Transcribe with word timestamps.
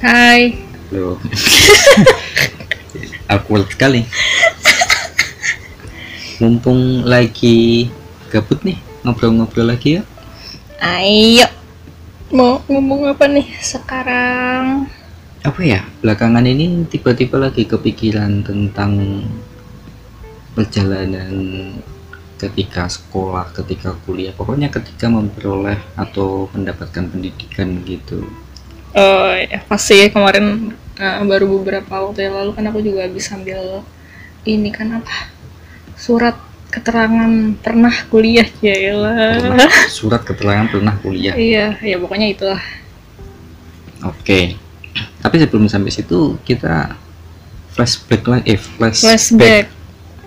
Hai. 0.00 0.56
Loh. 0.96 1.20
Awkward 3.28 3.68
sekali. 3.68 4.08
Mumpung 6.40 7.04
lagi 7.04 7.92
gabut 8.32 8.64
nih, 8.64 8.80
ngobrol-ngobrol 9.04 9.68
lagi 9.68 10.00
ya. 10.00 10.02
Ayo. 10.80 11.44
Mau 12.32 12.64
ngomong 12.64 13.12
apa 13.12 13.28
nih 13.28 13.44
sekarang? 13.60 14.88
Apa 15.44 15.60
ya? 15.60 15.84
Belakangan 16.00 16.48
ini 16.48 16.88
tiba-tiba 16.88 17.36
lagi 17.36 17.68
kepikiran 17.68 18.40
tentang 18.40 19.20
perjalanan 20.56 21.28
ketika 22.40 22.88
sekolah, 22.88 23.52
ketika 23.52 23.92
kuliah, 24.08 24.32
pokoknya 24.32 24.72
ketika 24.72 25.12
memperoleh 25.12 25.76
atau 25.92 26.48
mendapatkan 26.56 27.04
pendidikan 27.04 27.84
gitu. 27.84 28.24
Oh 28.96 29.30
ya 29.34 29.62
pasti 29.70 30.10
kemarin 30.10 30.74
eh, 30.98 31.22
baru 31.26 31.46
beberapa 31.60 32.10
waktu 32.10 32.26
yang 32.26 32.34
lalu 32.42 32.50
kan 32.58 32.64
aku 32.66 32.78
juga 32.82 33.06
habis 33.06 33.30
ambil 33.30 33.86
ini 34.44 34.70
kan 34.74 34.98
apa? 34.98 35.30
Surat 35.94 36.34
keterangan 36.70 37.30
pernah 37.58 37.90
kuliah 38.06 38.46
ya 38.62 38.94
surat 39.90 40.22
keterangan 40.22 40.70
pernah 40.70 40.94
kuliah. 41.02 41.34
iya 41.34 41.74
ya 41.82 41.98
pokoknya 41.98 42.30
itulah. 42.30 42.62
Oke. 44.06 44.54
Tapi 45.20 45.36
sebelum 45.36 45.68
sampai 45.68 45.92
situ 45.92 46.38
kita 46.46 46.96
flashback 47.74 48.22
lagi, 48.26 48.44
eh 48.54 48.58
flashback, 48.58 49.04
flashback. 49.04 49.66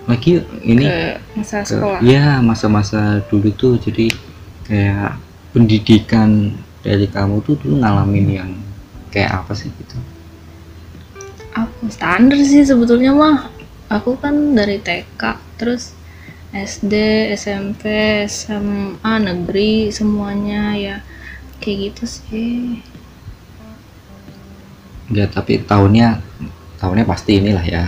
lagi 0.06 0.32
ini. 0.62 0.84
Ke 0.86 1.00
masa 1.34 1.56
ke- 1.64 1.68
sekolah. 1.74 2.00
ya 2.04 2.38
masa-masa 2.44 3.24
dulu 3.28 3.50
tuh 3.56 3.74
jadi 3.80 4.12
kayak 4.68 5.18
pendidikan 5.50 6.54
dari 6.84 7.08
kamu 7.08 7.40
tuh 7.40 7.56
dulu 7.56 7.80
ngalamin 7.80 8.26
yang 8.28 8.50
kayak 9.08 9.40
apa 9.40 9.56
sih 9.56 9.72
gitu? 9.72 9.96
aku 11.54 11.86
standar 11.88 12.36
sih 12.42 12.62
sebetulnya 12.62 13.14
mah 13.14 13.46
aku 13.88 14.18
kan 14.18 14.34
dari 14.52 14.76
TK 14.78 15.22
terus 15.54 15.94
SD 16.50 16.92
SMP 17.34 17.82
SMA 18.26 19.14
negeri 19.18 19.88
semuanya 19.90 20.74
ya 20.74 20.96
kayak 21.58 21.78
gitu 21.90 22.04
sih 22.06 22.82
Ya 25.06 25.28
tapi 25.28 25.60
tahunnya 25.60 26.16
tahunnya 26.80 27.04
pasti 27.04 27.36
inilah 27.36 27.60
ya. 27.60 27.84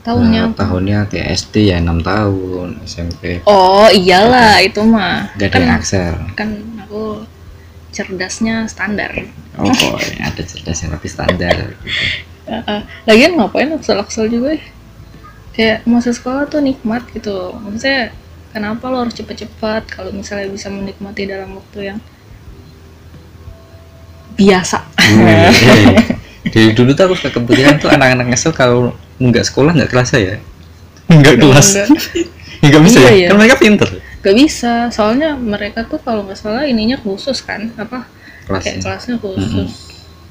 tahunnya 0.00 0.42
Eh, 0.48 0.56
tahunnya 0.56 0.98
kayak 1.10 1.28
SD 1.34 1.54
ya 1.68 1.76
enam 1.76 2.00
tahun, 2.00 2.78
SMP 2.86 3.42
oh 3.44 3.84
iyalah 3.90 4.62
itu 4.64 4.80
mah 4.80 5.28
gak 5.36 5.50
ada 5.50 5.52
kan 5.52 5.60
yang 5.60 5.72
Axel. 5.76 6.14
kan 6.38 6.48
aku 6.80 7.26
cerdasnya 7.90 8.66
standar 8.66 9.12
Oh, 9.58 9.66
ada 10.18 10.40
cerdasnya 10.40 10.94
tapi 10.94 11.06
standar. 11.06 11.52
gitu. 11.52 11.84
Heeh. 12.48 12.80
lagian 13.04 13.36
ngapain 13.36 13.70
aksel-aksel 13.70 14.26
juga 14.26 14.58
ya 14.58 14.64
kayak 15.50 15.78
masa 15.84 16.10
sekolah 16.10 16.46
tuh 16.46 16.58
nikmat 16.58 17.02
gitu 17.10 17.54
maksudnya 17.54 18.10
kenapa 18.50 18.86
lo 18.86 19.02
harus 19.02 19.14
cepet-cepet 19.14 19.82
kalau 19.86 20.10
misalnya 20.10 20.46
bisa 20.48 20.66
menikmati 20.66 21.26
dalam 21.26 21.54
waktu 21.54 21.94
yang 21.94 21.98
biasa 24.34 24.78
Wih, 25.20 25.98
Dari 26.48 26.72
dulu 26.72 26.90
tuh 26.90 27.04
aku 27.04 27.14
suka 27.14 27.30
kepikiran 27.36 27.76
tuh 27.76 27.92
anak-anak 27.92 28.32
ngesel 28.32 28.50
kalau 28.50 28.96
nggak 29.20 29.44
sekolah 29.44 29.76
nggak 29.76 29.90
kerasa 29.92 30.16
ya. 30.16 30.34
Nggak 31.06 31.36
kelas. 31.36 31.68
Nggak 32.64 32.80
bisa 32.80 32.98
Iya, 32.98 33.04
ya. 33.04 33.12
iya. 33.12 33.28
Kan 33.28 33.36
mereka 33.36 33.56
pinter 33.60 33.88
gak 34.20 34.36
bisa. 34.36 34.88
Soalnya 34.92 35.36
mereka 35.36 35.84
tuh 35.88 36.00
kalau 36.00 36.24
nggak 36.28 36.38
salah 36.38 36.64
ininya 36.68 37.00
khusus 37.00 37.40
kan 37.40 37.72
apa 37.80 38.04
kayak 38.48 38.80
kelasnya. 38.80 38.82
kelasnya 38.82 39.16
khusus 39.20 39.70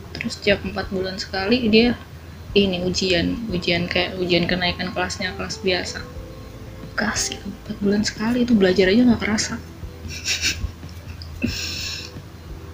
terus 0.09 0.35
tiap 0.43 0.59
empat 0.65 0.91
bulan 0.91 1.15
sekali 1.15 1.71
dia 1.71 1.95
ini 2.51 2.81
ujian 2.83 3.47
ujian 3.53 3.87
kayak 3.87 4.17
ujian 4.17 4.49
kenaikan 4.49 4.89
kelasnya 4.93 5.33
kelas 5.37 5.61
biasa. 5.61 6.01
Kasih 6.97 7.39
empat 7.39 7.77
bulan 7.79 8.01
sekali 8.03 8.43
itu 8.43 8.53
belajar 8.57 8.89
aja 8.89 9.01
nggak 9.05 9.21
kerasa. 9.21 9.55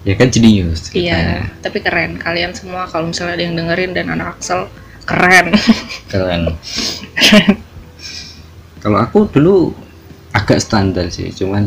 Ya 0.06 0.14
kan 0.14 0.30
jenius. 0.30 0.90
iya 0.94 1.50
tapi 1.60 1.82
keren. 1.82 2.16
Kalian 2.18 2.54
semua 2.54 2.86
kalau 2.86 3.10
misalnya 3.10 3.36
ada 3.36 3.44
yang 3.44 3.54
dengerin 3.58 3.92
dan 3.92 4.06
anak 4.10 4.38
aksel 4.38 4.70
keren. 5.08 5.54
Keren. 6.10 6.56
Kalau 8.80 8.98
aku 9.02 9.26
dulu 9.30 9.85
agak 10.36 10.60
standar 10.60 11.08
sih, 11.08 11.32
cuman 11.32 11.64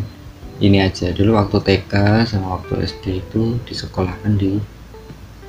ini 0.61 0.77
aja. 0.77 1.09
Dulu 1.09 1.33
waktu 1.33 1.57
TK 1.57 1.93
sama 2.29 2.61
waktu 2.61 2.85
SD 2.85 3.25
itu 3.25 3.57
disekolahkan 3.65 4.37
di 4.37 4.61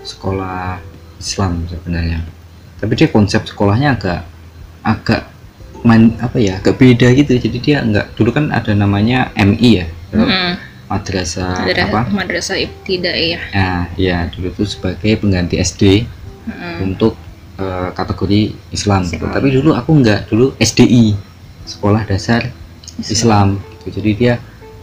sekolah 0.01 0.81
Islam 1.21 1.69
sebenarnya. 1.69 2.25
Tapi 2.81 2.93
dia 2.97 3.13
konsep 3.13 3.45
sekolahnya 3.45 4.01
agak 4.01 4.21
agak 4.81 5.29
man, 5.85 6.17
apa 6.25 6.41
ya, 6.41 6.57
agak 6.65 6.81
beda 6.81 7.13
gitu. 7.13 7.37
Jadi 7.37 7.59
dia 7.61 7.85
enggak 7.85 8.09
dulu 8.17 8.33
kan 8.33 8.49
ada 8.49 8.73
namanya 8.73 9.29
MI 9.37 9.85
ya. 9.85 9.87
Mm-mm. 10.17 10.57
Madrasah 10.91 11.71
Madra- 11.71 11.87
apa? 11.87 12.03
madrasah 12.11 12.59
ibtidaiyah 12.59 13.55
Nah, 13.55 13.87
ya 13.95 14.27
dulu 14.27 14.51
tuh 14.59 14.67
sebagai 14.67 15.23
pengganti 15.23 15.55
SD 15.55 16.03
Mm-mm. 16.51 16.77
untuk 16.83 17.15
eh, 17.61 17.89
kategori 17.95 18.57
Islam, 18.75 19.07
gitu. 19.07 19.23
Islam. 19.23 19.31
Tapi 19.31 19.49
dulu 19.55 19.71
aku 19.77 19.91
enggak, 19.95 20.27
dulu 20.27 20.51
SDI, 20.59 21.15
Sekolah 21.63 22.03
Dasar 22.09 22.51
Islam. 23.03 23.49
gitu. 23.81 24.01
Jadi 24.01 24.11
dia 24.13 24.35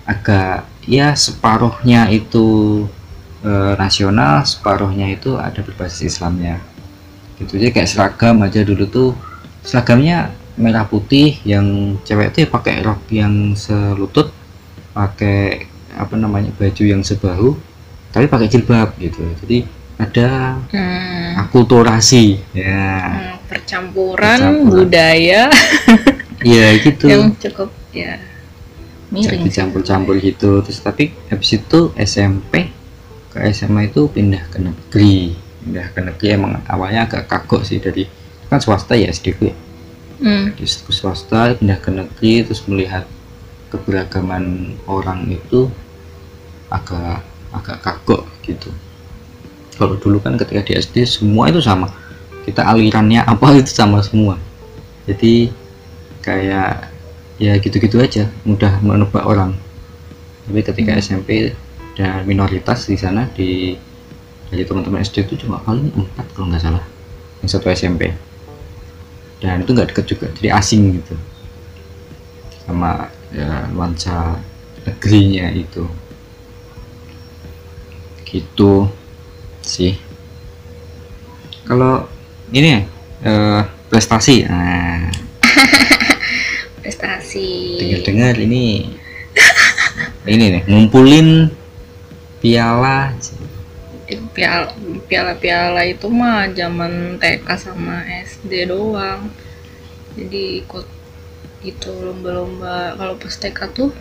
agak 0.04 0.66
ya 0.84 1.14
separuhnya 1.14 2.10
itu 2.10 2.84
eh, 3.42 3.74
nasional, 3.76 4.42
separuhnya 4.42 5.08
itu 5.08 5.38
ada 5.38 5.62
berbasis 5.62 6.18
Islamnya. 6.18 6.58
Gitu 7.38 7.54
jadi 7.56 7.70
kayak 7.72 7.86
seragam 7.88 8.42
aja 8.42 8.66
dulu 8.66 8.88
tuh 8.88 9.10
seragamnya 9.62 10.32
merah 10.58 10.84
putih 10.84 11.38
yang 11.46 12.00
cewek 12.02 12.34
itu 12.34 12.38
ya 12.44 12.50
pakai 12.50 12.82
rok 12.82 12.98
yang 13.12 13.54
selutut, 13.54 14.34
pakai 14.92 15.70
apa 15.94 16.14
namanya 16.14 16.50
baju 16.54 16.82
yang 16.82 17.06
sebahu, 17.06 17.54
tapi 18.10 18.26
pakai 18.26 18.50
jilbab 18.50 18.98
gitu. 18.98 19.22
Jadi 19.46 19.58
ada 19.98 20.58
Hmm. 20.70 21.34
akulturasi 21.38 22.38
ya 22.54 23.02
Hmm, 23.06 23.38
percampuran, 23.46 24.38
Percampuran. 24.38 24.70
budaya 24.74 25.44
iya 26.42 26.68
gitu 26.78 27.06
yang 27.12 27.34
cukup 27.34 27.70
ya. 28.04 28.14
Miring. 29.08 29.48
Jadi 29.48 29.50
campur-campur 29.50 30.20
gitu. 30.20 30.60
Terus 30.62 30.84
tapi 30.84 31.16
habis 31.32 31.50
itu 31.56 31.96
SMP 31.96 32.70
ke 33.32 33.38
SMA 33.56 33.90
itu 33.90 34.12
pindah 34.12 34.44
ke 34.52 34.60
negeri. 34.60 35.34
Pindah 35.64 35.88
ke 35.96 36.00
negeri 36.04 36.28
emang 36.36 36.60
awalnya 36.68 37.08
agak 37.08 37.26
kagok 37.32 37.64
sih. 37.64 37.80
Dari 37.80 38.04
kan 38.48 38.60
swasta 38.64 38.96
ya 38.96 39.12
SD 39.12 39.36
gue 39.38 39.54
Hmm. 40.18 40.50
di 40.58 40.66
swasta 40.66 41.54
pindah 41.54 41.78
ke 41.78 41.94
negeri 41.94 42.42
terus 42.42 42.66
melihat 42.66 43.06
keberagaman 43.70 44.74
orang 44.90 45.30
itu 45.30 45.70
agak 46.74 47.22
agak 47.54 47.78
kagok 47.86 48.26
gitu. 48.42 48.74
Kalau 49.78 49.94
dulu 50.02 50.18
kan 50.18 50.34
ketika 50.42 50.66
di 50.66 50.74
SD 50.74 51.06
semua 51.06 51.54
itu 51.54 51.62
sama. 51.62 51.94
Kita 52.50 52.66
alirannya 52.66 53.22
apa 53.22 53.62
itu 53.62 53.70
sama 53.70 54.02
semua. 54.02 54.42
Jadi 55.06 55.54
kayak 56.26 56.90
ya 57.38 57.58
gitu-gitu 57.58 57.98
aja. 58.02 58.30
Mudah 58.46 58.82
menebak 58.82 59.26
orang. 59.26 59.58
Tapi 60.48 60.60
ketika 60.64 60.96
Hmm. 60.96 61.02
SMP 61.04 61.30
dan 61.98 62.24
minoritas 62.30 62.86
di 62.86 62.96
sana 62.96 63.26
di 63.34 63.74
dari 64.48 64.64
teman-teman 64.64 65.04
SD 65.04 65.28
itu 65.28 65.44
cuma 65.44 65.60
paling 65.60 65.92
empat 65.92 66.24
kalau 66.32 66.48
nggak 66.48 66.64
salah 66.64 66.86
yang 67.44 67.50
satu 67.52 67.68
SMP 67.68 68.16
dan 69.44 69.62
itu 69.62 69.76
nggak 69.76 69.92
deket 69.92 70.06
juga 70.08 70.28
jadi 70.40 70.56
asing 70.56 71.02
gitu. 71.04 71.16
Sama 72.64 73.12
ya 73.36 73.68
nuansa 73.76 74.40
negerinya 74.88 75.52
itu. 75.52 75.84
Gitu 78.24 78.88
sih. 79.62 80.00
Kalau 81.68 82.08
ini 82.56 82.68
ya 82.72 82.82
eh, 83.28 83.62
prestasi. 83.92 84.48
Nah 84.48 85.12
prestasi. 86.88 87.76
Dengar-dengar 87.84 88.40
ini 88.40 88.96
ini 90.24 90.46
nih 90.56 90.64
ngumpulin 90.72 91.52
piala. 92.40 93.12
Piala 94.32 94.72
piala 95.12 95.36
piala 95.36 95.84
itu 95.84 96.08
mah 96.08 96.48
zaman 96.56 97.20
TK 97.20 97.48
sama 97.60 98.08
SD 98.24 98.72
doang. 98.72 99.28
Jadi 100.16 100.64
ikut 100.64 100.88
itu 101.68 101.92
lomba-lomba. 101.92 102.96
Kalau 102.96 103.20
pas 103.20 103.36
TK 103.36 103.60
tuh 103.76 103.92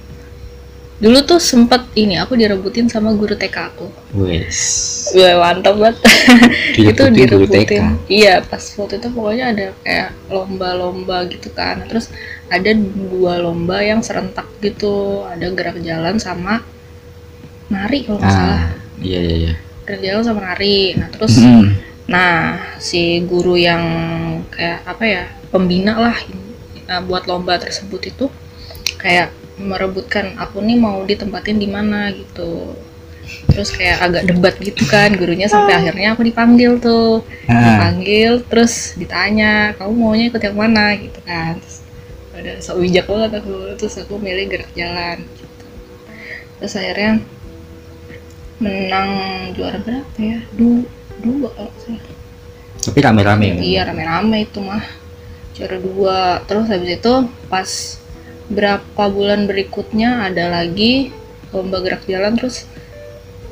dulu 0.96 1.19
tuh 1.28 1.37
sempet 1.37 1.84
ini 1.93 2.16
aku 2.16 2.40
direbutin 2.40 2.88
sama 2.88 3.12
guru 3.12 3.37
TK 3.37 3.56
aku. 3.76 3.87
Wes. 4.16 4.58
Wah, 5.12 5.52
mantap 5.52 5.76
banget. 5.76 6.00
Itu 6.81 7.12
direbutin 7.12 7.37
guru 7.37 7.46
TK 7.69 7.72
iya 8.08 8.40
pas 8.40 8.62
waktu 8.81 8.96
itu 8.96 9.08
pokoknya 9.12 9.44
ada 9.52 9.66
kayak 9.84 10.08
lomba-lomba 10.32 11.28
gitu 11.28 11.52
kan. 11.52 11.84
Terus 11.84 12.08
ada 12.48 12.70
dua 13.12 13.37
lomba 13.44 13.84
yang 13.84 14.00
serentak 14.00 14.48
gitu. 14.64 15.25
Ada 15.28 15.52
gerak 15.52 15.78
jalan 15.84 16.16
sama 16.16 16.64
nari 17.69 18.06
kalau 18.06 18.16
nggak 18.22 18.32
salah. 18.32 18.62
ah 18.62 18.70
iya 19.02 19.20
iya 19.20 19.37
iya. 19.37 19.54
Gerak 19.84 20.00
jalan 20.00 20.22
sama 20.25 20.40
nari. 20.49 20.96
Nah 20.96 21.08
terus 21.12 21.34
Hmm. 21.37 21.76
nah 22.06 22.56
si 22.78 23.20
guru 23.26 23.58
yang 23.58 23.82
kayak 24.49 24.81
apa 24.87 25.04
ya 25.04 25.22
pembina 25.50 25.99
lah 25.99 26.16
uh, 26.87 27.02
buat 27.02 27.26
lomba 27.26 27.58
tersebut 27.58 28.14
itu 28.14 28.26
kayak 28.96 29.34
merebutkan 29.56 30.37
aku 30.37 30.61
nih 30.61 30.76
mau 30.76 31.00
ditempatin 31.05 31.56
di 31.56 31.69
mana? 31.69 32.12
gitu. 32.12 32.76
Terus 33.50 33.75
kayak 33.75 33.99
agak 34.06 34.23
debat 34.31 34.55
gitu 34.61 34.87
kan 34.87 35.11
gurunya 35.17 35.50
sampai 35.50 35.75
akhirnya 35.75 36.14
aku 36.14 36.23
dipanggil 36.23 36.79
tuh. 36.79 37.26
Ah, 37.50 37.58
dipanggil 37.58 38.44
terus 38.47 38.94
ditanya 38.94 39.75
kamu 39.75 39.93
maunya 39.97 40.25
ikut 40.31 40.43
yang 40.44 40.56
mana? 40.56 40.94
gitu 40.94 41.20
kan. 41.26 41.58
Terus 41.58 41.76
ada 42.37 42.53
sok 42.62 42.76
bijak 42.85 43.06
banget 43.08 43.31
aku. 43.43 43.55
Terus 43.81 43.94
aku 43.99 44.14
milih 44.20 44.47
gerak 44.47 44.70
jalan 44.76 45.25
gitu. 45.25 45.67
terus 46.56 46.73
akhirnya 46.76 47.12
menang 48.62 49.11
juara 49.52 49.79
berapa 49.82 50.19
ya? 50.20 50.38
Dua 50.55 50.85
dua 51.20 51.49
kalau 51.52 51.73
salah. 51.82 52.14
Tapi 52.76 52.99
rame-rame 53.02 53.47
kan? 53.59 53.62
iya 53.64 53.82
rame-rame 53.82 54.47
itu 54.47 54.59
mah. 54.62 54.85
Juara 55.56 55.79
dua. 55.81 56.19
Terus 56.47 56.67
habis 56.70 56.91
itu 56.94 57.12
pas 57.50 57.69
berapa 58.46 59.02
bulan 59.10 59.50
berikutnya 59.50 60.31
ada 60.31 60.50
lagi 60.50 61.10
lomba 61.50 61.82
gerak 61.82 62.06
jalan 62.06 62.38
terus 62.38 62.66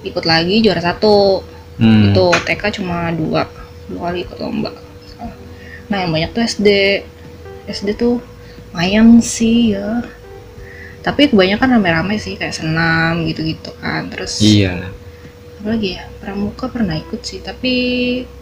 ikut 0.05 0.25
lagi 0.26 0.62
juara 0.62 0.82
satu. 0.82 1.43
Hmm. 1.75 2.14
itu 2.14 2.31
TK 2.46 2.79
cuma 2.79 3.11
dua 3.11 3.50
dua 3.91 4.00
kali 4.11 4.23
ikut 4.23 4.38
lomba. 4.38 4.70
Nah 5.91 6.06
yang 6.06 6.14
banyak 6.14 6.31
tuh 6.31 6.46
SD 6.46 6.69
SD 7.67 7.99
tuh 7.99 8.23
lumayan 8.70 9.19
sih 9.19 9.75
ya. 9.75 10.06
Tapi 11.02 11.35
kebanyakan 11.35 11.75
rame-rame 11.75 12.14
sih 12.23 12.38
kayak 12.38 12.55
senam 12.55 13.26
gitu-gitu 13.26 13.75
kan. 13.82 14.06
Terus 14.06 14.38
iya. 14.38 14.87
apa 15.58 15.75
lagi 15.75 15.99
ya? 15.99 16.06
Pramuka 16.23 16.70
pernah 16.70 16.94
ikut 16.94 17.26
sih 17.26 17.43
tapi 17.43 17.75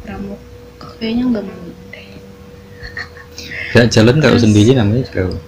pramuka 0.04 0.92
kayaknya 1.00 1.32
nggak 1.32 1.44
mau 1.48 1.68
deh. 1.88 2.08
Gerak 3.72 3.88
jalan 3.96 4.16
kalau 4.20 4.36
sendiri 4.36 4.76
namanya 4.76 5.08
juga 5.08 5.40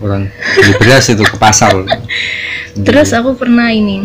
orang 0.00 0.28
beli 0.28 0.72
beras 0.80 1.08
itu 1.08 1.24
ke 1.24 1.36
pasar. 1.40 1.72
Terus 2.86 3.10
aku 3.16 3.32
pernah 3.36 3.72
ini. 3.72 4.04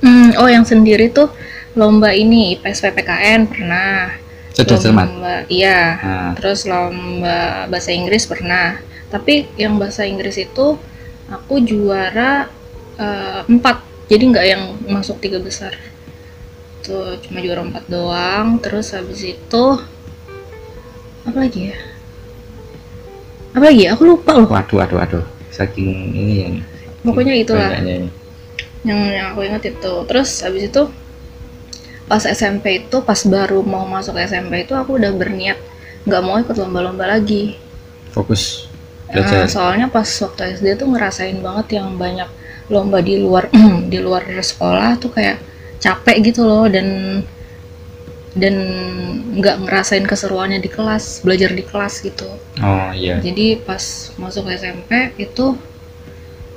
Hmm, 0.00 0.32
oh 0.40 0.48
yang 0.48 0.64
sendiri 0.64 1.12
tuh 1.12 1.28
lomba 1.76 2.16
ini 2.16 2.56
IPS 2.56 2.80
PPKN 2.88 3.40
pernah. 3.52 4.16
Cerdas 4.56 4.80
cermat? 4.80 5.06
lomba 5.06 5.44
iya. 5.52 6.00
Nah, 6.00 6.32
terus 6.34 6.64
lomba 6.64 7.68
bahasa 7.68 7.92
Inggris 7.92 8.24
pernah. 8.24 8.80
Tapi 9.12 9.44
yang 9.60 9.76
bahasa 9.76 10.08
Inggris 10.08 10.40
itu 10.40 10.80
aku 11.28 11.54
juara 11.60 12.48
eh, 12.96 13.44
empat. 13.44 13.84
Jadi 14.08 14.24
nggak 14.32 14.46
yang 14.48 14.62
masuk 14.88 15.20
tiga 15.20 15.36
besar. 15.36 15.76
Tuh 16.80 17.20
cuma 17.20 17.44
juara 17.44 17.60
empat 17.60 17.84
doang. 17.92 18.56
Terus 18.64 18.96
habis 18.96 19.20
itu 19.20 19.64
apa 21.28 21.36
lagi 21.36 21.68
ya 21.68 21.89
apa 23.50 23.64
lagi 23.66 23.84
aku 23.90 24.02
lupa 24.06 24.30
loh. 24.38 24.46
Waduh 24.46 24.76
waduh 24.78 24.96
waduh. 25.02 25.24
Saking 25.50 26.14
ini 26.14 26.34
yang 26.46 26.54
pokoknya 27.02 27.34
itulah. 27.34 27.70
banyaknya. 27.74 28.08
Yang 28.86 29.00
yang 29.10 29.26
aku 29.34 29.40
ingat 29.44 29.62
itu. 29.66 29.92
Terus 30.06 30.30
habis 30.46 30.62
itu 30.70 30.82
pas 32.10 32.22
SMP 32.26 32.82
itu 32.82 32.96
pas 33.06 33.20
baru 33.26 33.62
mau 33.62 33.86
masuk 33.86 34.18
SMP 34.18 34.66
itu 34.66 34.74
aku 34.74 34.98
udah 34.98 35.14
berniat 35.14 35.58
nggak 36.06 36.22
mau 36.22 36.38
ikut 36.38 36.56
lomba-lomba 36.58 37.06
lagi. 37.06 37.58
Fokus 38.10 38.70
belajar. 39.10 39.50
soalnya 39.50 39.86
pas 39.90 40.06
waktu 40.06 40.54
SD 40.54 40.78
tuh 40.78 40.86
ngerasain 40.86 41.38
banget 41.42 41.82
yang 41.82 41.98
banyak 41.98 42.30
lomba 42.70 43.02
di 43.02 43.18
luar 43.18 43.50
di 43.92 43.98
luar 43.98 44.22
sekolah 44.30 44.94
tuh 45.02 45.10
kayak 45.10 45.42
capek 45.82 46.30
gitu 46.30 46.46
loh. 46.46 46.70
Dan 46.70 47.20
dan 48.34 48.54
nggak 49.34 49.66
ngerasain 49.66 50.06
keseruannya 50.06 50.62
di 50.62 50.70
kelas 50.70 51.26
belajar 51.26 51.50
di 51.50 51.66
kelas 51.66 52.02
gitu. 52.06 52.30
Oh 52.62 52.90
iya. 52.94 53.18
Jadi 53.18 53.58
pas 53.58 54.14
masuk 54.14 54.46
SMP 54.46 55.14
itu 55.18 55.58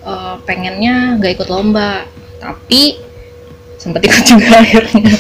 eh, 0.06 0.36
pengennya 0.46 1.18
nggak 1.18 1.42
ikut 1.42 1.50
lomba 1.50 2.06
tapi 2.38 3.02
sempat 3.82 4.06
ikut 4.06 4.24
juga 4.32 4.62
akhirnya. 4.62 5.12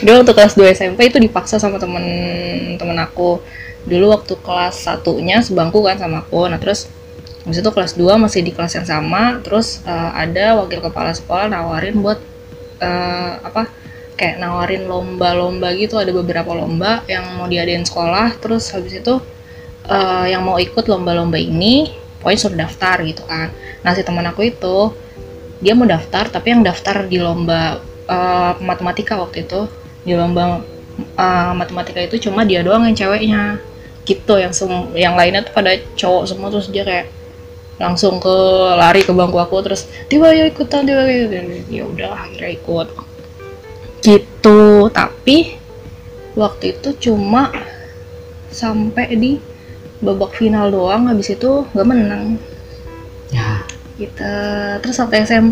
Dulu 0.00 0.16
waktu 0.24 0.32
kelas 0.32 0.54
2 0.56 0.74
SMP 0.74 1.12
itu 1.12 1.20
dipaksa 1.20 1.60
sama 1.60 1.76
temen-temen 1.76 2.98
aku. 3.04 3.44
Dulu 3.84 4.10
waktu 4.16 4.34
kelas 4.40 4.88
satunya 4.88 5.44
sebangku 5.44 5.84
kan 5.84 6.00
sama 6.00 6.24
aku. 6.24 6.48
Nah 6.48 6.56
terus 6.56 6.88
habis 7.44 7.60
itu 7.60 7.70
kelas 7.72 7.92
2 7.96 8.16
masih 8.16 8.40
di 8.44 8.52
kelas 8.56 8.80
yang 8.80 8.88
sama 8.88 9.44
terus 9.44 9.84
eh, 9.84 10.10
ada 10.16 10.56
wakil 10.56 10.80
kepala 10.80 11.12
sekolah 11.12 11.52
nawarin 11.52 12.00
buat 12.00 12.16
eh, 12.80 13.32
apa 13.44 13.68
kayak 14.18 14.42
nawarin 14.42 14.90
lomba-lomba 14.90 15.70
gitu. 15.78 15.94
Ada 15.94 16.10
beberapa 16.10 16.50
lomba 16.50 17.06
yang 17.06 17.38
mau 17.38 17.46
diadain 17.46 17.86
sekolah. 17.86 18.34
Terus 18.42 18.66
habis 18.74 18.98
itu 18.98 19.22
eh, 19.86 20.26
yang 20.34 20.42
mau 20.42 20.58
ikut 20.58 20.84
lomba-lomba 20.90 21.38
ini 21.38 21.94
pokoknya 22.18 22.38
suruh 22.42 22.58
daftar 22.58 22.98
gitu 23.06 23.22
kan. 23.24 23.54
Nah 23.86 23.94
si 23.94 24.02
teman 24.02 24.26
aku 24.26 24.50
itu 24.50 24.90
dia 25.62 25.74
mau 25.78 25.86
daftar 25.86 26.26
tapi 26.30 26.50
yang 26.50 26.66
daftar 26.66 27.06
di 27.06 27.22
lomba 27.22 27.78
eh, 28.10 28.52
matematika 28.58 29.14
waktu 29.22 29.46
itu. 29.46 29.70
Di 30.02 30.18
lomba 30.18 30.66
eh, 30.98 31.52
matematika 31.54 32.02
itu 32.02 32.28
cuma 32.28 32.42
dia 32.42 32.66
doang 32.66 32.84
yang 32.90 32.98
ceweknya. 32.98 33.62
Gitu 34.02 34.34
yang 34.34 34.50
sem- 34.50 34.90
yang 34.98 35.14
lainnya 35.14 35.46
tuh 35.46 35.54
pada 35.54 35.78
cowok 35.94 36.22
semua. 36.26 36.50
Terus 36.50 36.68
dia 36.74 36.82
kayak 36.82 37.06
langsung 37.78 38.18
ke 38.18 38.36
lari 38.74 39.06
ke 39.06 39.14
bangku 39.14 39.38
aku. 39.38 39.62
Terus 39.62 39.86
tiba 40.10 40.34
ya 40.34 40.50
ikutan. 40.50 40.82
Tiba 40.82 41.06
ya 41.70 41.86
udah 41.86 42.26
akhirnya 42.26 42.58
ikut 42.58 43.07
gitu. 44.08 44.88
Tapi 44.88 45.60
waktu 46.32 46.78
itu 46.78 47.10
cuma 47.10 47.52
sampai 48.48 49.12
di 49.12 49.32
babak 50.00 50.38
final 50.38 50.72
doang 50.72 51.12
habis 51.12 51.28
itu 51.28 51.68
nggak 51.76 51.88
menang. 51.88 52.40
Ya. 53.28 53.68
Gitu. 54.00 54.32
Terus 54.80 54.96
waktu 55.04 55.28
SM, 55.28 55.46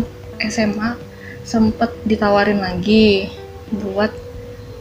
SMA 0.49 0.97
sempet 1.45 1.93
ditawarin 2.03 2.59
lagi 2.59 3.29
buat 3.69 4.11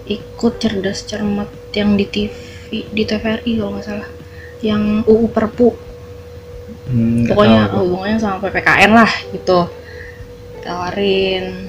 ikut 0.07 0.63
cerdas 0.63 1.03
cermat 1.05 1.51
yang 1.75 1.99
di 1.99 2.07
TV 2.07 2.33
di 2.91 3.03
TVRI 3.05 3.53
kalau 3.61 3.77
nggak 3.77 3.85
salah. 3.85 4.11
Yang 4.65 5.05
UU 5.05 5.27
Perpu. 5.29 5.69
Hmm, 6.87 7.27
pokoknya 7.27 7.71
hubungannya 7.75 8.19
sama 8.19 8.39
PPKN 8.41 8.93
lah 8.95 9.11
gitu. 9.35 9.67
Tawarin 10.63 11.66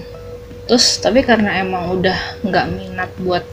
terus 0.68 1.00
tapi 1.00 1.24
karena 1.24 1.64
emang 1.64 1.96
udah 1.96 2.44
nggak 2.44 2.66
minat 2.76 3.12
buat 3.24 3.44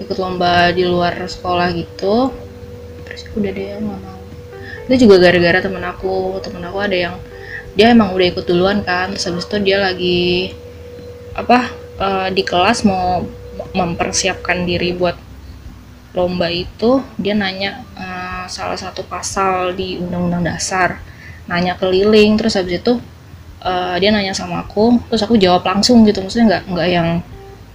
ikut 0.00 0.16
lomba 0.16 0.72
di 0.72 0.88
luar 0.88 1.14
sekolah 1.28 1.74
gitu 1.76 2.32
terus 3.04 3.22
udah 3.36 3.50
deh 3.52 3.68
nggak 3.78 4.00
mau. 4.00 4.18
Itu 4.88 5.04
juga 5.04 5.28
gara-gara 5.28 5.60
temen 5.60 5.84
aku 5.84 6.40
temen 6.40 6.64
aku 6.64 6.78
ada 6.80 6.96
yang 6.96 7.16
dia 7.76 7.92
emang 7.92 8.10
udah 8.16 8.26
ikut 8.32 8.44
duluan 8.48 8.82
kan 8.82 9.12
terus 9.14 9.28
habis 9.28 9.46
itu 9.46 9.56
dia 9.62 9.78
lagi 9.78 10.50
apa 11.36 11.70
eh, 12.00 12.28
di 12.34 12.42
kelas 12.42 12.82
mau 12.88 13.22
mempersiapkan 13.70 14.64
diri 14.66 14.96
buat 14.96 15.14
lomba 16.16 16.48
itu 16.50 17.04
dia 17.20 17.36
nanya 17.36 17.84
eh, 17.94 18.44
salah 18.48 18.74
satu 18.74 19.04
pasal 19.04 19.76
di 19.76 20.00
undang-undang 20.00 20.56
dasar 20.56 20.98
nanya 21.46 21.76
keliling 21.76 22.34
terus 22.34 22.56
habis 22.56 22.80
itu 22.80 22.98
eh, 23.64 23.96
dia 23.98 24.10
nanya 24.14 24.34
sama 24.36 24.62
aku 24.66 24.98
terus 25.10 25.22
aku 25.24 25.34
jawab 25.38 25.66
langsung 25.66 26.06
gitu 26.06 26.22
maksudnya 26.22 26.46
nggak 26.58 26.64
nggak 26.70 26.88
yang 26.88 27.08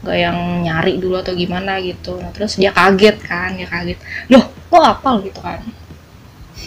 nggak 0.03 0.19
yang 0.19 0.37
nyari 0.67 0.99
dulu 0.99 1.15
atau 1.23 1.31
gimana 1.31 1.79
gitu. 1.79 2.19
Nah, 2.19 2.35
terus 2.35 2.59
dia 2.59 2.75
kaget 2.75 3.15
kan 3.23 3.55
dia 3.55 3.67
kaget. 3.71 3.95
Loh 4.27 4.51
kok 4.67 4.83
apal 4.83 5.23
gitu 5.23 5.39
kan? 5.39 5.63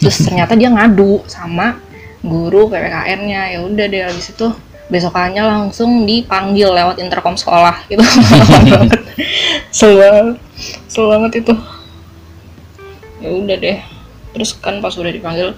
Terus 0.01 0.25
ternyata 0.25 0.57
dia 0.57 0.73
ngadu 0.73 1.21
sama 1.29 1.77
guru 2.25 2.65
PPKN-nya 2.73 3.53
ya 3.53 3.59
udah 3.61 3.85
deh 3.85 4.03
habis 4.09 4.33
itu 4.33 4.49
besokannya 4.89 5.45
langsung 5.45 6.09
dipanggil 6.09 6.73
lewat 6.73 6.97
interkom 6.97 7.37
sekolah 7.37 7.85
gitu. 7.85 8.01
Selalu 9.77 10.33
banget 10.97 11.31
itu. 11.45 11.53
Ya 13.21 13.29
udah 13.29 13.55
deh. 13.61 13.77
Terus 14.33 14.57
kan 14.57 14.81
pas 14.81 14.97
udah 14.97 15.13
dipanggil 15.13 15.53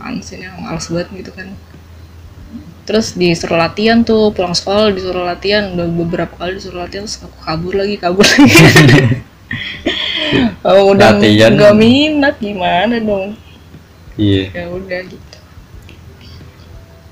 ansin 0.00 0.40
yang 0.40 0.56
males 0.56 0.88
banget 0.88 1.08
gitu 1.12 1.30
kan 1.36 1.52
terus 2.90 3.14
disuruh 3.14 3.54
latihan 3.54 4.02
tuh 4.02 4.34
pulang 4.34 4.50
sekolah 4.50 4.90
disuruh 4.90 5.22
latihan 5.22 5.70
udah 5.78 5.86
beberapa 5.94 6.34
kali 6.34 6.58
disuruh 6.58 6.82
latihan 6.82 7.06
terus 7.06 7.22
aku 7.22 7.38
kabur 7.46 7.78
lagi 7.78 7.94
kabur 8.02 8.26
lagi. 8.26 8.50
Oh, 10.62 10.94
udah 10.94 11.18
Latihan. 11.18 11.58
nggak 11.58 11.74
minat 11.74 12.34
gimana 12.38 13.02
dong? 13.02 13.34
Iya. 14.14 14.54
Ya 14.54 14.64
udah 14.70 15.00
gitu. 15.10 15.38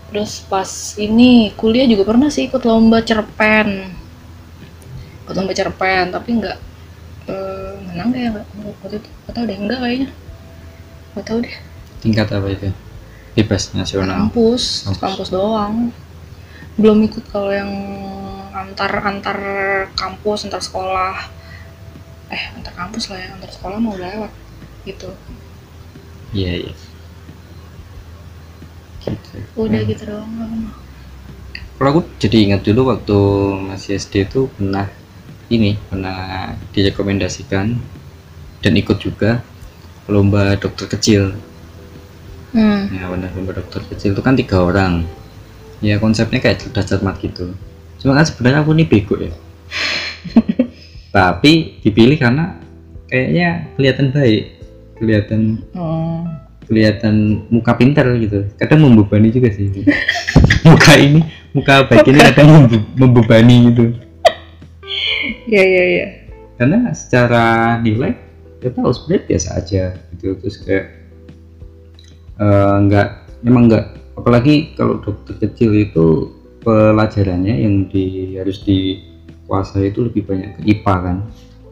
Terus 0.09 0.47
pas 0.47 0.71
ini 1.03 1.51
kuliah 1.59 1.87
juga 1.91 2.07
pernah 2.07 2.31
sih 2.31 2.47
ikut 2.47 2.63
lomba 2.63 3.03
cerpen. 3.03 3.91
Ikut 5.27 5.35
lomba 5.35 5.51
cerpen 5.51 6.15
tapi 6.15 6.31
nggak 6.39 6.59
eh, 7.27 7.75
menang 7.91 8.09
kayak 8.15 8.29
nggak 8.39 8.47
waktu 8.83 8.97
itu 9.03 9.09
nggak 9.11 9.35
tahu 9.35 9.45
deh 9.51 9.59
enggak 9.59 9.79
kayaknya. 9.83 10.09
Nggak 11.17 11.25
tahu 11.27 11.39
deh. 11.43 11.57
Tingkat 11.99 12.27
apa 12.31 12.47
itu 12.55 12.71
bebas 13.39 13.71
nasional. 13.79 14.27
Kampus 14.27 14.91
Kampus. 14.91 14.99
kampus 14.99 15.29
doang. 15.31 15.95
Belum 16.75 16.99
ikut 17.07 17.23
kalau 17.31 17.55
yang 17.55 17.71
antar 18.51 18.91
antar 19.07 19.39
kampus 19.95 20.51
antar 20.51 20.59
sekolah. 20.59 21.15
Eh 22.35 22.43
antar 22.59 22.75
kampus 22.75 23.15
lah 23.15 23.19
ya 23.23 23.29
antar 23.39 23.51
sekolah 23.55 23.79
mau 23.79 23.95
udah 23.95 24.11
lewat 24.11 24.33
gitu. 24.83 25.11
Iya 26.35 26.67
iya. 26.67 26.75
Gitu. 29.09 29.41
udah 29.57 29.81
Hmm. 29.81 29.89
gitu 29.89 30.03
doang 30.05 30.33
kalau 31.79 31.89
aku 31.95 32.03
jadi 32.19 32.37
ingat 32.51 32.67
dulu 32.67 32.91
waktu 32.91 33.19
masih 33.71 33.95
SD 33.97 34.27
itu 34.27 34.51
pernah 34.51 34.91
ini 35.47 35.79
pernah 35.87 36.51
direkomendasikan 36.75 37.79
dan 38.59 38.73
ikut 38.75 38.99
juga 38.99 39.47
lomba 40.11 40.59
dokter 40.59 40.91
kecil 40.91 41.39
hmm. 42.55 42.83
ya 42.95 43.05
benar 43.11 43.31
lomba 43.35 43.53
dokter 43.57 43.83
kecil 43.89 44.15
itu 44.17 44.23
kan 44.23 44.35
tiga 44.39 44.63
orang. 44.63 45.05
Ya 45.79 46.03
konsepnya 46.03 46.43
kayak 46.43 46.59
cerdas 46.59 46.91
cermat 46.91 47.19
gitu. 47.23 47.55
Cuma 48.03 48.19
kan 48.19 48.27
sebenarnya 48.27 48.67
aku 48.67 48.75
ini 48.75 48.85
bego 48.87 49.15
ya. 49.19 49.31
Tapi 51.17 51.83
dipilih 51.83 52.19
karena 52.19 52.59
kayaknya 53.07 53.49
kelihatan 53.79 54.07
baik 54.11 54.43
kelihatan 54.99 55.41
oh. 55.79 56.27
kelihatan 56.67 57.47
muka 57.49 57.73
pintar 57.79 58.11
gitu. 58.19 58.47
Kadang 58.59 58.85
membebani 58.85 59.31
juga 59.31 59.55
sih. 59.55 59.71
Muka 60.69 61.01
ini 61.01 61.23
muka 61.55 61.87
baik 61.89 62.05
ini 62.13 62.19
kadang 62.21 62.49
membe- 62.51 62.91
membebani 62.99 63.57
gitu. 63.73 63.85
Ya 65.49 65.65
ya 65.65 65.85
ya 65.87 66.07
karena 66.59 66.91
secara 66.91 67.79
nilai 67.79 68.19
kita 68.59 68.75
tahu 68.75 68.91
sebenarnya 68.91 69.25
biasa 69.31 69.49
aja 69.55 69.85
gitu. 70.19 70.35
Terus 70.43 70.57
kayak 70.67 70.85
eh, 72.39 72.77
nggak 72.87 73.09
memang 73.43 73.71
nggak. 73.71 73.85
Apalagi 74.19 74.75
kalau 74.75 74.99
dokter 74.99 75.39
kecil 75.39 75.75
itu 75.79 76.35
pelajarannya 76.63 77.55
yang 77.55 77.87
di 77.87 78.35
harus 78.35 78.61
dikuasai 78.67 79.95
itu 79.95 80.11
lebih 80.11 80.27
banyak 80.27 80.59
ke 80.59 80.63
IPA 80.67 80.97
kan. 81.03 81.19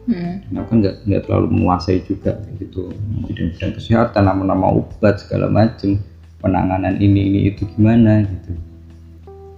Hmm. 0.07 0.39
aku 0.55 0.71
kan 0.71 0.77
nggak 0.79 0.95
nggak 1.03 1.21
terlalu 1.27 1.47
menguasai 1.51 1.99
juga 2.07 2.39
gitu. 2.55 2.95
Bidang-bidang 3.27 3.75
kesehatan 3.75 4.23
nama-nama 4.23 4.79
obat 4.79 5.19
segala 5.19 5.51
macam 5.51 5.99
penanganan 6.39 6.95
ini 7.03 7.27
ini 7.27 7.39
itu 7.51 7.67
gimana 7.75 8.23
gitu. 8.23 8.55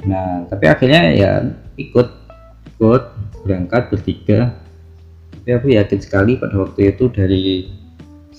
Nah 0.09 0.49
tapi 0.49 0.65
akhirnya 0.65 1.13
ya 1.13 1.31
ikut 1.77 2.09
ikut 2.73 3.03
berangkat 3.45 3.93
bertiga. 3.93 4.57
Tapi 5.37 5.49
aku 5.53 5.67
yakin 5.77 5.99
sekali 6.01 6.41
pada 6.41 6.57
waktu 6.57 6.97
itu 6.97 7.13
dari 7.13 7.69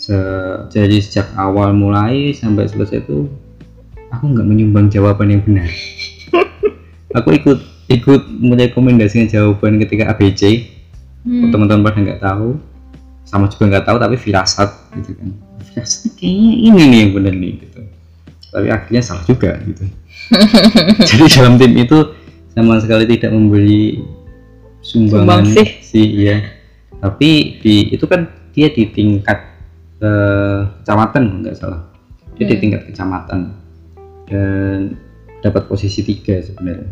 se- 0.01 0.65
dari 0.69 0.97
sejak 0.99 1.37
awal 1.37 1.71
mulai 1.71 2.33
sampai 2.33 2.65
selesai 2.65 3.05
itu 3.05 3.29
aku 4.09 4.25
nggak 4.27 4.43
menyumbang 4.43 4.89
jawaban 4.89 5.29
yang 5.31 5.45
benar. 5.45 5.69
Aku 7.11 7.35
ikut 7.35 7.59
ikut 7.87 8.23
merekomendasikan 8.33 9.27
jawaban 9.27 9.77
ketika 9.79 10.09
ABC 10.09 10.73
Hmm. 11.21 11.53
teman-teman 11.53 11.85
pada 11.85 12.01
nggak 12.01 12.23
tahu 12.25 12.57
sama 13.23 13.45
juga 13.45 13.69
nggak 13.69 13.85
tahu 13.85 13.97
tapi 14.01 14.17
firasat 14.17 14.73
gitu 14.97 15.13
kan. 15.13 15.29
Firasat 15.69 16.17
kayaknya 16.17 16.51
ini 16.65 16.83
nih 16.87 16.99
yang 16.99 17.13
benar 17.13 17.35
nih 17.37 17.53
gitu. 17.61 17.81
Tapi 18.49 18.67
akhirnya 18.67 19.03
salah 19.05 19.21
juga 19.23 19.61
gitu. 19.61 19.85
Jadi 21.13 21.25
dalam 21.29 21.61
tim 21.61 21.77
itu 21.77 21.99
sama 22.51 22.81
sekali 22.81 23.05
tidak 23.05 23.31
memberi 23.31 24.01
sumbangan 24.81 25.45
Sumbang 25.45 25.53
sih. 25.53 25.69
sih 25.85 26.07
iya. 26.25 26.37
Tapi 26.97 27.29
di 27.61 27.75
itu 27.93 28.05
kan 28.09 28.25
dia 28.57 28.73
di 28.73 28.89
tingkat 28.89 29.50
kecamatan 30.01 31.45
nggak 31.45 31.57
salah. 31.57 31.85
Dia 32.35 32.49
di 32.49 32.57
Hmm. 32.57 32.63
tingkat 32.65 32.83
kecamatan. 32.89 33.41
Dan 34.25 34.97
dapat 35.41 35.69
posisi 35.69 36.01
tiga 36.01 36.41
sebenarnya. 36.41 36.89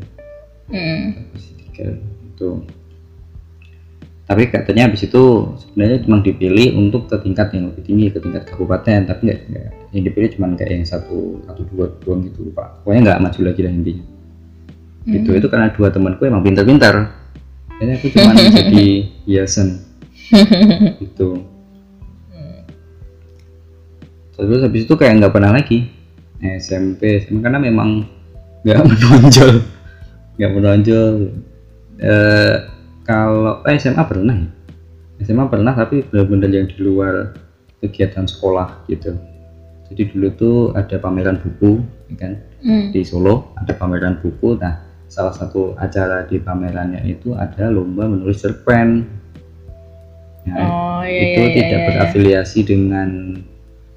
Hmm. 0.68 1.32
posisi 1.32 1.52
tiga 1.64 1.96
itu 2.28 2.50
tapi 4.28 4.44
katanya 4.52 4.92
habis 4.92 5.08
itu 5.08 5.24
sebenarnya 5.56 6.04
cuma 6.04 6.20
dipilih 6.20 6.76
untuk 6.76 7.08
ke 7.08 7.16
tingkat 7.24 7.48
yang 7.56 7.72
lebih 7.72 7.80
tinggi 7.88 8.12
ke 8.12 8.20
tingkat 8.20 8.44
kabupaten. 8.44 9.08
Tapi 9.08 9.20
nggak 9.24 9.40
yang 9.96 10.04
dipilih 10.04 10.28
cuma 10.36 10.52
kayak 10.52 10.68
yang 10.76 10.84
satu 10.84 11.40
satu 11.48 11.64
dua 11.72 11.88
doang 12.04 12.28
gitu 12.28 12.52
pak. 12.52 12.84
Pokoknya 12.84 13.00
nggak 13.08 13.20
maju 13.24 13.40
lagi 13.48 13.60
lah 13.64 13.72
intinya. 13.72 14.04
Itu 15.08 15.28
Hmm. 15.32 15.38
itu 15.40 15.46
karena 15.48 15.72
dua 15.72 15.88
temanku 15.88 16.28
emang 16.28 16.44
pintar-pintar. 16.44 17.08
Jadi 17.80 17.90
aku 17.96 18.06
cuma 18.12 18.30
jadi 18.60 18.88
hiasan. 19.24 19.68
Gitu 21.00 21.28
terus 24.38 24.62
habis 24.62 24.87
itu 24.87 24.95
kayak 24.95 25.18
nggak 25.18 25.35
pernah 25.35 25.52
lagi. 25.59 25.90
SMP 26.38 27.18
SMA 27.26 27.42
karena 27.42 27.59
memang 27.59 28.07
nggak 28.62 28.78
menonjol. 28.88 29.52
Nggak 30.38 30.52
menonjol. 30.54 31.14
Eh, 31.99 32.54
kalau 33.02 33.66
eh, 33.66 33.75
SMA 33.80 34.02
pernah 34.07 34.35
ya? 34.38 34.49
SMA 35.26 35.50
pernah 35.50 35.75
tapi 35.75 36.07
benar-benar 36.07 36.50
yang 36.54 36.71
di 36.71 36.78
luar 36.78 37.35
kegiatan 37.83 38.30
sekolah 38.30 38.87
gitu. 38.87 39.18
Jadi 39.90 40.02
dulu 40.14 40.28
tuh 40.37 40.57
ada 40.78 41.00
pameran 41.00 41.42
buku 41.42 41.83
ya 42.12 42.16
kan? 42.21 42.33
Hmm. 42.59 42.90
di 42.90 43.07
Solo 43.07 43.54
ada 43.59 43.75
pameran 43.75 44.18
buku. 44.23 44.59
Nah 44.59 44.78
salah 45.09 45.33
satu 45.33 45.75
acara 45.80 46.28
di 46.28 46.37
pamerannya 46.38 47.02
itu 47.09 47.35
ada 47.35 47.73
lomba 47.73 48.07
menulis 48.07 48.45
cerpen. 48.45 49.09
Nah, 50.49 50.54
oh 50.54 51.02
iya 51.04 51.23
itu 51.35 51.40
iya, 51.45 51.52
tidak 51.52 51.66
iya, 51.66 51.76
iya. 51.76 51.88
berafiliasi 51.88 52.61
dengan 52.64 53.09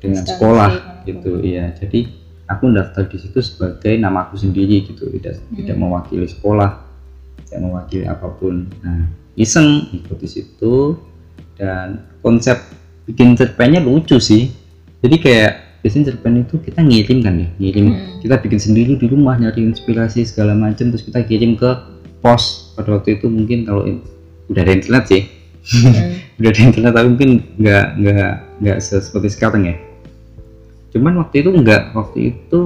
dengan 0.01 0.25
sekolah 0.25 1.05
gitu 1.05 1.37
iya. 1.39 1.69
Jadi 1.71 2.09
aku 2.43 2.73
daftar 2.73 3.05
di 3.05 3.15
situ 3.15 3.37
sebagai 3.39 3.93
namaku 3.95 4.35
sendiri 4.35 4.83
gitu. 4.83 5.07
Tidak 5.07 5.33
Hmm. 5.37 5.55
tidak 5.55 5.75
mewakili 5.77 6.25
sekolah 6.25 6.81
tidak 7.45 7.59
mewakili 7.61 8.05
apa 8.05 8.27
pun. 8.33 8.65
Nah 8.81 9.05
iseng 9.33 9.87
ikut 9.93 10.17
di 10.17 10.27
situ. 10.27 10.97
Dan 11.53 12.01
konsep 12.19 12.57
bikin 13.05 13.37
cerpennya 13.37 13.77
lucu 13.79 14.17
sih. 14.17 14.49
Jadi 14.99 15.15
kayak 15.17 15.51
biasanya 15.81 16.13
cerpen 16.13 16.41
itu 16.41 16.57
kita 16.57 16.81
ngirim 16.81 17.21
kan 17.21 17.33
ya? 17.37 17.47
Ngirim 17.57 17.85
Hmm. 17.87 18.17
kita 18.19 18.35
bikin 18.37 18.57
sendiri 18.57 18.97
di 18.97 19.05
rumah 19.05 19.37
nyari 19.37 19.61
inspirasi 19.63 20.25
segala 20.25 20.53
macam 20.53 20.89
terus 20.89 21.05
kita 21.05 21.21
kirim 21.21 21.53
ke 21.53 21.69
pos. 22.19 22.73
Pada 22.73 22.97
waktu 22.97 23.17
itu 23.17 23.29
mungkin 23.29 23.65
kalau 23.65 23.85
in- 23.85 24.01
udah 24.47 24.61
ada 24.61 24.73
internet 24.73 25.03
sih. 25.05 25.21
Hmm. 25.61 26.17
udah 26.41 26.49
ada 26.49 26.61
internet 26.63 26.91
tapi 26.91 27.07
mungkin 27.07 27.29
nggak 27.55 27.85
nggak 28.01 28.31
nggak 28.61 28.77
se- 28.81 28.97
seperti 28.99 29.29
sekarang 29.29 29.69
ya 29.69 29.75
cuman 30.91 31.23
waktu 31.23 31.43
itu 31.43 31.49
nggak 31.55 31.95
waktu 31.95 32.19
itu 32.35 32.61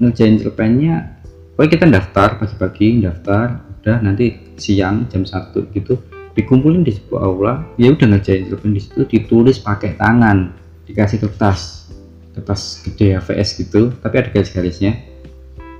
ngerjain 0.00 0.40
cerpennya 0.40 1.20
pokoknya 1.54 1.70
kita 1.70 1.84
daftar 1.92 2.28
pagi-pagi 2.40 3.04
daftar 3.04 3.46
udah 3.84 3.96
nanti 4.00 4.56
siang 4.56 5.06
jam 5.12 5.22
satu 5.22 5.68
gitu 5.70 6.00
dikumpulin 6.34 6.82
di 6.82 6.90
sebuah 6.90 7.20
aula 7.22 7.52
ya 7.78 7.92
udah 7.94 8.16
ngerjain 8.16 8.48
cerpen 8.50 8.74
di 8.74 8.80
situ 8.82 9.06
ditulis 9.06 9.60
pakai 9.60 9.94
tangan 9.94 10.50
dikasih 10.88 11.22
kertas 11.22 11.86
kertas 12.34 12.82
gede 12.82 13.14
HVS 13.20 13.48
gitu 13.60 13.94
tapi 14.02 14.14
ada 14.18 14.28
garis-garisnya 14.34 14.98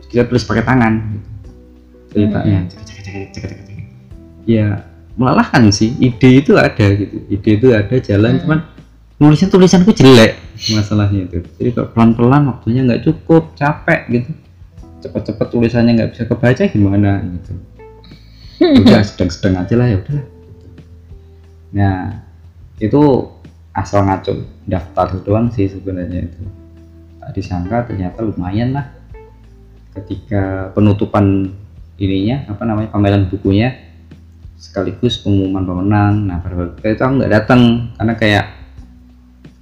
kita 0.07 0.31
tulis 0.31 0.47
pakai 0.47 0.63
tangan 0.63 0.93
gitu. 1.11 1.27
ceritanya 2.15 2.61
Hmm. 2.63 2.71
cek, 2.71 2.81
cek, 3.03 3.27
cek. 3.35 3.51
ya 4.47 4.87
melelahkan 5.19 5.75
sih 5.75 5.91
ide 5.99 6.39
itu 6.39 6.55
ada 6.55 6.87
gitu 6.95 7.19
ide 7.27 7.51
itu 7.59 7.69
ada 7.75 7.97
jalan 7.99 8.39
Hmm. 8.39 8.41
cuman 8.47 8.59
nulisnya 9.19 9.49
tulisanku 9.51 9.95
jelek. 9.95 10.39
Masalahnya 10.75 11.27
itu. 11.27 11.43
Jadi 11.61 11.71
kalau 11.75 11.89
pelan-pelan 11.95 12.43
waktunya 12.51 12.87
nggak 12.87 13.03
cukup 13.07 13.55
capek 13.55 14.01
gitu. 14.11 14.31
Cepet-cepet 15.05 15.47
tulisannya 15.53 15.93
nggak 16.01 16.11
bisa 16.17 16.23
kebaca 16.25 16.63
gimana 16.67 17.21
gitu. 17.23 17.53
Udah 18.85 19.03
sedang-sedang 19.05 19.67
aja 19.67 19.75
lah 19.77 19.89
ya 19.91 19.99
udah 20.01 20.25
nah 21.75 22.23
itu 22.79 23.03
asal 23.75 24.07
ngaco 24.07 24.47
daftar 24.63 25.11
doang 25.27 25.51
sih 25.51 25.67
sebenarnya 25.67 26.31
itu. 26.31 26.43
Tak 27.19 27.31
disangka 27.35 27.91
ternyata 27.91 28.23
lumayan 28.23 28.79
lah. 28.79 28.87
Ketika 29.91 30.71
penutupan 30.71 31.51
ininya 31.99 32.47
apa 32.51 32.63
namanya 32.67 32.89
pameran 32.91 33.27
bukunya 33.31 33.75
sekaligus 34.59 35.23
pengumuman 35.23 35.63
pemenang 35.63 36.15
nah 36.27 36.43
pada 36.43 36.55
waktu 36.59 36.95
itu 36.95 37.03
aku 37.03 37.15
nggak 37.23 37.33
datang 37.33 37.61
karena 37.95 38.15
kayak 38.19 38.45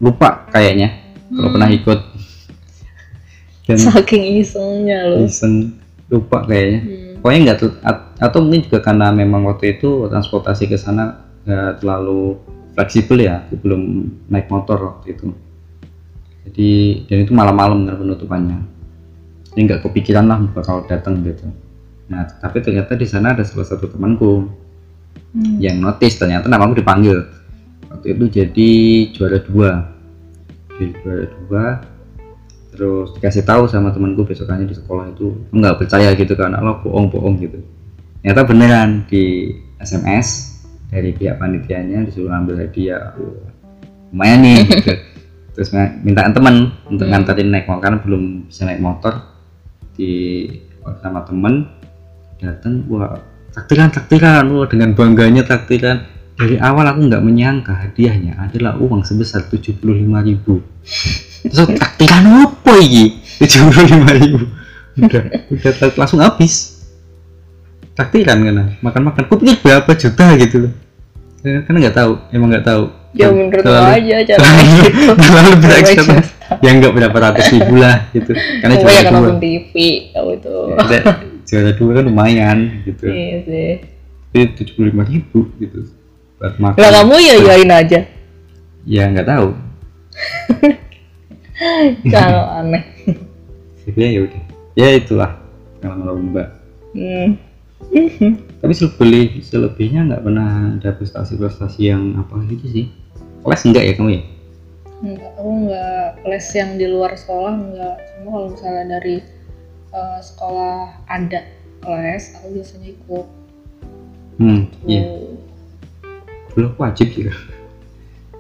lupa 0.03 0.51
kayaknya 0.51 0.99
kalau 1.31 1.49
Hmm. 1.49 1.55
pernah 1.57 1.71
ikut. 1.71 2.01
Dan 3.63 3.79
saking 3.79 4.43
isengnya 4.43 4.99
lu. 5.09 5.25
Iseng 5.25 5.79
lupa 6.11 6.45
kayaknya. 6.45 6.81
Hmm. 6.83 7.11
pokoknya 7.23 7.41
nggak 7.55 7.59
atau 8.19 8.39
mungkin 8.43 8.67
juga 8.67 8.83
karena 8.83 9.15
memang 9.15 9.47
waktu 9.47 9.79
itu 9.79 10.11
transportasi 10.11 10.67
ke 10.67 10.75
sana 10.75 11.23
nggak 11.47 11.79
terlalu 11.79 12.35
fleksibel 12.75 13.23
ya 13.23 13.47
aku 13.47 13.63
belum 13.63 13.83
naik 14.27 14.51
motor 14.51 14.83
waktu 14.83 15.15
itu. 15.15 15.31
Jadi 16.43 16.71
dan 17.07 17.19
itu 17.23 17.31
malam-malam 17.31 17.87
kan 17.87 17.95
penutupannya. 17.95 18.59
Jadi 19.55 19.59
nggak 19.71 19.81
kepikiran 19.87 20.27
lah 20.27 20.43
bakal 20.51 20.83
datang 20.91 21.23
gitu. 21.23 21.47
Nah 22.11 22.27
tapi 22.43 22.59
ternyata 22.59 22.99
di 22.99 23.07
sana 23.07 23.39
ada 23.39 23.47
salah 23.47 23.71
satu 23.71 23.87
temanku 23.87 24.51
Hmm. 25.33 25.57
yang 25.65 25.81
notice 25.81 26.21
ternyata 26.21 26.45
namaku 26.45 26.85
dipanggil 26.85 27.25
waktu 28.03 28.19
itu 28.19 28.27
jadi 28.35 28.71
juara 29.15 29.39
dua. 29.47 29.71
Jadi 30.75 30.91
juara 31.07 31.25
dua. 31.47 31.65
Terus 32.75 33.15
dikasih 33.15 33.47
tahu 33.47 33.71
sama 33.71 33.95
temanku 33.95 34.27
besokannya 34.27 34.67
di 34.67 34.75
sekolah 34.75 35.15
itu 35.15 35.39
nggak 35.55 35.79
percaya 35.79 36.11
gitu 36.19 36.35
kan 36.35 36.59
lo 36.59 36.83
bohong 36.83 37.15
bohong 37.15 37.39
gitu. 37.39 37.63
Ternyata 38.19 38.43
beneran 38.43 39.07
di 39.07 39.55
SMS 39.79 40.59
dari 40.91 41.15
pihak 41.15 41.39
panitianya 41.39 42.03
disuruh 42.03 42.35
ambil 42.35 42.59
hadiah. 42.59 43.15
Wah, 43.15 43.47
lumayan 44.11 44.43
nih 44.43 44.67
gitu. 44.83 44.99
terus 45.55 45.71
mintaan 46.03 46.35
teman 46.35 46.75
untuk 46.91 47.07
Hmm. 47.07 47.23
nganterin 47.23 47.55
naik 47.55 47.71
motor 47.71 47.87
karena 47.87 47.99
belum 48.03 48.23
bisa 48.51 48.67
naik 48.67 48.83
motor. 48.83 49.15
Di 49.95 50.11
sama 50.99 51.23
temen 51.23 51.71
datang 52.43 52.83
wah 52.91 53.15
takdiran 53.55 53.95
takdiran 53.95 54.51
wah 54.51 54.67
dengan 54.67 54.91
bangganya 54.99 55.47
takdiran 55.47 56.03
dari 56.43 56.57
awal 56.59 56.85
aku 56.91 57.01
nggak 57.07 57.23
menyangka 57.23 57.73
hadiahnya 57.73 58.35
adalah 58.43 58.75
uang 58.83 59.07
sebesar 59.07 59.47
75.000 59.47 59.79
ribu. 60.27 60.59
Terus 61.47 61.59
aku, 61.63 61.79
takdiran 61.79 62.27
apa 62.51 62.73
ini? 62.83 63.23
75.000 63.39 64.19
ribu. 64.19 64.39
Udah 64.99 65.23
udah 65.55 65.73
langsung 65.95 66.19
habis. 66.19 66.83
Takdiran 67.95 68.43
karena 68.43 68.65
makan-makan. 68.83 69.23
Ku 69.31 69.39
pikir 69.39 69.63
berapa 69.63 69.91
juta 69.95 70.27
gitu 70.35 70.57
loh. 70.67 70.73
Ya, 71.43 71.63
karena 71.63 71.79
nggak 71.87 71.97
tahu 71.97 72.13
emang 72.35 72.49
nggak 72.51 72.67
tahu. 72.67 72.85
Ya 73.13 73.29
menurut 73.29 73.61
lo 73.61 73.71
Terlalu- 73.71 73.93
aja 73.93 74.17
cara 74.25 74.49
gitu. 74.65 74.89
terlalu 75.23 75.51
berekspektasi 75.61 76.09
Berekspektasi. 76.09 76.65
ya 76.65 76.71
nggak 76.81 76.93
berapa 76.97 77.17
ratus 77.21 77.47
ribu 77.53 77.75
lah 77.79 77.97
gitu. 78.11 78.33
Karena 78.35 78.75
juara 78.81 78.91
ya 78.91 79.03
kan 79.03 79.13
dua. 79.13 79.21
nonton 79.21 79.39
TV 79.39 79.73
tahu 80.11 80.29
itu. 80.35 80.57
Ya, 80.73 81.01
juara 81.47 81.71
dua 81.77 81.91
kan 81.95 82.05
lumayan 82.09 82.59
gitu. 82.89 83.05
Iya 83.07 83.37
sih. 83.47 83.71
Tapi 84.33 84.39
tujuh 84.57 84.75
puluh 84.81 84.89
lima 84.91 85.05
ribu 85.05 85.39
gitu 85.61 86.02
buat 86.43 86.59
makan. 86.59 86.79
Lah 86.83 86.91
kamu 86.91 87.15
ya 87.23 87.37
yain 87.55 87.71
aja. 87.71 88.01
Ya 88.83 89.07
nggak 89.07 89.31
tahu. 89.31 89.55
Kalau 92.15 92.45
aneh. 92.59 92.83
Jadi 93.87 93.99
ya 94.03 94.21
udah. 94.27 94.43
Ya 94.75 94.89
itulah 94.99 95.31
pengalaman 95.79 96.07
lomba 96.07 96.45
hmm. 96.95 97.31
tapi 98.63 98.73
selebih 98.73 99.43
selebihnya 99.43 100.07
nggak 100.07 100.23
pernah 100.23 100.79
ada 100.79 100.91
prestasi-prestasi 100.95 101.91
yang 101.91 102.15
apa 102.15 102.39
gitu 102.47 102.67
sih. 102.71 102.87
Kelas 103.43 103.67
enggak 103.67 103.85
ya 103.91 103.93
kamu 103.99 104.11
ya? 104.15 104.23
Enggak, 105.03 105.31
aku 105.35 105.51
enggak. 105.67 106.09
Les 106.31 106.47
yang 106.55 106.71
di 106.79 106.87
luar 106.87 107.13
sekolah 107.19 107.55
enggak. 107.59 107.97
Cuma 108.15 108.29
kalau 108.31 108.49
misalnya 108.55 108.85
dari 108.87 109.17
eh, 109.91 110.19
sekolah 110.23 110.95
ada 111.11 111.41
les 111.83 112.25
aku 112.39 112.47
biasanya 112.55 112.89
ikut. 112.95 113.27
Hmm 114.39 114.63
iya. 114.87 115.03
Tuh. 115.11 115.52
Aku 116.61 116.81
wajib 116.85 117.09
sih? 117.17 117.33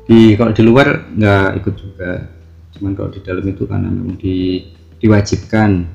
Di 0.04 0.36
kalau 0.36 0.52
di 0.52 0.62
luar 0.66 1.08
nggak 1.16 1.48
ikut 1.62 1.74
juga. 1.78 2.28
Cuman 2.76 2.92
kalau 2.92 3.08
di 3.12 3.20
dalam 3.24 3.44
itu 3.46 3.64
karena 3.64 3.88
memang 3.88 4.16
di, 4.20 4.68
diwajibkan 5.00 5.86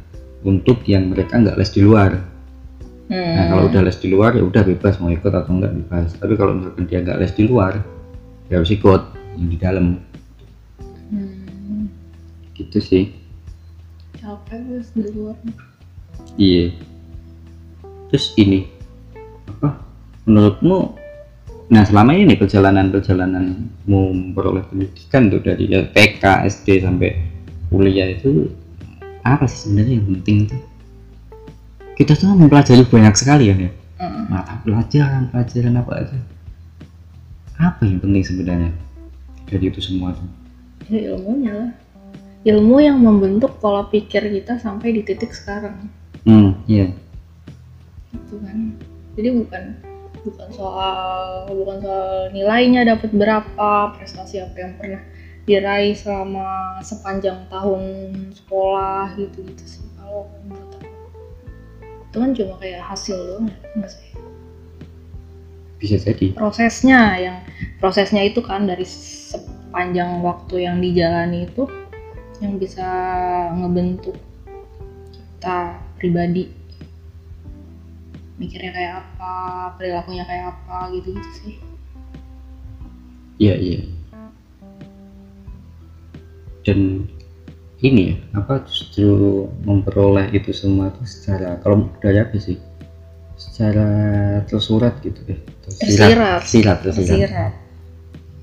untuk 0.46 0.82
yang 0.88 1.12
mereka 1.14 1.38
nggak 1.38 1.58
les 1.58 1.72
di 1.74 1.82
luar. 1.86 2.18
Hmm. 3.08 3.40
nah 3.40 3.48
kalau 3.48 3.72
udah 3.72 3.88
les 3.88 3.96
di 4.04 4.12
luar 4.12 4.36
ya 4.36 4.44
udah 4.44 4.68
bebas 4.68 5.00
mau 5.00 5.08
ikut 5.08 5.32
atau 5.32 5.52
nggak 5.52 5.74
bebas. 5.84 6.18
Tapi 6.18 6.34
kalau 6.36 6.58
misalkan 6.58 6.84
dia 6.90 7.00
nggak 7.06 7.20
les 7.22 7.34
di 7.34 7.44
luar 7.48 7.80
ya 8.50 8.60
harus 8.60 8.72
ikut 8.74 9.02
yang 9.38 9.48
di 9.48 9.58
dalam. 9.60 9.86
Hmm. 11.12 11.88
gitu 12.58 12.80
sih. 12.82 13.14
Capek 14.18 14.60
les 14.74 14.88
di 14.92 15.08
luar. 15.14 15.38
Iya. 16.36 16.74
Terus 18.12 18.32
ini 18.40 18.68
apa? 19.48 19.80
Menurutmu 20.28 21.07
nah 21.68 21.84
selama 21.84 22.16
ini 22.16 22.40
perjalanan 22.40 22.88
perjalananmu 22.90 24.02
memperoleh 24.16 24.64
pendidikan 24.72 25.28
tuh 25.28 25.44
dari 25.44 25.68
ya, 25.68 25.84
TK 25.92 26.24
SD 26.48 26.88
sampai 26.88 27.12
kuliah 27.68 28.08
itu 28.16 28.48
apa 29.28 29.44
sih 29.44 29.68
sebenarnya 29.68 30.00
yang 30.00 30.08
penting 30.08 30.38
itu? 30.48 30.58
Kita 32.00 32.16
tuh 32.16 32.32
mempelajari 32.32 32.88
banyak 32.88 33.16
sekali 33.20 33.52
kan 33.52 33.60
ya? 33.68 33.72
Hmm. 33.98 34.30
mata 34.30 34.62
pelajaran 34.62 35.34
pelajaran 35.34 35.74
apa 35.82 35.92
aja? 35.98 36.18
Apa 37.58 37.82
yang 37.90 37.98
penting 37.98 38.22
sebenarnya 38.22 38.72
dari 39.50 39.66
itu 39.74 39.82
semua 39.82 40.14
tuh? 40.14 40.30
Ya 40.88 41.12
ilmunya 41.12 41.54
lah. 41.54 41.72
Ilmu 42.46 42.78
yang 42.80 43.02
membentuk 43.02 43.58
pola 43.60 43.90
pikir 43.90 44.24
kita 44.24 44.62
sampai 44.62 44.96
di 44.96 45.02
titik 45.04 45.34
sekarang. 45.34 45.90
Hmm 46.24 46.56
iya. 46.70 46.94
Gitu 48.14 48.38
kan. 48.40 48.78
Jadi 49.18 49.30
bukan 49.34 49.64
bukan 50.28 50.50
soal 50.52 51.48
bukan 51.48 51.78
soal 51.80 52.28
nilainya 52.36 52.84
dapat 52.84 53.16
berapa 53.16 53.96
prestasi 53.96 54.44
apa 54.44 54.56
yang 54.60 54.74
pernah 54.76 55.02
diraih 55.48 55.96
selama 55.96 56.84
sepanjang 56.84 57.48
tahun 57.48 57.82
sekolah 58.36 59.16
gitu 59.16 59.48
gitu 59.48 59.64
sih. 59.64 59.84
Kalau 59.96 60.28
menurut 60.44 60.76
aku. 60.76 60.92
Itu 62.12 62.16
kan 62.20 62.30
cuma 62.36 62.54
kayak 62.60 62.84
hasil 62.84 63.16
doang 63.16 63.48
ya 63.48 63.58
enggak 63.80 63.92
sih? 63.96 64.12
Bisa 65.80 65.96
jadi. 66.04 66.36
Prosesnya 66.36 67.16
yang 67.16 67.38
prosesnya 67.80 68.28
itu 68.28 68.44
kan 68.44 68.68
dari 68.68 68.84
sepanjang 68.84 70.20
waktu 70.20 70.68
yang 70.68 70.84
dijalani 70.84 71.48
itu 71.48 71.64
yang 72.44 72.60
bisa 72.60 72.86
ngebentuk 73.56 74.20
kita 75.16 75.80
pribadi 75.96 76.52
mikirnya 78.38 78.72
kayak 78.72 78.94
apa 79.02 79.34
perilakunya 79.76 80.24
kayak 80.26 80.54
apa 80.54 80.94
gitu 80.94 81.18
gitu 81.18 81.32
sih 81.42 81.56
Iya 83.38 83.56
iya. 83.58 83.82
Dan 86.66 87.06
ini 87.78 88.02
ya 88.12 88.16
apa 88.42 88.66
justru 88.66 89.46
memperoleh 89.62 90.34
itu 90.34 90.50
semua 90.50 90.90
itu 90.90 91.06
secara 91.06 91.62
kalau 91.62 91.86
dari 92.02 92.18
apa 92.18 92.34
sih? 92.42 92.58
Secara 93.38 93.90
tersurat 94.50 94.98
gitu 95.06 95.22
deh. 95.30 95.38
Tersirat. 95.70 96.42
Sirat, 96.50 96.78
tersirat. 96.82 97.54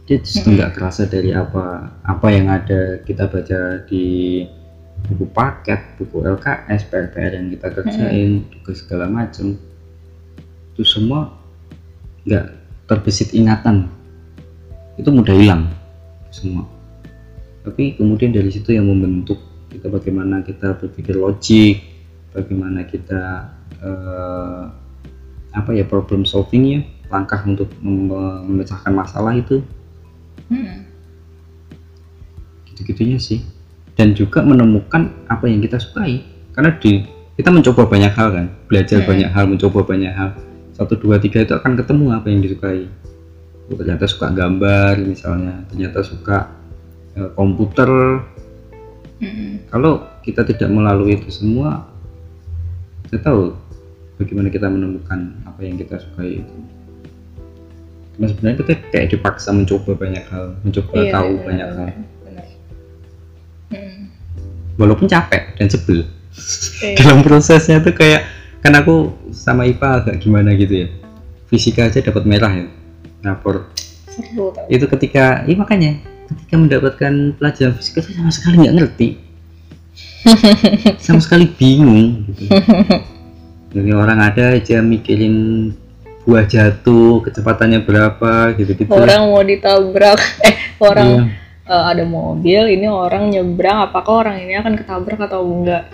Dia 0.06 0.16
justru 0.22 0.54
nggak 0.54 0.78
kerasa 0.78 1.10
dari 1.10 1.34
apa 1.34 1.90
apa 2.06 2.26
yang 2.30 2.46
ada 2.46 3.02
kita 3.02 3.26
baca 3.26 3.82
di 3.90 4.06
buku 5.10 5.26
paket, 5.34 5.98
buku 5.98 6.22
LKS, 6.22 6.86
PR 6.86 7.32
yang 7.34 7.50
kita 7.50 7.66
kerjain, 7.74 8.46
tugas 8.48 8.86
segala 8.86 9.10
macem 9.10 9.58
itu 10.74 10.82
semua 10.82 11.30
nggak 12.26 12.46
terbesit 12.90 13.30
ingatan. 13.30 13.86
Itu 14.98 15.14
mudah 15.14 15.34
hilang 15.34 15.70
semua. 16.34 16.66
Tapi 17.62 17.94
kemudian 17.96 18.34
dari 18.34 18.50
situ 18.50 18.74
yang 18.74 18.90
membentuk 18.90 19.38
kita 19.70 19.86
bagaimana 19.88 20.42
kita 20.42 20.76
berpikir 20.76 21.16
logik 21.16 21.82
bagaimana 22.34 22.82
kita 22.84 23.48
eh, 23.78 24.62
apa 25.54 25.70
ya 25.70 25.86
problem 25.86 26.26
solvingnya 26.26 26.82
langkah 27.06 27.38
untuk 27.46 27.70
mem- 27.78 28.42
memecahkan 28.50 28.90
masalah 28.90 29.32
itu. 29.38 29.62
Hmm. 30.50 30.84
gitu-gitunya 32.68 33.16
sih. 33.22 33.38
Dan 33.94 34.18
juga 34.18 34.42
menemukan 34.42 35.14
apa 35.30 35.46
yang 35.46 35.62
kita 35.62 35.78
sukai. 35.78 36.26
Karena 36.50 36.74
di 36.74 37.06
kita 37.38 37.50
mencoba 37.54 37.86
banyak 37.86 38.12
hal 38.14 38.28
kan 38.34 38.46
belajar 38.66 39.02
Hmm. 39.02 39.08
banyak 39.10 39.30
hal 39.30 39.44
mencoba 39.46 39.78
banyak 39.86 40.12
hal 40.12 40.34
satu 40.74 40.98
dua 40.98 41.16
tiga 41.16 41.40
itu 41.40 41.54
akan 41.54 41.78
ketemu 41.78 42.06
apa 42.12 42.26
yang 42.28 42.40
disukai 42.40 42.86
Oh, 43.64 43.80
ternyata 43.80 44.04
suka 44.04 44.28
gambar 44.28 45.00
misalnya 45.00 45.64
ternyata 45.66 46.04
suka 46.04 46.52
eh, 47.14 47.30
komputer 47.32 47.88
Hmm. 49.14 49.62
kalau 49.70 50.04
kita 50.20 50.42
tidak 50.42 50.68
melalui 50.68 51.16
itu 51.16 51.30
semua 51.30 51.86
kita 53.06 53.22
tahu 53.24 53.54
bagaimana 54.18 54.50
kita 54.50 54.66
menemukan 54.66 55.38
apa 55.46 55.62
yang 55.62 55.78
kita 55.78 55.96
sukai 55.96 56.42
itu 56.42 56.54
karena 58.12 58.26
sebenarnya 58.28 58.56
kita 58.58 58.72
kayak 58.90 59.06
dipaksa 59.08 59.54
mencoba 59.54 59.94
banyak 59.96 60.24
hal 60.28 60.58
mencoba 60.60 60.92
Iya, 60.98 61.12
tahu 61.14 61.30
benar, 61.30 61.46
banyak 61.46 61.64
hal 61.64 61.76
benar, 61.78 61.94
benar. 62.20 62.46
Hmm. 63.70 64.02
walaupun 64.76 65.06
capek 65.08 65.42
dan 65.56 65.68
sebel 65.70 66.04
Iya. 66.82 66.94
dalam 67.00 67.22
prosesnya 67.22 67.78
tuh 67.80 67.94
kayak 67.94 68.26
kan 68.64 68.72
aku 68.80 69.12
sama 69.28 69.68
IPA 69.68 69.88
agak 70.00 70.16
gimana 70.24 70.56
gitu 70.56 70.88
ya. 70.88 70.88
Fisika 71.52 71.84
aja 71.84 72.00
dapat 72.00 72.24
merah 72.24 72.48
ya 72.48 72.66
rapor 73.24 73.68
seru 74.08 74.52
itu 74.68 74.84
ketika 74.88 75.42
iya 75.44 75.56
makanya 75.56 75.92
ketika 76.28 76.54
mendapatkan 76.56 77.12
pelajaran 77.36 77.74
fisika 77.76 78.00
tuh 78.00 78.14
sama 78.16 78.30
sekali 78.32 78.54
nggak 78.64 78.76
ngerti. 78.80 79.08
Sama 80.96 81.20
sekali 81.20 81.44
bingung 81.52 82.24
gitu. 82.32 82.48
Jadi 83.74 83.90
orang 83.92 84.22
ada 84.22 84.56
aja 84.56 84.80
mikirin 84.80 85.68
buah 86.24 86.48
jatuh 86.48 87.20
kecepatannya 87.20 87.84
berapa 87.84 88.56
gitu 88.56 88.72
gitu. 88.72 88.88
Orang 88.88 89.28
mau 89.28 89.44
ditabrak. 89.44 90.16
Eh 90.48 90.56
orang 90.80 91.28
Iya. 91.64 91.72
eh, 91.72 91.84
ada 91.92 92.04
mobil 92.08 92.62
ini 92.72 92.88
orang 92.88 93.28
nyebrang 93.28 93.88
apakah 93.88 94.24
orang 94.24 94.40
ini 94.40 94.56
akan 94.56 94.80
ketabrak 94.80 95.20
atau 95.20 95.44
enggak? 95.44 95.92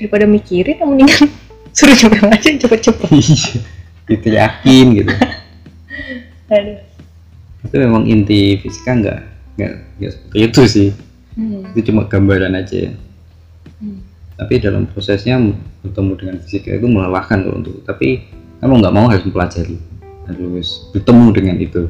Daripada 0.00 0.24
mikirin 0.24 0.80
mendingan 0.80 1.28
suruh 1.72 1.96
nyebrang 1.96 2.28
aja 2.34 2.48
cepet-cepet 2.52 3.08
Iya. 3.10 3.60
gitu 4.08 4.28
yakin 4.28 4.86
gitu 4.94 5.12
Aduh. 6.52 6.78
itu 7.62 7.76
memang 7.78 8.04
inti 8.04 8.58
fisika 8.58 8.92
nggak 8.92 9.18
nggak 9.56 9.72
nggak 9.98 10.10
seperti 10.12 10.38
itu 10.42 10.62
sih 10.66 10.90
Hmm. 11.32 11.64
itu 11.72 11.88
cuma 11.88 12.04
gambaran 12.04 12.52
aja 12.52 12.76
ya 12.76 12.92
Hmm. 13.80 14.04
tapi 14.36 14.60
dalam 14.60 14.84
prosesnya 14.84 15.40
bertemu 15.80 16.12
dengan 16.14 16.36
fisika 16.38 16.68
itu 16.70 16.84
melelahkan 16.84 17.40
loh 17.40 17.56
untuk 17.56 17.80
tapi 17.82 18.28
kamu 18.60 18.78
nggak 18.78 18.92
mau 18.92 19.08
harus 19.08 19.24
mempelajari 19.24 19.80
harus 20.28 20.68
bertemu 20.92 21.26
dengan 21.32 21.56
itu 21.56 21.88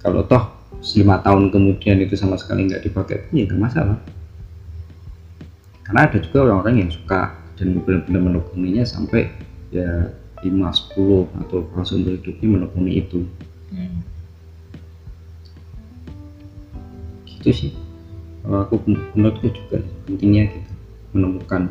kalau 0.00 0.24
toh 0.24 0.48
lima 0.96 1.20
tahun 1.20 1.52
kemudian 1.52 2.00
itu 2.00 2.16
sama 2.16 2.40
sekali 2.40 2.64
nggak 2.64 2.80
dipakai 2.80 3.28
ya 3.28 3.44
nggak 3.44 3.60
masalah 3.60 4.00
karena 5.84 6.00
ada 6.08 6.16
juga 6.16 6.38
orang-orang 6.48 6.74
yang 6.80 6.90
suka 6.90 7.36
dan 7.60 7.76
benar-benar 7.84 8.20
menekuninya 8.24 8.82
sampai 8.82 9.28
ya 9.68 10.08
5, 10.40 10.48
10 10.96 11.28
atau 11.44 11.68
langsung 11.76 12.00
hidupnya 12.00 12.48
menekuni 12.48 13.04
itu 13.04 13.28
Hmm. 13.70 14.02
gitu 17.28 17.50
sih 17.54 17.70
kalau 18.42 18.64
aku 18.64 18.74
menurutku 19.14 19.46
juga 19.46 19.78
pentingnya 20.04 20.50
gitu 20.50 20.72
menemukan 21.12 21.70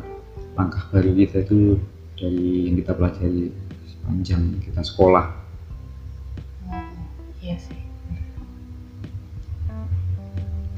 langkah 0.54 0.80
baru 0.88 1.12
kita 1.12 1.44
itu 1.44 1.76
dari 2.16 2.70
yang 2.70 2.76
kita 2.78 2.92
pelajari 2.94 3.52
sepanjang 3.84 4.42
kita 4.62 4.80
sekolah 4.80 5.26
Oh, 6.64 6.88
iya 7.42 7.58
sih. 7.58 7.76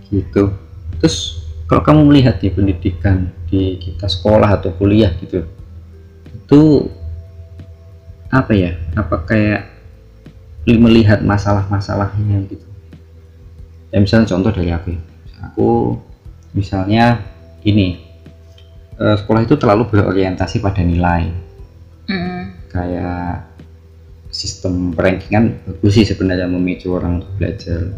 gitu 0.09 0.51
terus 0.98 1.46
kalau 1.66 1.83
kamu 1.83 2.01
melihat 2.05 2.37
nih 2.38 2.53
pendidikan 2.53 3.31
di 3.52 3.76
kita 3.76 4.08
sekolah 4.08 4.48
atau 4.56 4.72
kuliah 4.72 5.12
gitu. 5.20 5.44
Itu 6.32 6.88
apa 8.32 8.56
ya? 8.56 8.72
Apa 8.96 9.28
kayak 9.28 9.68
melihat 10.64 11.20
masalah-masalahnya 11.20 12.48
gitu. 12.48 12.64
Ya 13.92 14.00
misalnya 14.00 14.32
contoh 14.32 14.56
dari 14.56 14.72
aku 14.72 14.96
ya. 14.96 15.00
aku 15.44 16.00
misalnya 16.56 17.20
ini 17.60 18.00
eh, 18.96 19.16
sekolah 19.20 19.44
itu 19.44 19.60
terlalu 19.60 19.92
berorientasi 19.92 20.64
pada 20.64 20.80
nilai. 20.80 21.52
Mm. 22.02 22.66
kayak 22.66 23.46
sistem 24.32 24.90
rankingan 24.90 25.54
bagus 25.62 25.94
sih 25.94 26.08
sebenarnya 26.08 26.50
memicu 26.50 26.90
orang 26.96 27.20
untuk 27.20 27.30
belajar. 27.38 27.94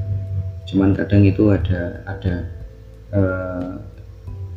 Cuman 0.68 0.92
kadang 0.92 1.22
itu 1.24 1.48
ada 1.54 2.04
ada 2.04 2.34
eh, 3.14 3.70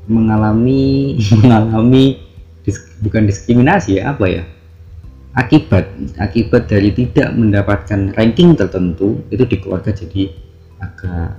mengalami 0.07 1.15
mengalami 1.43 2.19
dis- 2.63 2.87
bukan 3.03 3.27
diskriminasi 3.27 3.99
ya 4.01 4.15
apa 4.15 4.25
ya 4.27 4.43
akibat 5.37 5.85
akibat 6.17 6.65
dari 6.65 6.89
tidak 6.95 7.29
mendapatkan 7.37 8.15
ranking 8.17 8.57
tertentu 8.57 9.21
itu 9.29 9.43
di 9.45 9.57
keluarga 9.61 9.93
jadi 9.93 10.33
agak 10.81 11.37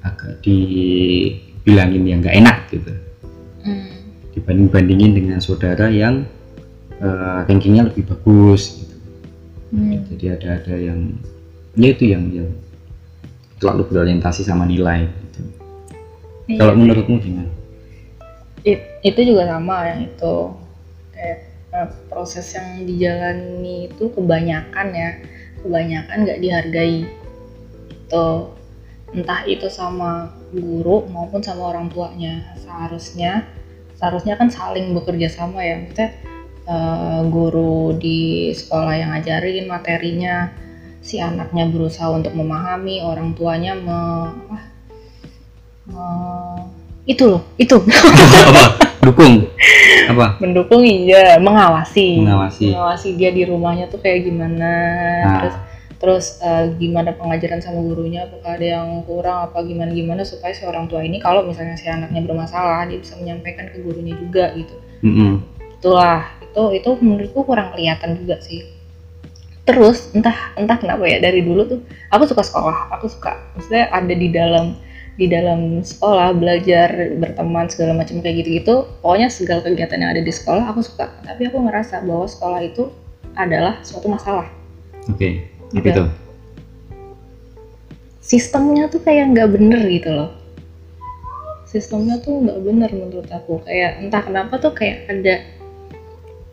agak 0.00 0.40
dibilangin 0.42 2.04
yang 2.08 2.18
nggak 2.24 2.36
enak 2.36 2.58
gitu 2.72 2.92
Mm. 3.60 3.92
dibanding 4.32 4.72
bandingin 4.72 5.12
dengan 5.12 5.36
saudara 5.36 5.92
yang 5.92 6.24
eh, 6.96 7.38
rankingnya 7.44 7.92
lebih 7.92 8.08
bagus 8.08 8.80
gitu. 8.80 8.96
Mm. 9.76 10.00
jadi 10.08 10.24
ada 10.40 10.48
ada 10.64 10.74
yang 10.80 11.12
ya 11.76 11.88
itu 11.92 12.08
yang 12.08 12.24
yang 12.32 12.48
terlalu 13.60 13.84
berorientasi 13.92 14.40
sama 14.48 14.64
nilai. 14.64 15.12
Iya. 16.50 16.58
Kalau 16.66 16.74
menurutmu 16.74 17.16
gimana? 17.22 17.50
It- 18.66 18.98
itu 19.06 19.20
juga 19.22 19.46
sama 19.46 19.86
yang 19.86 20.10
itu 20.10 20.34
kayak 21.14 21.38
eh, 21.70 21.88
proses 22.10 22.46
yang 22.58 22.82
dijalani 22.82 23.86
itu 23.86 24.10
kebanyakan 24.10 24.86
ya 24.90 25.10
kebanyakan 25.62 26.16
nggak 26.26 26.40
dihargai. 26.42 27.06
Itu 27.94 28.26
entah 29.14 29.46
itu 29.46 29.70
sama 29.70 30.34
guru 30.50 31.06
maupun 31.06 31.38
sama 31.38 31.70
orang 31.70 31.86
tuanya. 31.86 32.50
Seharusnya 32.58 33.46
seharusnya 33.94 34.34
kan 34.34 34.50
saling 34.50 34.90
bekerja 34.90 35.30
sama 35.30 35.62
ya 35.62 35.78
maksudnya 35.86 36.10
eh, 36.66 37.20
guru 37.30 37.94
di 37.94 38.50
sekolah 38.50 38.94
yang 38.98 39.14
ngajarin 39.14 39.70
materinya 39.70 40.50
si 41.00 41.16
anaknya 41.22 41.64
berusaha 41.70 42.10
untuk 42.12 42.34
memahami 42.36 43.00
orang 43.00 43.32
tuanya 43.32 43.72
me, 43.72 44.00
apa, 44.28 44.69
me- 45.90 46.70
itu 47.10 47.24
loh 47.26 47.42
itu. 47.58 47.76
Apa? 48.50 48.64
Dukung? 49.02 49.48
Apa? 50.12 50.36
Mendukung 50.38 50.82
iya. 50.84 51.40
Mengawasi. 51.40 52.22
Mengawasi. 52.22 53.16
dia 53.16 53.34
di 53.34 53.42
rumahnya 53.48 53.88
tuh 53.88 53.98
kayak 53.98 54.28
gimana. 54.28 54.70
Nah. 55.24 55.38
terus 55.42 55.56
terus 56.00 56.26
eh, 56.40 56.72
gimana 56.80 57.12
pengajaran 57.16 57.60
sama 57.60 57.80
gurunya? 57.84 58.28
Apakah 58.28 58.56
ada 58.56 58.66
yang 58.78 58.88
kurang? 59.04 59.50
Apa 59.50 59.64
gimana 59.64 59.90
gimana 59.92 60.22
supaya 60.24 60.52
si 60.52 60.64
orang 60.64 60.88
tua 60.88 61.04
ini 61.04 61.20
kalau 61.20 61.44
misalnya 61.44 61.76
si 61.76 61.88
anaknya 61.88 62.24
bermasalah 62.24 62.88
dia 62.88 63.00
bisa 63.00 63.16
menyampaikan 63.20 63.68
ke 63.68 63.80
gurunya 63.84 64.14
juga 64.16 64.52
gitu. 64.56 64.74
Mm-mm. 65.04 65.40
itulah. 65.80 66.28
Itu 66.44 66.62
itu 66.76 66.90
menurutku 67.00 67.40
kurang 67.44 67.72
kelihatan 67.72 68.20
juga 68.20 68.36
sih. 68.44 68.68
Terus 69.64 70.12
entah 70.12 70.56
entah 70.56 70.76
kenapa 70.76 71.04
ya 71.08 71.20
dari 71.20 71.40
dulu 71.44 71.64
tuh 71.68 71.80
aku 72.12 72.24
suka 72.28 72.44
sekolah. 72.44 72.92
Aku 73.00 73.08
suka 73.08 73.36
maksudnya 73.56 73.88
ada 73.88 74.12
di 74.12 74.28
dalam 74.28 74.76
di 75.18 75.26
dalam 75.26 75.82
sekolah 75.82 76.32
belajar 76.36 77.16
berteman 77.18 77.66
segala 77.68 77.92
macam 77.98 78.22
kayak 78.22 78.44
gitu-gitu 78.44 78.88
pokoknya 79.04 79.28
segala 79.28 79.60
kegiatan 79.66 79.98
yang 80.00 80.10
ada 80.16 80.22
di 80.22 80.32
sekolah 80.32 80.64
aku 80.70 80.80
suka. 80.84 81.10
Tapi 81.26 81.50
aku 81.50 81.58
ngerasa 81.60 82.02
bahwa 82.06 82.26
sekolah 82.28 82.60
itu 82.64 82.88
adalah 83.34 83.80
suatu 83.82 84.06
masalah. 84.10 84.48
Oke 85.08 85.50
apa 85.70 85.86
Gitu. 85.86 85.90
itu? 85.90 86.04
Sistemnya 88.20 88.86
tuh 88.86 89.02
kayak 89.02 89.34
nggak 89.34 89.48
bener 89.54 89.80
gitu 89.90 90.10
loh. 90.12 90.30
Sistemnya 91.66 92.18
tuh 92.22 92.42
nggak 92.46 92.60
bener 92.62 92.90
menurut 92.90 93.30
aku. 93.30 93.62
Kayak 93.66 94.02
entah 94.02 94.22
kenapa 94.22 94.58
tuh 94.58 94.74
kayak 94.74 95.06
ada 95.10 95.34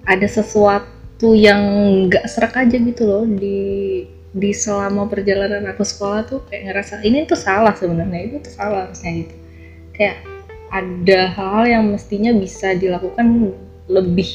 ada 0.08 0.28
sesuatu 0.30 1.34
yang 1.34 1.62
nggak 2.08 2.26
serak 2.30 2.56
aja 2.56 2.78
gitu 2.78 3.04
loh 3.04 3.26
di 3.26 4.06
di 4.36 4.52
selama 4.52 5.08
perjalanan 5.08 5.64
aku 5.72 5.88
sekolah 5.88 6.28
tuh 6.28 6.40
kayak 6.52 6.72
ngerasa 6.72 7.02
ini 7.02 7.24
tuh 7.24 7.40
salah 7.40 7.72
sebenarnya 7.74 8.20
itu 8.28 8.36
tuh 8.44 8.54
salah 8.54 8.88
harusnya 8.88 9.24
gitu. 9.24 9.36
Kayak 9.96 10.18
ada 10.68 11.20
hal-hal 11.32 11.66
yang 11.80 11.84
mestinya 11.88 12.36
bisa 12.36 12.76
dilakukan 12.76 13.56
lebih 13.88 14.28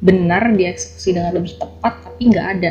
benar 0.00 0.52
dieksekusi 0.52 1.12
dengan 1.12 1.36
lebih 1.36 1.60
tepat 1.60 1.92
tapi 2.02 2.22
nggak 2.32 2.46
ada. 2.58 2.70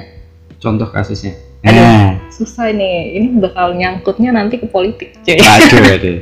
Contoh 0.57 0.89
kasusnya. 0.89 1.37
Aduh. 1.63 1.79
nah. 1.79 2.11
susah 2.33 2.73
ini. 2.73 3.21
Ini 3.21 3.27
bakal 3.39 3.77
nyangkutnya 3.77 4.33
nanti 4.33 4.57
ke 4.57 4.67
politik 4.67 5.13
cuy. 5.21 5.37
Aduh 5.37 5.81
aduh 5.97 6.17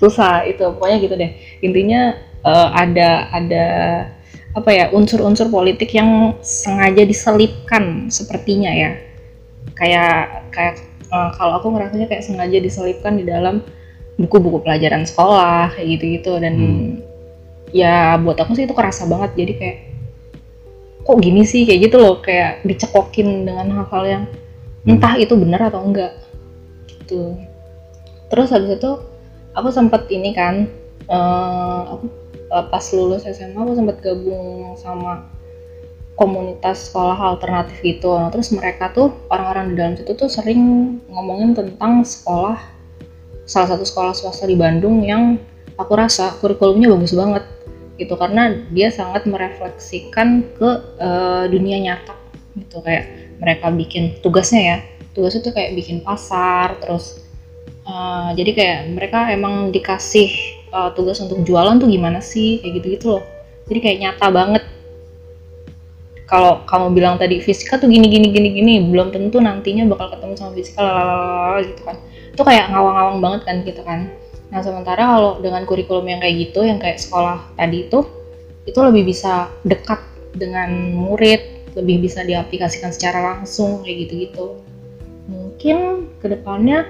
susah 0.00 0.48
itu 0.48 0.64
pokoknya 0.64 0.96
gitu 1.02 1.14
deh. 1.18 1.30
Intinya 1.60 2.16
eh, 2.46 2.68
ada 2.72 3.28
ada 3.34 3.66
apa 4.50 4.70
ya 4.74 4.90
unsur-unsur 4.90 5.46
politik 5.46 5.94
yang 5.94 6.34
sengaja 6.42 7.06
diselipkan 7.06 8.10
sepertinya 8.10 8.72
ya 8.74 9.09
kayak 9.74 10.50
kayak 10.52 10.74
eh, 11.10 11.30
kalau 11.34 11.58
aku 11.58 11.66
ngerasanya 11.74 12.06
kayak 12.06 12.22
sengaja 12.22 12.58
diselipkan 12.60 13.18
di 13.18 13.24
dalam 13.26 13.64
buku-buku 14.20 14.60
pelajaran 14.62 15.08
sekolah 15.08 15.72
kayak 15.74 15.86
gitu-gitu. 15.98 16.32
Dan 16.38 16.54
Hmm. 16.54 16.88
ya 17.72 18.18
buat 18.20 18.36
aku 18.38 18.54
sih 18.58 18.64
itu 18.68 18.74
kerasa 18.76 19.08
banget. 19.08 19.32
Jadi 19.34 19.52
kayak 19.56 19.78
kok 21.04 21.18
gini 21.18 21.42
sih? 21.42 21.64
Kayak 21.64 21.90
gitu 21.90 21.96
loh. 21.98 22.20
Kayak 22.20 22.62
dicekokin 22.68 23.48
dengan 23.48 23.66
hal-hal 23.80 24.04
yang 24.04 24.24
Hmm. 24.84 24.96
entah 24.96 25.14
itu 25.16 25.34
benar 25.36 25.72
atau 25.72 25.80
enggak. 25.84 26.12
Gitu. 26.86 27.36
Terus 28.30 28.48
habis 28.54 28.78
itu 28.78 28.90
aku 29.56 29.68
sempat 29.74 30.06
ini 30.12 30.30
kan 30.30 30.68
eh, 31.10 31.80
aku 31.90 32.06
eh, 32.54 32.64
pas 32.70 32.84
lulus 32.94 33.26
SMA 33.26 33.58
aku 33.58 33.74
sempat 33.74 33.98
gabung 33.98 34.78
sama 34.78 35.26
komunitas 36.20 36.92
sekolah 36.92 37.16
alternatif 37.16 37.80
gitu. 37.80 38.12
Nah, 38.12 38.28
terus 38.28 38.52
mereka 38.52 38.92
tuh 38.92 39.08
orang-orang 39.32 39.72
di 39.72 39.74
dalam 39.80 39.94
situ 39.96 40.12
tuh 40.12 40.28
sering 40.28 40.60
ngomongin 41.08 41.56
tentang 41.56 42.04
sekolah 42.04 42.60
salah 43.48 43.68
satu 43.72 43.88
sekolah 43.88 44.12
swasta 44.12 44.44
di 44.44 44.52
Bandung 44.52 45.00
yang 45.00 45.40
aku 45.80 45.96
rasa 45.96 46.36
kurikulumnya 46.44 46.92
bagus 46.92 47.16
banget 47.16 47.48
gitu 47.96 48.20
karena 48.20 48.52
dia 48.68 48.92
sangat 48.92 49.24
merefleksikan 49.24 50.44
ke 50.60 50.70
eh, 51.00 51.44
dunia 51.48 51.80
nyata 51.80 52.12
gitu. 52.60 52.84
Kayak 52.84 53.08
mereka 53.40 53.72
bikin 53.72 54.20
tugasnya 54.20 54.60
ya 54.60 54.76
tugasnya 55.16 55.40
tuh 55.40 55.56
kayak 55.56 55.72
bikin 55.72 56.04
pasar 56.04 56.76
terus 56.84 57.24
eh, 57.88 58.28
jadi 58.36 58.50
kayak 58.52 58.80
mereka 58.92 59.32
emang 59.32 59.72
dikasih 59.72 60.28
eh, 60.68 60.90
tugas 60.92 61.16
untuk 61.24 61.40
jualan 61.48 61.80
tuh 61.80 61.88
gimana 61.88 62.20
sih 62.20 62.60
kayak 62.60 62.84
gitu-gitu 62.84 63.16
loh. 63.16 63.24
Jadi 63.72 63.78
kayak 63.80 63.98
nyata 64.04 64.28
banget 64.28 64.64
kalau 66.30 66.62
kamu 66.62 66.94
bilang 66.94 67.18
tadi 67.18 67.42
fisika 67.42 67.74
tuh 67.74 67.90
gini 67.90 68.06
gini 68.06 68.30
gini 68.30 68.54
gini 68.54 68.74
belum 68.86 69.10
tentu 69.10 69.42
nantinya 69.42 69.82
bakal 69.90 70.14
ketemu 70.14 70.38
sama 70.38 70.54
fisika 70.54 70.78
lalala 70.78 71.58
gitu 71.66 71.82
kan. 71.82 71.98
Itu 72.30 72.42
kayak 72.46 72.70
ngawang-ngawang 72.70 73.18
banget 73.18 73.40
kan 73.50 73.56
gitu 73.66 73.82
kan. 73.82 74.00
Nah 74.54 74.62
sementara 74.62 75.10
kalau 75.10 75.42
dengan 75.42 75.66
kurikulum 75.66 76.06
yang 76.06 76.22
kayak 76.22 76.38
gitu 76.38 76.62
yang 76.62 76.78
kayak 76.78 77.02
sekolah 77.02 77.42
tadi 77.58 77.90
itu 77.90 78.06
itu 78.62 78.78
lebih 78.78 79.10
bisa 79.10 79.50
dekat 79.66 79.98
dengan 80.30 80.94
murid 80.94 81.66
lebih 81.74 82.06
bisa 82.06 82.22
diaplikasikan 82.22 82.94
secara 82.94 83.34
langsung 83.34 83.82
kayak 83.82 84.06
gitu-gitu. 84.06 84.62
Mungkin 85.26 86.06
ke 86.22 86.30
depannya 86.30 86.86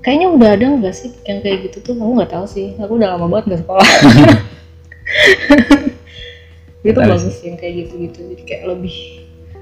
kayaknya 0.00 0.32
udah 0.32 0.48
ada 0.56 0.66
nggak 0.80 0.96
sih 0.96 1.12
yang 1.28 1.44
kayak 1.44 1.68
gitu 1.68 1.92
tuh? 1.92 1.94
Aku 2.00 2.16
nggak 2.16 2.32
tahu 2.32 2.48
sih. 2.48 2.72
Aku 2.80 2.96
udah 2.96 3.12
lama 3.12 3.28
banget 3.28 3.52
nggak 3.52 3.60
sekolah 3.68 3.88
itu 6.86 6.98
tahu 6.98 7.10
bagus 7.10 7.34
sih. 7.38 7.50
yang 7.50 7.56
kayak 7.58 7.74
gitu-gitu. 7.84 8.20
Jadi 8.34 8.42
kayak 8.46 8.64
lebih 8.74 8.96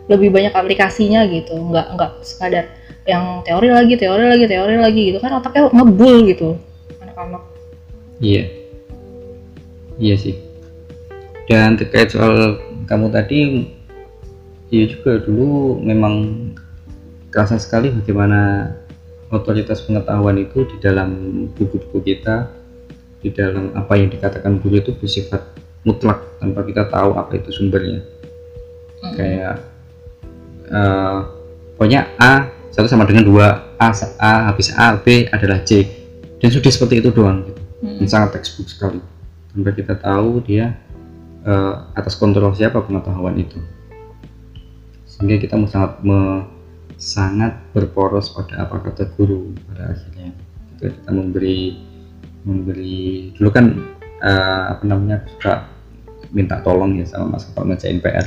lebih 0.07 0.29
banyak 0.31 0.52
aplikasinya 0.55 1.24
gitu. 1.31 1.57
Nggak 1.57 1.87
nggak 1.96 2.12
sekadar 2.22 2.66
yang 3.07 3.40
teori 3.46 3.68
lagi 3.70 3.94
teori 3.94 4.24
lagi 4.26 4.44
teori 4.46 4.74
lagi 4.76 5.00
gitu. 5.12 5.18
Kan 5.22 5.38
otaknya 5.38 5.72
ngebul 5.72 6.16
gitu 6.29 6.59
anak-anak. 7.16 7.42
Iya. 8.20 8.44
Iya 9.96 10.16
sih. 10.20 10.37
Dan 11.48 11.81
terkait 11.81 12.12
soal 12.12 12.61
kamu 12.85 13.09
tadi, 13.09 13.72
iya 14.68 14.85
juga 14.85 15.24
dulu 15.24 15.81
memang 15.81 16.48
kerasa 17.33 17.57
sekali 17.57 17.88
bagaimana 17.88 18.72
otoritas 19.33 19.81
pengetahuan 19.83 20.37
itu 20.37 20.68
di 20.68 20.76
dalam 20.85 21.11
buku-buku 21.57 22.05
kita, 22.05 22.52
di 23.24 23.33
dalam 23.33 23.72
apa 23.72 23.96
yang 23.96 24.12
dikatakan 24.12 24.61
guru 24.61 24.79
itu 24.85 24.92
bersifat 24.92 25.56
mutlak 25.87 26.18
tanpa 26.42 26.66
kita 26.66 26.90
tahu 26.90 27.14
apa 27.14 27.33
itu 27.38 27.55
sumbernya. 27.55 28.03
Mm. 29.07 29.12
Kayak 29.14 29.55
eh, 30.66 31.18
pokoknya 31.79 32.11
A 32.18 32.51
satu 32.75 32.90
sama 32.90 33.07
dengan 33.09 33.25
dua, 33.25 33.72
A, 33.79 33.94
A 34.18 34.51
habis 34.51 34.75
A, 34.75 34.99
B 34.99 35.31
adalah 35.31 35.62
C. 35.62 35.87
Dan 36.37 36.53
sudah 36.53 36.68
seperti 36.68 37.01
itu 37.01 37.14
doang. 37.14 37.46
Gitu 37.46 37.66
Mm. 37.77 38.01
ini 38.01 38.09
sangat 38.09 38.40
textbook 38.40 38.72
sekali 38.72 39.05
tanpa 39.53 39.70
kita 39.77 40.01
tahu 40.01 40.40
dia 40.40 40.81
eh, 41.44 41.75
atas 41.92 42.16
kontrol 42.16 42.57
siapa 42.57 42.81
pengetahuan 42.81 43.37
itu 43.37 43.61
sehingga 45.05 45.37
kita 45.37 45.61
sangat 45.68 46.01
me- 46.01 46.49
sangat 46.96 47.61
berporos 47.77 48.33
pada 48.33 48.64
apa 48.64 48.81
kata 48.81 49.12
guru 49.12 49.53
pada 49.68 49.92
akhirnya 49.92 50.33
kita 50.81 51.11
memberi 51.12 51.77
memberi 52.49 53.37
dulu 53.37 53.49
kan 53.53 53.66
eh, 54.25 54.62
apa 54.72 54.83
namanya 54.88 55.29
suka 55.37 55.68
minta 56.31 56.59
tolong 56.62 56.99
ya 56.99 57.07
sama 57.07 57.37
mas 57.37 57.47
kalau 57.53 57.71
ngerjain 57.71 57.99
PR 58.03 58.27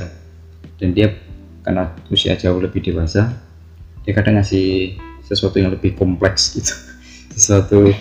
dan 0.80 0.88
dia 0.96 1.12
karena 1.60 1.92
usia 2.08 2.34
jauh 2.36 2.56
lebih 2.56 2.80
dewasa 2.80 3.36
dia 4.04 4.12
kadang 4.16 4.40
ngasih 4.40 4.96
sesuatu 5.24 5.60
yang 5.60 5.70
lebih 5.70 5.94
kompleks 5.94 6.56
gitu. 6.56 6.74
Sesuatu 7.36 7.94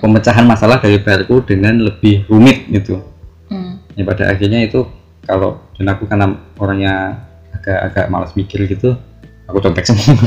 pemecahan 0.00 0.46
masalah 0.46 0.80
dari 0.80 1.02
PR 1.02 1.26
ku 1.28 1.44
dengan 1.44 1.76
lebih 1.82 2.24
rumit 2.30 2.68
gitu. 2.72 3.02
Mm. 3.46 3.78
ya 3.94 4.02
pada 4.02 4.24
akhirnya 4.34 4.66
itu 4.66 4.82
kalau 5.22 5.62
dan 5.78 5.86
aku 5.94 6.10
karena 6.10 6.34
orangnya 6.58 7.22
agak-agak 7.54 8.06
malas 8.10 8.34
mikir 8.34 8.66
gitu 8.66 8.98
aku 9.46 9.58
contek 9.62 9.86
semua. 9.86 10.18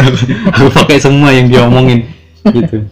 Aku 0.58 0.66
pakai 0.74 0.98
semua 0.98 1.30
yang 1.30 1.46
dia 1.46 1.62
omongin 1.62 2.10
gitu. 2.42 2.82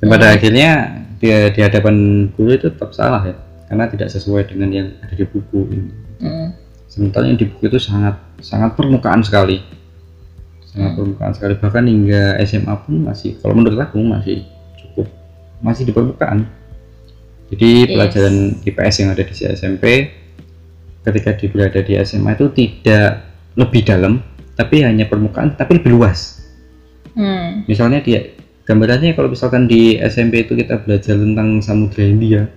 Dan 0.00 0.06
pada 0.08 0.32
akhirnya 0.32 1.04
dia 1.20 1.52
di 1.52 1.60
hadapan 1.60 2.28
guru 2.32 2.56
itu 2.56 2.72
tetap 2.72 2.96
salah 2.96 3.20
ya 3.26 3.36
karena 3.68 3.84
tidak 3.86 4.08
sesuai 4.08 4.48
dengan 4.48 4.68
yang 4.72 4.88
ada 5.04 5.12
di 5.12 5.24
buku 5.24 5.60
ini 5.70 5.90
Mm. 6.18 6.50
sementara 6.90 7.30
yang 7.30 7.38
di 7.38 7.46
buku 7.46 7.70
itu 7.70 7.78
sangat 7.78 8.18
sangat 8.42 8.74
permukaan 8.74 9.22
sekali 9.22 9.62
sangat 10.66 10.90
Hmm. 10.90 10.98
permukaan 10.98 11.32
sekali 11.32 11.54
bahkan 11.54 11.84
hingga 11.86 12.42
SMA 12.42 12.74
pun 12.82 13.06
masih 13.06 13.38
kalau 13.38 13.54
menurut 13.54 13.78
aku 13.78 14.02
masih 14.02 14.42
cukup 14.82 15.06
masih 15.62 15.86
di 15.86 15.92
permukaan 15.94 16.42
jadi 17.54 17.70
Yes. 17.86 17.90
pelajaran 17.94 18.34
IPS 18.66 18.94
yang 18.98 19.10
ada 19.14 19.22
di 19.22 19.34
SMP 19.36 19.84
ketika 21.06 21.30
berada 21.48 21.80
di 21.80 21.94
SMA 22.02 22.34
itu 22.34 22.46
tidak 22.50 23.24
lebih 23.54 23.82
dalam 23.86 24.20
tapi 24.58 24.82
hanya 24.82 25.06
permukaan 25.06 25.54
tapi 25.54 25.78
lebih 25.78 25.94
luas 25.94 26.42
Mm. 27.14 27.70
misalnya 27.70 28.02
dia 28.02 28.26
gambarannya 28.66 29.14
kalau 29.14 29.30
misalkan 29.30 29.70
di 29.70 29.96
SMP 29.96 30.44
itu 30.44 30.58
kita 30.58 30.82
belajar 30.82 31.14
tentang 31.14 31.62
Samudra 31.62 32.02
India 32.02 32.50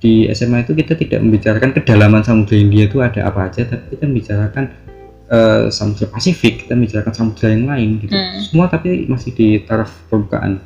di 0.00 0.26
SMA 0.32 0.64
itu 0.64 0.72
kita 0.72 0.96
tidak 0.96 1.20
membicarakan 1.20 1.70
kedalaman 1.76 2.24
Samudra 2.24 2.56
India 2.56 2.88
itu 2.88 3.04
ada 3.04 3.28
apa 3.28 3.52
aja 3.52 3.68
tapi 3.68 3.84
kita 3.92 4.04
membicarakan 4.08 4.64
eh, 5.28 5.64
Samudra 5.68 6.08
Pasifik 6.08 6.64
kita 6.64 6.72
membicarakan 6.72 7.12
samudra 7.12 7.52
yang 7.52 7.68
lain 7.68 8.00
gitu. 8.00 8.16
Hmm. 8.16 8.40
semua 8.40 8.66
tapi 8.72 9.04
masih 9.06 9.36
di 9.36 9.60
taraf 9.62 9.92
permukaan. 10.08 10.64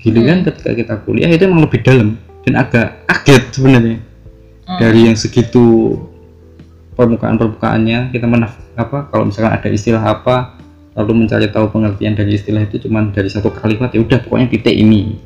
Giliran 0.00 0.42
ketika 0.42 0.72
kita 0.74 0.94
kuliah 1.04 1.30
itu 1.30 1.46
emang 1.46 1.62
lebih 1.62 1.84
dalam 1.84 2.18
dan 2.42 2.54
agak 2.58 3.06
kaget 3.06 3.44
sebenarnya. 3.54 3.98
Mm. 4.62 4.78
dari 4.78 5.00
yang 5.10 5.18
segitu 5.18 5.98
permukaan 6.94 7.34
permukaannya 7.34 8.14
kita 8.14 8.30
menaf 8.30 8.54
apa 8.78 9.10
kalau 9.10 9.26
misalkan 9.26 9.58
ada 9.58 9.68
istilah 9.68 9.98
apa 9.98 10.54
lalu 10.94 11.24
mencari 11.24 11.50
tahu 11.50 11.72
pengertian 11.72 12.14
dari 12.14 12.36
istilah 12.36 12.62
itu 12.62 12.86
cuman 12.86 13.10
dari 13.10 13.26
satu 13.26 13.50
kalimat 13.50 13.90
ya 13.90 14.00
udah 14.04 14.22
pokoknya 14.22 14.48
titik 14.52 14.76
ini. 14.76 15.16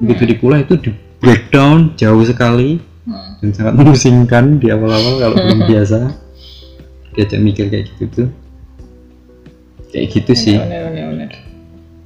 Begitu 0.00 0.22
di 0.24 0.34
kuliah 0.40 0.64
itu 0.64 0.74
di 0.80 0.90
breakdown 1.22 1.94
jauh 1.94 2.22
sekali 2.26 2.82
Mm. 3.02 3.42
dan 3.42 3.50
sangat 3.50 3.74
memusingkan 3.82 4.62
di 4.62 4.70
awal-awal 4.70 5.18
kalau 5.18 5.34
belum 5.34 5.66
biasa. 5.74 6.14
Diajak 7.18 7.42
mikir 7.42 7.66
kayak 7.66 7.90
gitu 7.90 8.04
tuh. 8.14 8.28
Kayak 9.90 10.06
gitu 10.14 10.32
sih. 10.38 10.54
Bener, 10.54 10.86
bener, 10.86 11.04
bener. 11.10 11.30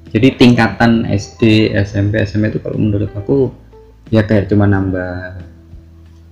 jadi 0.09 0.41
tingkatan 0.41 1.05
SD 1.05 1.77
SMP 1.77 2.25
SMA 2.25 2.49
itu 2.49 2.65
kalau 2.65 2.81
menurut 2.81 3.13
aku 3.13 3.53
ya 4.09 4.25
kayak 4.25 4.49
cuma 4.49 4.65
nambah 4.65 5.37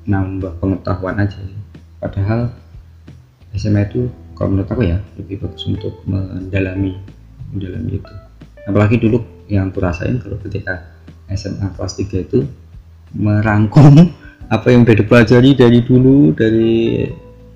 nambah 0.08 0.56
pengetahuan 0.64 1.20
aja. 1.20 1.36
Padahal 2.00 2.48
SMA 3.52 3.84
itu 3.84 4.08
kalau 4.32 4.56
menurut 4.56 4.72
aku 4.72 4.82
ya 4.88 4.96
lebih 5.20 5.44
bagus 5.44 5.68
untuk 5.68 6.00
mendalami 6.08 6.96
mendalami 7.52 8.00
itu. 8.00 8.14
Apalagi 8.64 8.96
dulu 8.96 9.20
yang 9.52 9.68
aku 9.68 9.84
rasain 9.84 10.16
kalau 10.24 10.40
ketika 10.40 10.88
SMA 11.28 11.68
kelas 11.76 12.00
3 12.00 12.24
itu 12.24 12.48
merangkum 13.14 14.10
apa 14.50 14.66
yang 14.68 14.84
udah 14.84 14.96
dipelajari 14.98 15.56
dari 15.56 15.80
dulu 15.80 16.34
dari 16.36 17.08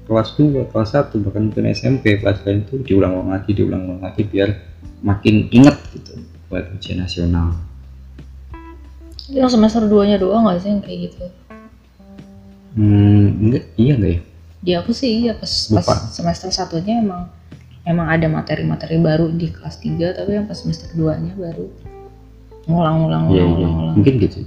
kelas 0.08 0.40
2, 0.40 0.72
kelas 0.72 0.90
1 0.96 1.20
bahkan 1.20 1.42
mungkin 1.52 1.68
SMP 1.68 2.16
pelajaran 2.16 2.64
itu 2.64 2.80
diulang-ulang 2.80 3.36
lagi 3.36 3.50
diulang-ulang 3.52 4.00
lagi 4.00 4.24
biar 4.24 4.48
makin 5.04 5.52
inget 5.52 5.76
gitu 5.92 6.16
buat 6.48 6.64
ujian 6.72 7.04
nasional. 7.04 7.52
Yang 9.28 9.60
semester 9.60 9.84
2 9.84 10.08
nya 10.08 10.16
doang 10.16 10.48
gak 10.48 10.64
sih 10.64 10.72
yang 10.72 10.80
kayak 10.80 11.12
gitu? 11.12 11.24
hmm, 12.78 13.26
enggak 13.44 13.64
iya 13.76 13.92
enggak 14.00 14.12
ya? 14.16 14.20
Di 14.58 14.72
aku 14.74 14.90
sih 14.96 15.10
iya 15.28 15.32
pas, 15.36 15.50
pas 15.70 16.08
semester 16.08 16.48
satunya 16.48 17.04
emang 17.04 17.28
emang 17.84 18.08
ada 18.08 18.26
materi-materi 18.28 18.96
baru 18.96 19.28
di 19.28 19.52
kelas 19.52 19.80
3 19.80 20.16
tapi 20.24 20.30
yang 20.36 20.48
pas 20.48 20.56
semester 20.56 20.88
2 20.96 21.24
nya 21.24 21.32
baru 21.36 21.66
ngulang-ngulang 22.68 23.32
iya 23.32 23.40
iya. 23.40 23.44
ngulang-ngulang. 23.48 23.94
mungkin 23.96 24.14
gitu 24.20 24.38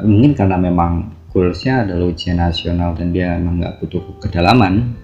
mungkin 0.00 0.32
karena 0.32 0.56
memang 0.56 0.92
goalsnya 1.28 1.84
adalah 1.84 2.08
ujian 2.08 2.36
nasional 2.36 2.96
dan 2.96 3.12
dia 3.12 3.36
emang 3.36 3.60
nggak 3.60 3.76
butuh 3.78 4.00
kedalaman 4.18 4.96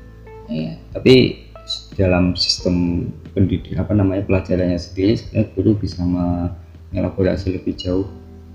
Iya. 0.48 0.80
tapi 0.92 1.44
dalam 1.92 2.32
sistem 2.32 3.04
pendidik 3.36 3.76
apa 3.76 3.92
namanya 3.92 4.24
pelajarannya 4.24 4.80
sendiri 4.80 5.12
sebenarnya 5.12 5.52
guru 5.52 5.70
bisa 5.76 6.00
mengelaborasi 6.00 7.52
lebih 7.52 7.76
jauh 7.76 8.08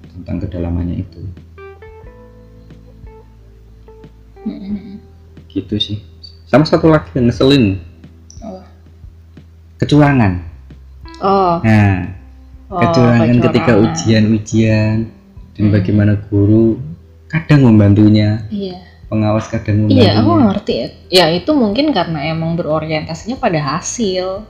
tentang 0.10 0.42
kedalamannya 0.42 1.06
itu 1.06 1.22
Mm-mm. 4.44 4.98
gitu 5.48 5.78
sih 5.78 5.98
sama 6.44 6.66
satu 6.66 6.90
lagi 6.90 7.14
yang 7.14 7.30
ngeselin 7.30 7.78
Oh. 8.42 8.60
kecurangan 9.78 10.44
Oh, 11.24 11.64
nah 11.64 12.12
oh, 12.68 12.82
kecurangan 12.82 13.38
ketika 13.40 13.72
kecurangan. 13.72 13.84
ujian-ujian 13.88 14.96
dan 15.54 15.70
Hmm. 15.70 15.74
bagaimana 15.74 16.14
guru 16.28 16.78
kadang 17.28 17.66
membantunya 17.66 18.42
Iya. 18.50 18.78
pengawas 19.06 19.46
kadang 19.48 19.86
Iya, 19.86 20.18
aku 20.18 20.30
membantunya 20.30 20.46
ngerti 20.50 20.74
ya. 20.74 20.88
Ya 21.10 21.26
itu 21.32 21.52
mungkin 21.54 21.94
karena 21.94 22.20
emang 22.26 22.58
berorientasinya 22.58 23.38
pada 23.38 23.60
hasil. 23.62 24.46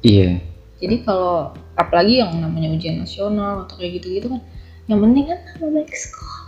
iya 0.00 0.38
Jadi 0.78 1.02
kalau 1.02 1.50
apalagi 1.74 2.22
yang 2.22 2.38
namanya 2.38 2.70
ujian 2.70 3.02
nasional 3.02 3.66
atau 3.66 3.74
kayak 3.74 3.98
gitu-gitu 3.98 4.30
kan, 4.30 4.38
yang 4.86 5.02
penting 5.02 5.26
kan 5.26 5.38
nama 5.42 5.74
baik 5.74 5.90
sekolah, 5.90 6.42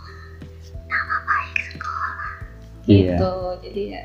nama 0.87 1.15
baik 1.21 1.57
sekolah. 1.67 2.31
Iya. 2.87 3.11
Gitu. 3.11 3.31
Jadi 3.67 3.81
ya, 3.91 4.03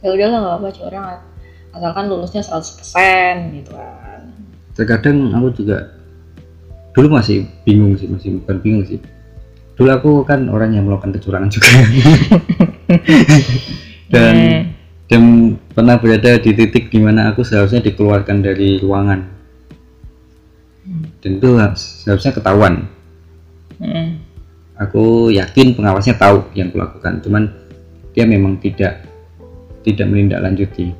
ya 0.00 0.08
udahlah 0.10 0.38
nggak 0.40 0.56
apa 0.56 0.68
curang 0.72 1.04
asalkan 1.70 2.04
lulusnya 2.08 2.40
100% 2.40 3.52
gitu 3.54 3.76
kan. 3.76 4.32
terkadang 4.72 5.28
aku 5.36 5.52
juga 5.52 5.92
dulu 6.90 7.18
masih 7.18 7.46
bingung 7.62 7.94
sih 7.94 8.10
masih 8.10 8.42
bukan 8.42 8.56
bingung 8.62 8.84
sih. 8.86 8.98
Dulu 9.78 9.88
aku 9.88 10.10
kan 10.28 10.44
orang 10.52 10.76
yang 10.76 10.84
melakukan 10.84 11.16
kecurangan 11.16 11.48
juga. 11.48 11.70
Dan 14.12 14.34
Hmm. 14.34 14.74
dan 15.06 15.22
pernah 15.70 15.98
berada 16.02 16.38
di 16.38 16.50
titik 16.50 16.90
di 16.90 16.98
mana 16.98 17.30
aku 17.30 17.46
seharusnya 17.46 17.78
dikeluarkan 17.82 18.42
dari 18.42 18.82
ruangan. 18.82 19.22
Dan 21.22 21.38
itu 21.38 21.50
seharusnya 21.78 22.34
ketahuan. 22.34 22.90
Mm. 23.80 24.20
aku 24.76 25.32
yakin 25.32 25.72
pengawasnya 25.72 26.20
tahu 26.20 26.44
yang 26.52 26.68
kulakukan 26.68 27.24
cuman 27.24 27.48
dia 28.12 28.28
memang 28.28 28.60
tidak 28.60 29.08
tidak 29.84 30.04
menindaklanjuti. 30.08 30.92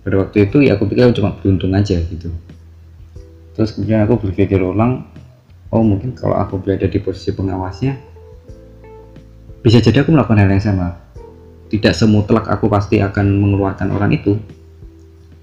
Pada 0.00 0.16
waktu 0.24 0.48
itu 0.48 0.64
ya 0.64 0.76
aku 0.76 0.88
pikir 0.88 1.12
cuma 1.16 1.36
beruntung 1.36 1.72
aja 1.76 2.00
gitu 2.00 2.32
terus 3.52 3.76
kemudian 3.76 4.04
aku 4.04 4.28
berpikir 4.28 4.60
ulang 4.60 5.06
oh 5.72 5.84
mungkin 5.84 6.16
kalau 6.16 6.36
aku 6.40 6.60
berada 6.60 6.88
di 6.88 6.98
posisi 7.00 7.32
pengawasnya 7.32 8.12
bisa 9.62 9.78
jadi 9.78 10.02
aku 10.02 10.10
melakukan 10.10 10.42
hal 10.42 10.50
yang 10.50 10.58
sama. 10.62 10.98
Tidak 11.70 11.94
semutlak 11.94 12.50
aku 12.50 12.66
pasti 12.66 12.98
akan 12.98 13.38
mengeluarkan 13.38 13.94
orang 13.94 14.10
itu. 14.12 14.36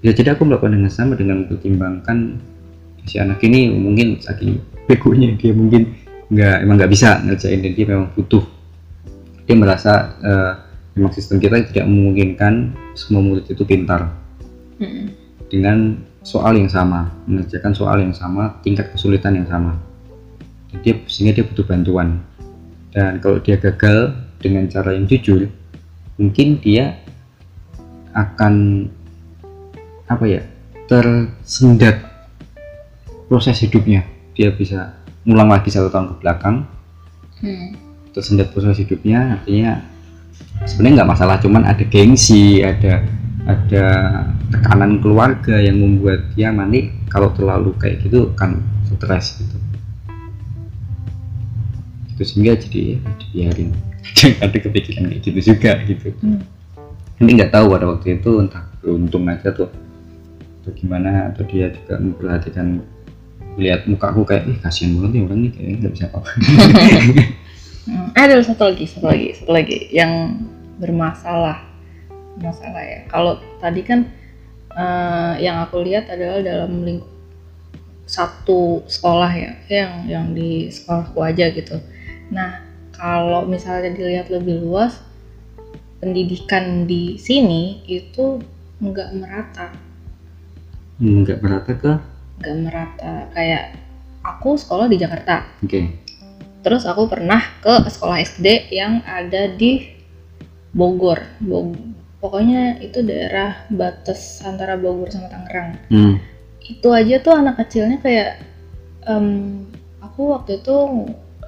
Bisa 0.04 0.12
jadi 0.12 0.36
aku 0.36 0.44
melakukan 0.44 0.76
dengan 0.76 0.92
sama 0.92 1.16
dengan 1.16 1.44
mempertimbangkan 1.44 2.36
si 3.08 3.16
anak 3.16 3.40
ini 3.42 3.72
mungkin 3.72 4.20
saking 4.20 4.60
begonya 4.84 5.32
dia 5.40 5.56
mungkin 5.56 5.96
nggak 6.28 6.56
emang 6.62 6.76
nggak 6.76 6.92
bisa 6.92 7.24
ngerjain 7.24 7.64
dan 7.64 7.72
dia 7.72 7.86
memang 7.88 8.08
butuh. 8.12 8.44
Dia 9.48 9.56
merasa 9.56 10.14
uh, 10.20 10.52
memang 10.94 11.16
sistem 11.16 11.40
kita 11.40 11.64
tidak 11.72 11.88
memungkinkan 11.88 12.76
semua 12.92 13.24
murid 13.24 13.48
itu 13.48 13.64
pintar. 13.64 14.20
Mm-mm. 14.80 15.12
dengan 15.52 15.92
soal 16.20 16.56
yang 16.56 16.68
sama 16.68 17.08
mengerjakan 17.24 17.72
soal 17.72 17.98
yang 18.00 18.12
sama 18.12 18.60
tingkat 18.60 18.92
kesulitan 18.92 19.36
yang 19.36 19.48
sama. 19.48 19.76
Dia 20.84 20.94
sehingga 21.10 21.34
dia 21.34 21.44
butuh 21.44 21.66
bantuan. 21.66 22.22
Dan 22.90 23.22
kalau 23.22 23.38
dia 23.38 23.54
gagal 23.58 24.14
dengan 24.42 24.66
cara 24.66 24.94
yang 24.94 25.06
jujur 25.06 25.46
mungkin 26.18 26.58
dia 26.58 26.98
akan 28.12 28.86
apa 30.10 30.24
ya 30.26 30.42
tersendat 30.90 32.02
proses 33.30 33.62
hidupnya. 33.62 34.02
Dia 34.34 34.50
bisa 34.50 34.94
ngulang 35.22 35.52
lagi 35.52 35.68
satu 35.70 35.92
tahun 35.92 36.06
ke 36.12 36.14
belakang 36.24 36.56
Hmm. 37.40 37.72
tersendat 38.12 38.52
proses 38.52 38.76
hidupnya 38.84 39.40
artinya 39.40 39.80
sebenarnya 40.68 40.94
nggak 41.00 41.10
masalah 41.16 41.36
cuman 41.40 41.64
ada 41.64 41.80
gengsi 41.88 42.60
ada 42.60 43.00
ada 43.50 43.86
tekanan 44.54 45.02
keluarga 45.02 45.58
yang 45.58 45.78
membuat 45.82 46.30
dia 46.34 46.54
mandi 46.54 46.90
kalau 47.10 47.34
terlalu 47.34 47.74
kayak 47.78 48.06
gitu 48.06 48.30
kan 48.38 48.62
stres 48.86 49.42
gitu. 49.42 49.56
Itu 52.14 52.22
sehingga 52.22 52.58
jadi 52.58 52.80
ya, 52.94 52.98
dibiarin 53.18 53.70
ada 54.44 54.56
kepikiran 54.56 55.10
kayak 55.10 55.20
gitu 55.24 55.38
juga 55.54 55.72
gitu. 55.86 56.14
Hmm. 56.22 56.42
ini 57.20 57.36
nggak 57.36 57.52
tahu 57.52 57.76
pada 57.76 57.84
waktu 57.84 58.16
itu 58.16 58.30
entah 58.40 58.64
beruntung 58.80 59.28
aja 59.28 59.52
tuh 59.52 59.68
atau 60.64 60.72
gimana 60.72 61.28
atau 61.28 61.44
dia 61.44 61.68
juga 61.68 62.00
memperhatikan 62.00 62.80
lihat 63.60 63.84
mukaku 63.84 64.24
kayak 64.24 64.48
ih 64.48 64.56
kasihan 64.56 64.96
banget 64.96 65.20
nih 65.20 65.22
orang 65.28 65.38
nih 65.44 65.50
kayaknya 65.52 65.76
nggak 65.84 65.92
bisa 65.92 66.04
apa-apa 66.08 66.30
Hmm. 67.88 68.12
Ada 68.12 68.44
satu 68.44 68.70
lagi, 68.70 68.84
satu 68.84 69.06
lagi, 69.08 69.28
satu 69.32 69.50
lagi 69.56 69.88
yang 69.88 70.36
bermasalah, 70.76 71.64
masalah 72.40 72.82
ya. 72.82 73.00
Kalau 73.06 73.38
tadi 73.60 73.84
kan 73.84 74.08
eh, 74.74 75.34
yang 75.44 75.62
aku 75.64 75.84
lihat 75.84 76.08
adalah 76.10 76.40
dalam 76.40 76.82
lingkup 76.82 77.08
satu 78.10 78.82
sekolah 78.90 79.30
ya, 79.30 79.52
yang 79.70 79.92
yang 80.10 80.26
di 80.34 80.66
sekolahku 80.66 81.22
aja 81.22 81.46
gitu. 81.54 81.78
Nah, 82.34 82.58
kalau 82.90 83.46
misalnya 83.46 83.94
dilihat 83.94 84.26
lebih 84.34 84.66
luas, 84.66 84.98
pendidikan 86.02 86.90
di 86.90 87.14
sini 87.22 87.86
itu 87.86 88.42
nggak 88.82 89.14
merata, 89.14 89.70
nggak 90.98 91.38
merata 91.38 91.72
ke 91.78 91.92
nggak 92.42 92.56
merata. 92.66 93.14
Kayak 93.30 93.78
aku 94.26 94.58
sekolah 94.58 94.90
di 94.90 94.98
Jakarta, 94.98 95.46
oke 95.62 96.10
Terus 96.60 96.84
aku 96.84 97.08
pernah 97.08 97.40
ke 97.64 97.88
sekolah 97.88 98.20
SD 98.20 98.68
yang 98.68 99.00
ada 99.08 99.48
di 99.48 99.96
Bogor. 100.76 101.24
Bog- 101.40 101.99
Pokoknya 102.20 102.76
itu 102.84 103.00
daerah 103.00 103.64
batas 103.72 104.44
antara 104.44 104.76
Bogor 104.76 105.08
sama 105.08 105.32
Tangerang. 105.32 105.80
hmm. 105.88 106.14
Itu 106.60 106.92
aja 106.92 107.16
tuh 107.24 107.34
anak 107.34 107.56
kecilnya 107.64 107.96
kayak 108.04 108.44
em, 109.08 109.64
aku 110.04 110.36
waktu 110.36 110.60
itu 110.60 110.76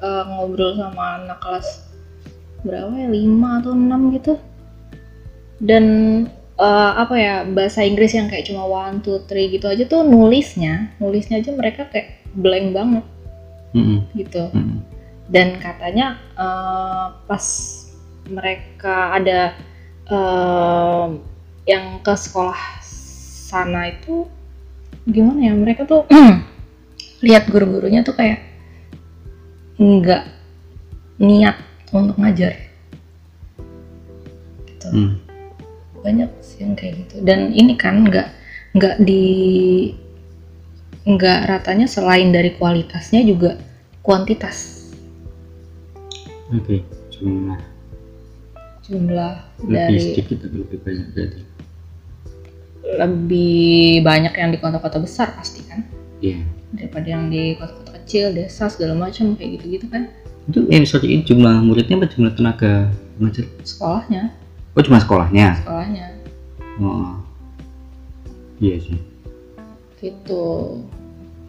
eh, 0.00 0.24
ngobrol 0.26 0.74
sama 0.80 1.20
anak 1.20 1.38
kelas 1.44 1.84
berapa 2.64 2.88
ya 2.96 3.08
5 3.12 3.58
atau 3.60 3.72
6 3.76 4.16
gitu. 4.16 4.32
Dan 5.60 5.84
eh, 6.56 6.92
apa 6.96 7.14
ya 7.20 7.34
bahasa 7.44 7.84
Inggris 7.84 8.16
yang 8.16 8.32
kayak 8.32 8.48
cuma 8.48 8.64
one 8.64 9.04
two 9.04 9.20
three 9.28 9.52
gitu 9.52 9.68
aja 9.68 9.84
tuh 9.84 10.00
nulisnya, 10.02 10.88
nulisnya 10.96 11.44
aja 11.44 11.52
mereka 11.52 11.84
kayak 11.92 12.24
blank 12.32 12.72
banget 12.72 13.04
Hmm. 13.72 14.04
gitu 14.12 14.52
Hmm. 14.52 14.84
dan 15.32 15.56
katanya 15.56 16.20
eh, 16.36 17.06
pas 17.24 17.44
mereka 18.28 19.16
ada 19.16 19.56
eh, 20.12 21.06
yang 21.66 22.04
ke 22.04 22.12
sekolah 22.12 22.60
sana 22.82 23.88
itu 23.88 24.28
gimana 25.08 25.48
ya? 25.48 25.54
Mereka 25.56 25.88
tuh 25.88 26.04
lihat 27.26 27.48
guru-gurunya 27.48 28.04
tuh 28.04 28.14
kayak 28.16 28.44
nggak 29.80 30.24
niat 31.22 31.56
untuk 31.94 32.16
ngajar. 32.18 32.52
Gitu. 34.66 34.88
Hmm. 34.90 35.14
banyak 36.02 36.26
sih 36.42 36.66
yang 36.66 36.74
kayak 36.74 37.06
gitu. 37.06 37.22
Dan 37.22 37.54
ini 37.54 37.78
kan 37.78 38.02
nggak 38.02 38.26
nggak 38.74 39.06
di 39.06 39.22
nggak 41.06 41.40
ratanya 41.46 41.86
selain 41.86 42.34
dari 42.34 42.58
kualitasnya 42.58 43.22
juga 43.22 43.54
kuantitas. 44.02 44.90
Oke, 46.50 46.82
jumlah 47.14 47.71
jumlah 48.92 49.32
lebih 49.62 49.72
dari 49.72 49.96
sedikit 49.98 50.36
atau 50.38 50.58
lebih 50.58 50.78
banyak 50.78 51.06
berarti? 51.10 51.40
lebih 52.92 53.62
banyak 54.02 54.34
yang 54.34 54.50
di 54.50 54.58
kota-kota 54.58 54.98
besar 54.98 55.32
pasti 55.32 55.64
kan 55.64 55.80
Iya. 56.20 56.44
daripada 56.72 57.08
yang 57.08 57.24
di 57.26 57.56
kota-kota 57.56 57.96
kecil 57.98 58.30
desa 58.30 58.68
segala 58.68 58.92
macam 58.94 59.32
kayak 59.32 59.58
gitu-gitu 59.58 59.88
kan 59.88 60.12
Itu 60.44 60.66
eh 60.68 60.82
sorry 60.82 61.08
ini 61.08 61.22
jumlah 61.22 61.62
muridnya 61.62 61.96
apa 61.96 62.06
jumlah 62.06 62.34
tenaga 62.34 62.90
pengajar? 63.16 63.46
sekolahnya 63.62 64.34
Oh 64.72 64.80
cuma 64.80 64.98
sekolahnya. 64.98 65.56
sekolahnya 65.58 66.06
Oh. 66.76 67.20
Iya 68.58 68.76
sih. 68.78 68.98
gitu 69.98 70.44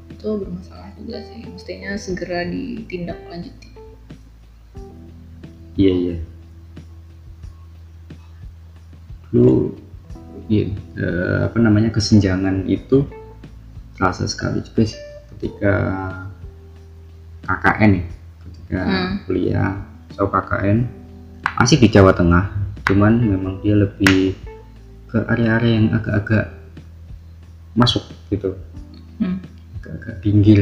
itu 0.08 0.28
bermasalah 0.30 0.94
juga 0.96 1.18
sih 1.22 1.42
mestinya 1.44 1.98
segera 1.98 2.46
ditindaklanjuti 2.46 3.70
Iya 5.74 5.92
iya. 5.92 6.16
Iya, 9.34 10.70
eh, 11.00 11.38
apa 11.50 11.58
namanya 11.58 11.90
kesenjangan 11.90 12.68
itu 12.70 13.08
terasa 13.98 14.30
sekali 14.30 14.62
juga 14.62 14.84
sih 14.86 15.00
ketika 15.34 15.74
KKN 17.44 17.92
ya, 17.98 18.06
ketika 18.44 18.82
Hmm. 18.84 19.14
kuliah 19.26 19.72
atau 20.14 20.26
KKN 20.30 20.78
masih 21.58 21.78
di 21.82 21.88
Jawa 21.90 22.14
Tengah, 22.14 22.54
cuman 22.86 23.14
memang 23.24 23.54
dia 23.66 23.74
lebih 23.74 24.36
ke 25.10 25.18
area-area 25.30 25.74
yang 25.80 25.88
agak-agak 25.96 26.54
masuk 27.74 28.04
gitu, 28.30 28.54
Hmm. 29.18 29.42
agak-agak 29.82 30.16
pinggir, 30.22 30.60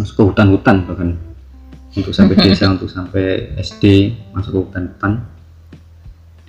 masuk 0.00 0.14
ke 0.18 0.22
hutan-hutan 0.32 0.76
bahkan 0.88 1.10
untuk 1.92 2.14
sampai 2.16 2.34
desa 2.42 2.72
untuk 2.72 2.88
sampai 2.88 3.52
SD 3.60 4.16
masuk 4.32 4.50
ke 4.50 4.58
hutan-hutan 4.66 5.12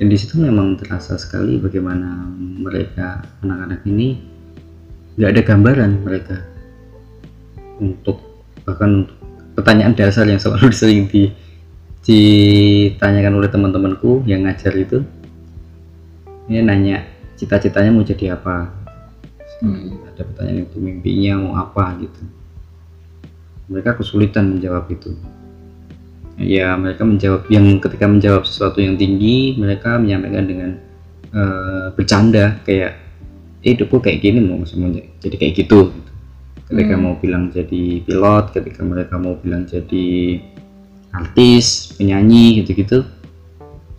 dan 0.03 0.11
di 0.11 0.19
situ 0.19 0.35
memang 0.35 0.75
terasa 0.75 1.15
sekali 1.15 1.63
bagaimana 1.63 2.27
mereka 2.59 3.23
anak-anak 3.39 3.87
ini 3.87 4.19
nggak 5.15 5.31
ada 5.31 5.41
gambaran 5.47 5.91
mereka 6.03 6.43
untuk 7.79 8.19
bahkan 8.67 9.07
untuk 9.07 9.15
pertanyaan 9.55 9.95
dasar 9.95 10.27
yang 10.27 10.43
selalu 10.43 10.75
sering 10.75 11.07
di, 11.07 11.31
ditanyakan 12.03 13.39
oleh 13.39 13.47
teman-temanku 13.47 14.27
yang 14.27 14.43
ngajar 14.43 14.75
itu 14.75 15.07
ini 16.51 16.59
nanya 16.59 17.07
cita-citanya 17.39 17.95
mau 17.95 18.03
jadi 18.03 18.35
apa? 18.35 18.75
Hmm. 19.63 20.03
ada 20.03 20.27
pertanyaan 20.27 20.67
itu 20.67 20.83
mimpinya 20.83 21.39
mau 21.39 21.55
apa? 21.63 21.95
gitu. 22.03 22.19
Mereka 23.71 23.95
kesulitan 23.95 24.51
menjawab 24.51 24.83
itu 24.91 25.15
ya 26.41 26.73
mereka 26.77 27.05
menjawab 27.05 27.45
yang 27.49 27.77
ketika 27.77 28.05
menjawab 28.09 28.43
sesuatu 28.47 28.81
yang 28.81 28.97
tinggi 28.97 29.53
mereka 29.57 30.01
menyampaikan 30.01 30.45
dengan 30.49 30.69
eh, 31.33 31.85
bercanda 31.93 32.57
kayak 32.65 32.97
eh, 33.61 33.71
hidupku 33.73 34.01
kayak 34.01 34.21
gini 34.21 34.41
mau 34.41 34.61
mau 34.61 34.89
jadi 35.21 35.35
kayak 35.37 35.53
gitu 35.53 35.93
gitu. 35.93 36.11
ketika 36.73 36.93
Hmm. 36.97 37.03
mau 37.05 37.13
bilang 37.21 37.53
jadi 37.53 37.83
pilot 38.01 38.45
ketika 38.49 38.81
mereka 38.81 39.15
mau 39.21 39.37
bilang 39.37 39.69
jadi 39.69 40.41
artis 41.13 41.93
penyanyi 41.93 42.63
gitu-gitu 42.63 43.05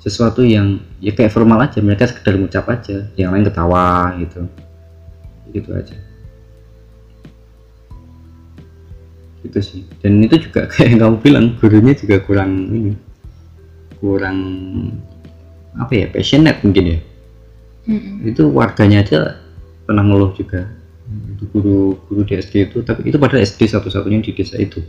sesuatu 0.02 0.44
yang 0.44 0.82
ya 1.00 1.14
kayak 1.16 1.32
formal 1.32 1.64
aja 1.64 1.80
mereka 1.80 2.10
sekedar 2.10 2.36
ngucap 2.36 2.66
aja 2.68 3.08
yang 3.16 3.32
lain 3.32 3.46
ketawa 3.46 4.12
gitu 4.20 4.44
gitu 5.54 5.70
aja 5.72 5.96
gitu 9.44 9.60
sih. 9.60 9.80
Dan 10.00 10.24
itu 10.24 10.48
juga 10.48 10.66
kayak 10.72 10.88
yang 10.96 11.00
kamu 11.04 11.16
bilang 11.20 11.46
gurunya 11.60 11.92
juga 11.92 12.16
kurang 12.24 12.50
ini 12.72 12.92
kurang 14.00 14.38
apa 15.76 15.92
ya 15.92 16.06
passionate 16.08 16.60
mungkin 16.64 16.84
ya. 16.96 16.98
Mm-mm. 17.84 18.24
itu 18.24 18.48
warganya 18.48 19.04
aja 19.04 19.36
pernah 19.84 20.00
ngeluh 20.00 20.32
juga. 20.32 20.64
Itu 21.36 21.44
guru 21.52 22.00
guru 22.08 22.20
di 22.24 22.40
SD 22.40 22.72
itu 22.72 22.80
tapi 22.80 23.12
itu 23.12 23.20
padahal 23.20 23.44
SD 23.44 23.68
satu-satunya 23.68 24.24
di 24.24 24.32
desa 24.32 24.56
itu. 24.56 24.80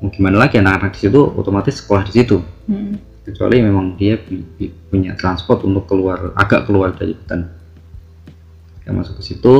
Mau 0.00 0.12
gimana 0.12 0.44
lagi 0.44 0.60
anak-anak 0.60 0.96
di 0.96 1.08
situ 1.08 1.20
otomatis 1.36 1.80
sekolah 1.80 2.04
di 2.04 2.12
situ. 2.12 2.44
Mm-mm. 2.68 3.08
kecuali 3.20 3.62
memang 3.62 3.94
dia 4.00 4.16
punya 4.90 5.12
transport 5.14 5.62
untuk 5.62 5.86
keluar 5.86 6.32
agak 6.36 6.66
keluar 6.66 6.92
dari 6.96 7.14
hutan. 7.14 7.52
Ketika 8.80 8.90
masuk 8.96 9.14
ke 9.20 9.22
situ 9.24 9.54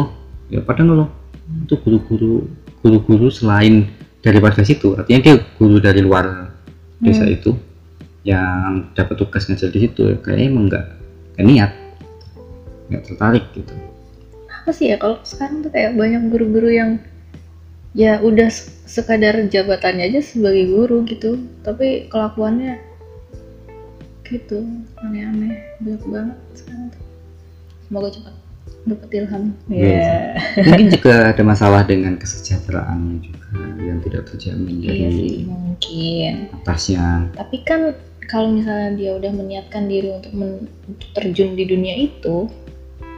ya 0.52 0.60
pada 0.60 0.84
ngeluh. 0.84 1.08
Itu 1.64 1.80
guru-guru 1.80 2.48
guru-guru 2.80 3.28
selain 3.28 3.88
dari 4.20 4.38
warga 4.38 4.62
situ. 4.64 4.96
Artinya 4.96 5.20
dia 5.20 5.34
guru 5.56 5.76
dari 5.80 6.00
luar 6.04 6.52
desa 7.00 7.24
Hmm. 7.24 7.36
itu 7.36 7.50
yang 8.24 8.92
dapat 8.92 9.16
tugas 9.16 9.48
ngajar 9.48 9.72
di 9.72 9.88
situ. 9.88 10.20
Kayaknya 10.20 10.46
emang 10.46 10.64
nggak 10.68 10.86
niat 11.40 11.72
nggak 12.92 13.02
tertarik 13.06 13.44
gitu. 13.56 13.72
Apa 14.50 14.70
sih 14.76 14.92
ya 14.92 15.00
kalau 15.00 15.16
sekarang 15.24 15.64
tuh 15.64 15.72
kayak 15.72 15.96
banyak 15.96 16.28
guru-guru 16.28 16.68
yang 16.68 16.90
ya 17.96 18.20
udah 18.22 18.52
sekadar 18.86 19.40
jabatannya 19.48 20.12
aja 20.12 20.20
sebagai 20.20 20.68
guru 20.68 21.06
gitu. 21.08 21.40
Tapi 21.64 22.12
kelakuannya 22.12 22.76
gitu 24.30 24.62
aneh-aneh 25.02 25.58
banyak 25.82 26.02
banget 26.06 26.38
sekarang 26.54 26.86
tuh. 26.92 27.02
Semoga 27.88 28.08
cepat 28.14 28.34
dapat 28.86 29.08
ilham. 29.16 29.44
Iya. 29.66 29.90
Ya 30.54 30.62
mungkin 30.68 30.88
juga 30.92 31.14
ada 31.34 31.42
masalah 31.42 31.82
dengan 31.88 32.14
kesejahteraannya 32.20 33.16
juga 33.24 33.39
yang 33.80 33.98
tidak 34.04 34.30
terjamin 34.30 34.78
iya 34.84 35.10
dari 35.10 35.10
sih 35.16 35.36
mungkin. 35.46 36.34
atasnya. 36.62 37.30
Tapi 37.34 37.56
kan 37.66 37.80
kalau 38.30 38.54
misalnya 38.54 38.90
dia 38.94 39.10
udah 39.18 39.32
meniatkan 39.34 39.90
diri 39.90 40.14
untuk, 40.14 40.32
men- 40.36 40.70
untuk 40.86 41.08
terjun 41.18 41.58
di 41.58 41.64
dunia 41.66 41.94
itu 41.98 42.46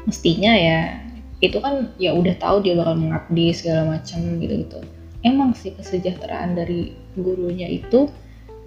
mestinya 0.08 0.50
ya 0.50 0.98
itu 1.42 1.58
kan 1.58 1.90
ya 1.98 2.14
udah 2.14 2.34
tahu 2.38 2.62
dia 2.62 2.74
bakal 2.78 2.98
mengabdi 2.98 3.54
segala 3.54 3.98
macam 3.98 4.18
gitu 4.38 4.66
gitu 4.66 4.78
emang 5.22 5.54
sih 5.54 5.74
kesejahteraan 5.74 6.58
dari 6.58 6.94
gurunya 7.14 7.70
itu 7.70 8.10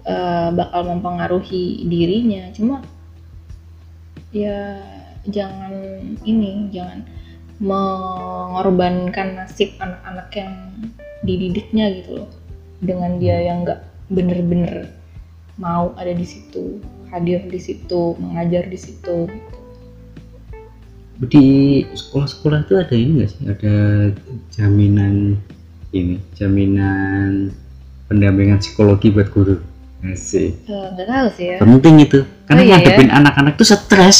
eh, 0.04 0.48
bakal 0.52 0.88
mempengaruhi 0.88 1.84
dirinya. 1.86 2.50
Cuma 2.52 2.82
ya 4.34 4.82
jangan 5.28 5.72
ini 6.26 6.68
jangan 6.72 7.04
mengorbankan 7.56 9.40
nasib 9.40 9.72
anak-anak 9.80 10.28
yang 10.36 10.52
dididiknya 11.26 11.90
gitu 12.00 12.22
loh. 12.22 12.30
Dengan 12.78 13.18
dia 13.18 13.42
yang 13.42 13.66
nggak 13.66 13.80
bener-bener 14.06 14.94
mau 15.58 15.90
ada 15.96 16.12
di 16.12 16.22
situ 16.22 16.78
hadir 17.08 17.42
di 17.48 17.58
situ 17.58 18.14
mengajar 18.20 18.68
di 18.68 18.78
situ. 18.78 19.26
Di 21.16 21.46
sekolah-sekolah 21.96 22.68
itu 22.68 22.74
ada 22.76 22.94
ini 22.94 23.10
nggak 23.24 23.30
sih? 23.32 23.42
Ada 23.48 23.74
jaminan 24.52 25.40
ini 25.96 26.20
jaminan 26.36 27.50
pendampingan 28.06 28.60
psikologi 28.60 29.08
buat 29.10 29.32
guru. 29.32 29.56
Sih 30.14 30.54
Eh, 30.68 30.86
nggak 30.92 31.08
tahu 31.08 31.26
sih 31.34 31.46
ya. 31.50 31.56
Penting 31.58 31.96
itu. 32.04 32.20
Karena 32.46 32.62
Oh, 32.62 32.66
iya 32.68 32.76
ya? 32.76 32.78
ngadepin 32.78 33.10
anak-anak 33.10 33.52
tuh 33.58 33.66
stres. 33.66 34.18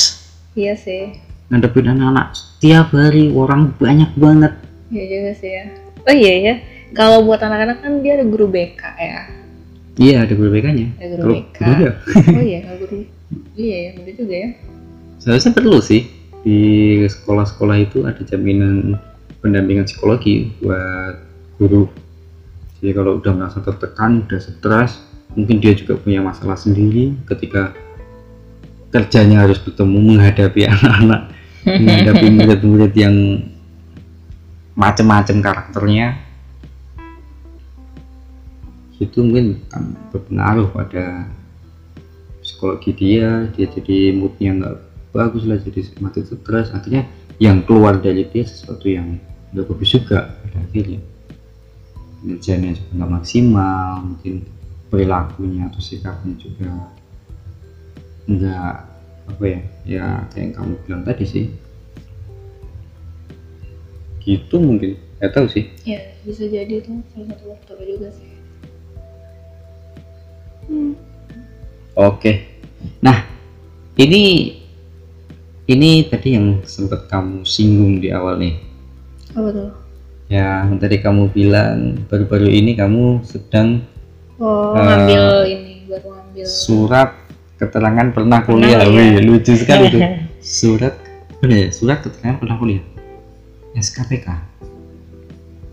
Iya 0.57 0.75
sih. 0.75 1.21
Ngadepin 1.53 1.87
anak-anak 1.93 2.33
setiap 2.35 2.91
hari 2.91 3.31
orang 3.31 3.77
banyak 3.77 4.11
banget. 4.17 4.57
Iya 4.89 5.05
juga 5.05 5.33
sih 5.37 5.51
ya. 5.53 5.65
Oh 6.07 6.15
iya 6.17 6.33
ya 6.43 6.55
kalau 6.93 7.27
buat 7.27 7.43
anak-anak 7.43 7.83
kan 7.83 7.93
dia 8.05 8.21
ada 8.21 8.27
guru 8.29 8.47
BK 8.47 8.83
ya? 9.01 9.21
Iya 9.97 10.29
ada 10.29 10.35
berbedanya 10.37 10.93
ada 11.01 11.15
guru 11.17 11.33
BK 11.41 11.59
guru 11.65 11.85
oh 12.37 12.45
iya 12.45 12.59
kalau 12.63 12.79
guru. 12.85 12.97
Iya 13.57 13.77
ya 13.81 13.91
bener 13.99 14.15
juga 14.15 14.35
ya. 14.37 14.49
Seharusnya 15.19 15.53
perlu 15.57 15.79
sih. 15.83 16.03
Di 16.47 16.61
sekolah-sekolah 17.11 17.77
itu 17.83 18.07
ada 18.07 18.23
jaminan 18.23 18.95
pendampingan 19.43 19.89
psikologi 19.89 20.55
buat 20.63 21.19
guru. 21.59 21.91
Jadi 22.79 22.93
kalau 22.95 23.19
udah 23.19 23.33
merasa 23.35 23.59
tertekan 23.65 24.23
udah 24.29 24.39
stres 24.39 25.01
mungkin 25.35 25.59
dia 25.59 25.75
juga 25.75 25.99
punya 25.99 26.23
masalah 26.23 26.55
sendiri 26.55 27.13
ketika 27.29 27.75
kerjanya 28.95 29.45
harus 29.45 29.59
bertemu 29.61 29.99
menghadapi 30.15 30.61
anak-anak 30.73 31.23
menghadapi 31.67 32.27
murid-murid 32.31 32.93
yang 32.95 33.17
macam-macam 34.77 35.37
karakternya 35.43 36.26
itu 38.97 39.21
mungkin 39.21 39.61
akan 39.69 39.93
berpengaruh 40.09 40.69
pada 40.73 41.29
psikologi 42.41 42.97
dia 42.97 43.45
dia 43.53 43.67
jadi 43.69 44.17
moodnya 44.17 44.51
nggak 44.57 44.77
bagus 45.13 45.45
lah 45.45 45.61
jadi 45.61 45.85
semakin 45.85 46.23
stres. 46.25 46.73
Akhirnya 46.73 47.05
yang 47.37 47.61
keluar 47.69 48.01
dari 48.01 48.25
dia 48.33 48.45
sesuatu 48.49 48.89
yang 48.89 49.21
nggak 49.53 49.67
bagus 49.69 49.89
juga 49.93 50.33
pada 50.41 50.59
akhirnya. 50.65 51.01
Kerjanya 52.25 52.71
juga 52.73 52.91
nggak 52.97 53.13
maksimal 53.21 53.89
mungkin 54.01 54.35
perilakunya 54.89 55.69
atau 55.69 55.83
sikapnya 55.83 56.35
juga 56.41 56.71
nggak 58.27 58.75
apa 59.27 59.45
ya 59.45 59.61
ya 59.85 60.07
kayak 60.33 60.41
yang 60.41 60.53
kamu 60.57 60.73
bilang 60.89 61.03
tadi 61.05 61.25
sih. 61.29 61.47
Gitu 64.25 64.57
mungkin 64.57 64.97
nggak 65.21 65.33
tahu 65.37 65.47
sih. 65.53 65.69
Ya 65.85 66.01
bisa 66.25 66.49
jadi 66.49 66.81
tuh 66.81 67.05
salah 67.13 67.37
satu 67.37 67.45
faktor 67.53 67.85
juga 67.85 68.09
sih 68.17 68.26
Oke. 71.97 72.33
Nah, 73.01 73.25
ini 73.97 74.53
ini 75.67 75.91
tadi 76.07 76.37
yang 76.37 76.63
sempat 76.63 77.09
kamu 77.11 77.43
singgung 77.43 77.99
di 77.99 78.13
awal 78.13 78.39
nih. 78.39 78.55
apa 79.37 79.49
tuh 79.53 79.71
Yang 80.27 80.67
tadi 80.81 80.97
kamu 81.03 81.23
bilang 81.31 82.03
baru-baru 82.09 82.49
ini 82.49 82.73
kamu 82.75 83.21
sedang 83.23 83.85
oh 84.41 84.75
Eh, 84.75 84.83
ngambil 84.83 85.25
ini 85.47 85.73
baru 85.87 86.09
ngambil 86.15 86.45
surat 86.47 87.11
keterangan 87.57 88.07
pernah 88.13 88.41
kuliah. 88.45 88.85
kuliah. 88.85 89.17
Wih, 89.17 89.25
lucu 89.25 89.53
sekali 89.57 89.89
tuh. 89.91 90.01
Surat 90.47 90.95
ya? 91.43 91.69
Surat 91.75 91.99
keterangan 92.03 92.39
pernah 92.39 92.57
kuliah. 92.59 92.83
SKPK. 93.75 94.29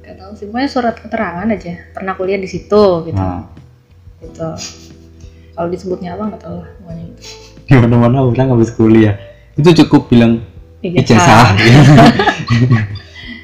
Gak 0.04 0.16
tahu 0.20 0.32
sih, 0.36 0.46
pokoknya 0.50 0.70
surat 0.70 0.96
keterangan 1.00 1.48
aja 1.48 1.74
pernah 1.94 2.14
kuliah 2.18 2.40
di 2.42 2.50
situ 2.50 2.84
gitu. 3.08 3.16
Nah, 3.16 3.48
gitu. 4.24 4.48
Kalau 5.54 5.68
disebutnya 5.70 6.18
apa 6.18 6.24
nggak 6.34 6.42
tahu 6.42 6.56
lah 6.64 6.70
pokoknya 6.82 7.04
gitu. 7.14 7.22
di 7.64 7.74
mana-mana 7.80 8.18
orang 8.28 8.48
habis 8.52 8.74
kuliah 8.76 9.16
itu 9.56 9.70
cukup 9.86 10.10
bilang 10.12 10.42
ijazah. 10.84 11.54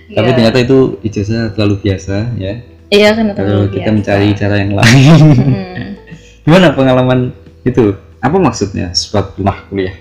Tapi 0.09 0.25
Iya. 0.25 0.35
ternyata 0.35 0.57
itu 0.57 0.97
ijazah 1.05 1.53
terlalu 1.53 1.75
biasa 1.85 2.33
ya. 2.35 2.53
Iya 2.89 3.13
kan 3.13 3.29
terlalu 3.37 3.69
kita 3.69 3.93
biasa. 3.93 3.97
mencari 4.01 4.27
cara 4.33 4.55
yang 4.57 4.73
lain. 4.73 5.05
Hmm. 5.37 5.87
Gimana 6.41 6.73
pengalaman 6.73 7.19
itu? 7.61 7.93
Apa 8.19 8.35
maksudnya 8.41 8.91
pernah 9.13 9.63
kuliah? 9.69 9.93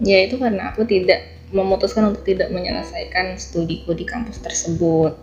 Ya 0.00 0.24
itu 0.24 0.38
karena 0.38 0.70
aku 0.72 0.86
tidak 0.86 1.20
memutuskan 1.50 2.14
untuk 2.14 2.22
tidak 2.22 2.48
menyelesaikan 2.54 3.34
studiku 3.36 3.92
di 3.92 4.06
kampus 4.06 4.38
tersebut. 4.40 5.18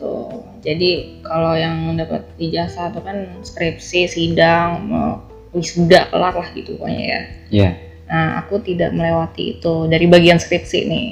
Gitu. 0.00 0.16
Jadi 0.64 0.90
kalau 1.20 1.52
yang 1.52 1.92
dapat 2.00 2.24
ijazah 2.40 2.88
itu 2.88 3.00
kan 3.04 3.16
skripsi, 3.44 4.08
sidang, 4.08 4.88
wisuda 5.52 6.08
kelar 6.08 6.32
lah 6.32 6.48
gitu 6.56 6.80
pokoknya 6.80 7.04
ya. 7.04 7.20
Ya, 7.50 7.70
Nah, 8.10 8.42
aku 8.42 8.58
tidak 8.64 8.90
melewati 8.96 9.60
itu 9.60 9.86
dari 9.86 10.08
bagian 10.08 10.40
skripsi 10.40 10.78
nih. 10.88 11.08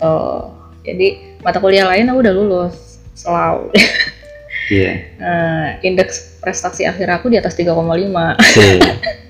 Tuh. 0.00 0.56
Jadi 0.82 1.38
mata 1.44 1.60
kuliah 1.60 1.86
lain 1.86 2.08
aku 2.08 2.18
udah 2.24 2.34
lulus 2.34 2.98
selalu. 3.12 3.70
iya. 4.74 4.92
Nah, 5.20 5.78
indeks 5.84 6.40
prestasi 6.40 6.88
akhir 6.88 7.06
aku 7.12 7.28
di 7.28 7.38
atas 7.38 7.54
3,5. 7.54 7.76
Oke, 7.76 8.68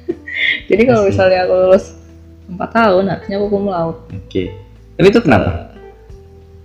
Jadi 0.70 0.82
kalau 0.86 1.02
misalnya 1.04 1.44
aku 1.44 1.54
lulus 1.66 1.92
4 2.46 2.56
tahun, 2.72 3.04
harusnya 3.10 3.36
aku 3.42 3.46
cum 3.50 3.66
laude. 3.66 4.00
oke. 4.14 4.44
Tapi 4.96 5.06
itu 5.12 5.20
kenapa? 5.20 5.76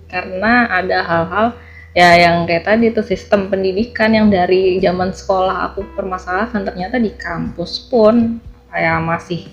Karena 0.08 0.68
ada 0.68 0.98
hal-hal 1.04 1.46
ya 1.92 2.16
yang 2.16 2.48
kayak 2.48 2.64
tadi 2.64 2.88
tuh 2.92 3.04
sistem 3.04 3.52
pendidikan 3.52 4.12
yang 4.16 4.32
dari 4.32 4.80
zaman 4.80 5.12
sekolah 5.12 5.72
aku 5.72 5.84
permasalahkan 5.92 6.64
ternyata 6.64 6.96
di 6.96 7.12
kampus 7.12 7.88
pun 7.92 8.40
kayak 8.72 9.04
masih 9.04 9.44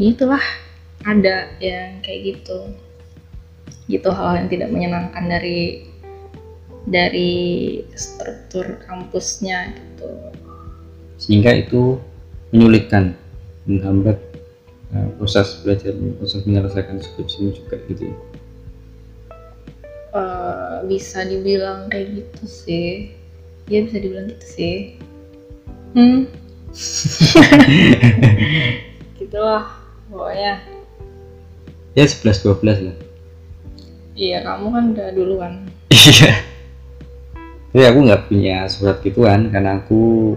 gitulah 0.00 0.40
ada 1.04 1.52
yang 1.60 2.00
kayak 2.00 2.36
gitu 2.36 2.58
gitu 3.90 4.08
hal 4.08 4.40
yang 4.40 4.48
tidak 4.48 4.72
menyenangkan 4.72 5.24
dari 5.28 5.90
dari 6.88 7.32
struktur 7.92 8.80
kampusnya 8.88 9.76
gitu 9.76 10.08
Sehingga 11.20 11.52
itu 11.52 12.00
menyulitkan, 12.48 13.12
menghambat 13.68 14.16
uh, 14.96 15.08
proses 15.20 15.60
belajar, 15.60 15.92
proses 16.16 16.40
menyelesaikan 16.48 16.96
skripsimu 16.96 17.52
juga 17.52 17.76
gitu 17.92 18.08
ya. 18.08 18.16
Eh, 20.10 20.76
bisa 20.90 21.22
dibilang 21.22 21.86
kayak 21.86 22.18
gitu 22.18 22.42
sih. 22.50 23.14
Ya 23.70 23.86
bisa 23.86 24.02
dibilang 24.02 24.26
gitu 24.26 24.46
sih. 24.58 24.76
Hmm. 25.94 26.26
Gitulah 29.22 29.70
pokoknya. 30.10 30.58
Ya 31.94 32.04
11-12 32.06 32.90
lah. 32.90 32.96
iya 34.20 34.42
kamu 34.42 34.66
kan 34.74 34.84
udah 34.94 35.08
duluan. 35.14 35.52
Iya. 35.94 36.34
Tapi 37.70 37.86
aku 37.86 37.98
nggak 38.02 38.22
punya 38.26 38.66
surat 38.66 38.98
gituan 39.06 39.46
karena 39.54 39.78
aku 39.78 40.34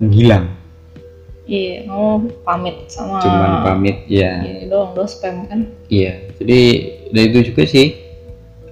menghilang. 0.00 0.48
iya 1.44 1.84
kamu 1.84 2.30
pamit 2.46 2.76
sama 2.88 3.18
cuman 3.18 3.52
pamit 3.66 3.98
ya 4.06 4.40
ini 4.46 4.70
doang 4.70 4.94
do 4.96 5.04
spam 5.04 5.44
kan? 5.50 5.66
Iya 5.90 6.30
jadi 6.40 6.60
dari 7.10 7.26
itu 7.34 7.50
juga 7.52 7.66
sih 7.66 8.01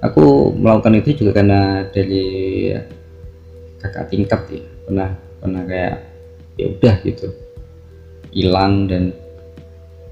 aku 0.00 0.56
melakukan 0.56 0.96
itu 1.00 1.24
juga 1.24 1.40
karena 1.40 1.84
dari 1.92 2.68
kakak 3.80 4.08
tingkat 4.12 4.40
ya. 4.48 4.62
Pernah 4.88 5.10
pernah 5.40 5.62
kayak 5.64 5.96
ya 6.56 6.66
udah 6.72 6.94
gitu. 7.04 7.28
Hilang 8.32 8.88
dan 8.88 9.12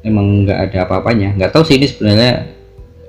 emang 0.05 0.45
nggak 0.45 0.59
ada 0.71 0.79
apa-apanya. 0.89 1.35
Nggak 1.37 1.53
tahu 1.57 1.63
sih 1.67 1.77
ini 1.81 1.87
sebenarnya 1.89 2.33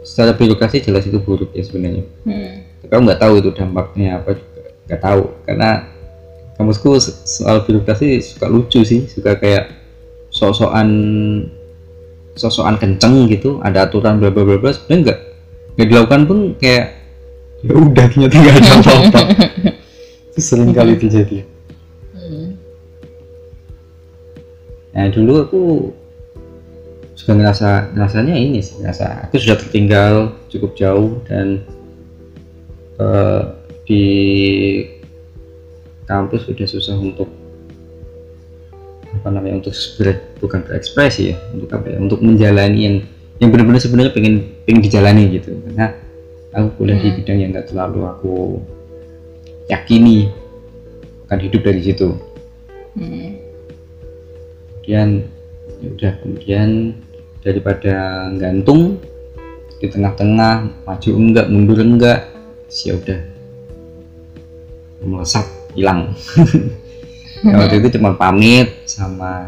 secara 0.03 0.34
birokrasi 0.34 0.82
jelas 0.82 1.05
itu 1.05 1.19
buruk 1.19 1.51
ya 1.53 1.63
sebenarnya. 1.63 2.03
Hmm. 2.25 2.55
tapi 2.80 2.91
aku 2.95 3.03
nggak 3.11 3.21
tahu 3.21 3.34
itu 3.43 3.49
dampaknya 3.53 4.09
apa 4.17 4.30
juga. 4.39 4.61
Nggak 4.88 5.01
tahu. 5.03 5.23
Karena 5.45 5.69
kamusku 6.55 6.89
soal 7.27 7.63
birokrasi 7.67 8.23
suka 8.23 8.47
lucu 8.47 8.82
sih. 8.88 9.05
Suka 9.05 9.36
kayak 9.36 9.75
sosokan 10.32 10.89
sosokan 12.39 12.80
kenceng 12.80 13.27
gitu. 13.27 13.59
Ada 13.59 13.91
aturan 13.91 14.23
bla 14.23 14.32
bla 14.32 14.47
bla 14.47 14.57
bla. 14.57 14.71
Sebenarnya 14.71 14.99
nggak 15.11 15.19
nggak 15.80 15.88
dilakukan 15.95 16.21
pun 16.27 16.39
kayak 16.59 16.99
ya 17.63 17.71
udah 17.71 18.05
ternyata 18.11 18.36
nggak 18.36 18.55
ada 18.59 18.71
apa-apa. 18.84 19.21
Itu 20.36 20.39
sering 20.43 20.75
kali 20.75 20.99
terjadi. 20.99 21.47
Hmm. 22.19 22.59
nah 24.91 25.07
dulu 25.07 25.34
aku 25.39 25.61
juga 27.15 27.32
ngerasa 27.39 27.95
ngerasanya 27.95 28.36
ini 28.36 28.59
sih 28.59 28.84
ngerasa 28.84 29.23
aku 29.23 29.39
sudah 29.39 29.55
tertinggal 29.55 30.36
cukup 30.51 30.75
jauh 30.75 31.23
dan 31.32 31.63
eh, 32.99 33.41
di 33.88 34.05
kampus 36.03 36.43
sudah 36.43 36.67
susah 36.67 36.99
untuk 36.99 37.32
apa 39.09 39.27
namanya 39.32 39.63
untuk 39.63 39.73
ber- 39.95 40.25
bukan 40.43 40.59
berekspresi 40.67 41.32
ya 41.32 41.36
untuk 41.55 41.71
apa 41.71 41.86
ya 41.91 41.97
untuk 42.03 42.19
menjalani 42.19 42.80
yang 42.84 42.95
yang 43.39 43.49
benar-benar 43.49 43.82
sebenarnya 43.82 44.11
pengen 44.11 44.59
pengen 44.70 44.86
dijalani 44.86 45.34
gitu. 45.34 45.57
Karena 45.65 45.97
aku 46.53 46.67
kuliah 46.78 47.01
di 47.01 47.09
Hmm. 47.09 47.17
bidang 47.17 47.38
yang 47.41 47.49
nggak 47.57 47.67
terlalu 47.74 47.99
aku 48.05 48.36
yakini 49.65 50.30
akan 51.26 51.39
hidup 51.41 51.61
dari 51.65 51.82
situ. 51.82 52.13
Hmm. 52.93 53.34
kemudian 54.89 55.22
ya 55.78 55.88
udah 55.93 56.13
kemudian 56.26 56.70
daripada 57.45 58.26
gantung 58.41 58.97
di 59.78 59.86
tengah-tengah 59.86 60.65
maju 60.82 61.09
enggak 61.13 61.45
mundur 61.53 61.78
enggak 61.78 62.26
ya 62.86 62.97
udah 62.97 63.20
melesat 65.01 65.45
hilang. 65.74 66.13
Ya, 67.39 67.55
waktu 67.55 67.80
itu 67.80 67.95
cuma 67.95 68.20
pamit 68.20 68.84
sama 68.84 69.47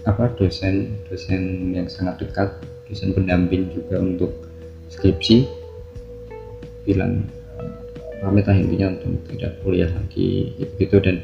apa 0.00 0.32
dosen 0.32 0.96
dosen 1.04 1.76
yang 1.76 1.84
sangat 1.92 2.24
dekat 2.24 2.56
dosen 2.92 3.16
pendamping 3.16 3.72
juga 3.72 3.96
untuk 4.04 4.36
skripsi. 4.92 5.48
Bilang 6.84 7.24
pamit 8.20 8.44
lah 8.44 8.54
intinya 8.54 8.92
untuk 8.92 9.32
tidak 9.32 9.56
kuliah 9.64 9.88
lagi 9.88 10.52
gitu, 10.60 10.72
gitu. 10.76 10.96
Dan 11.00 11.16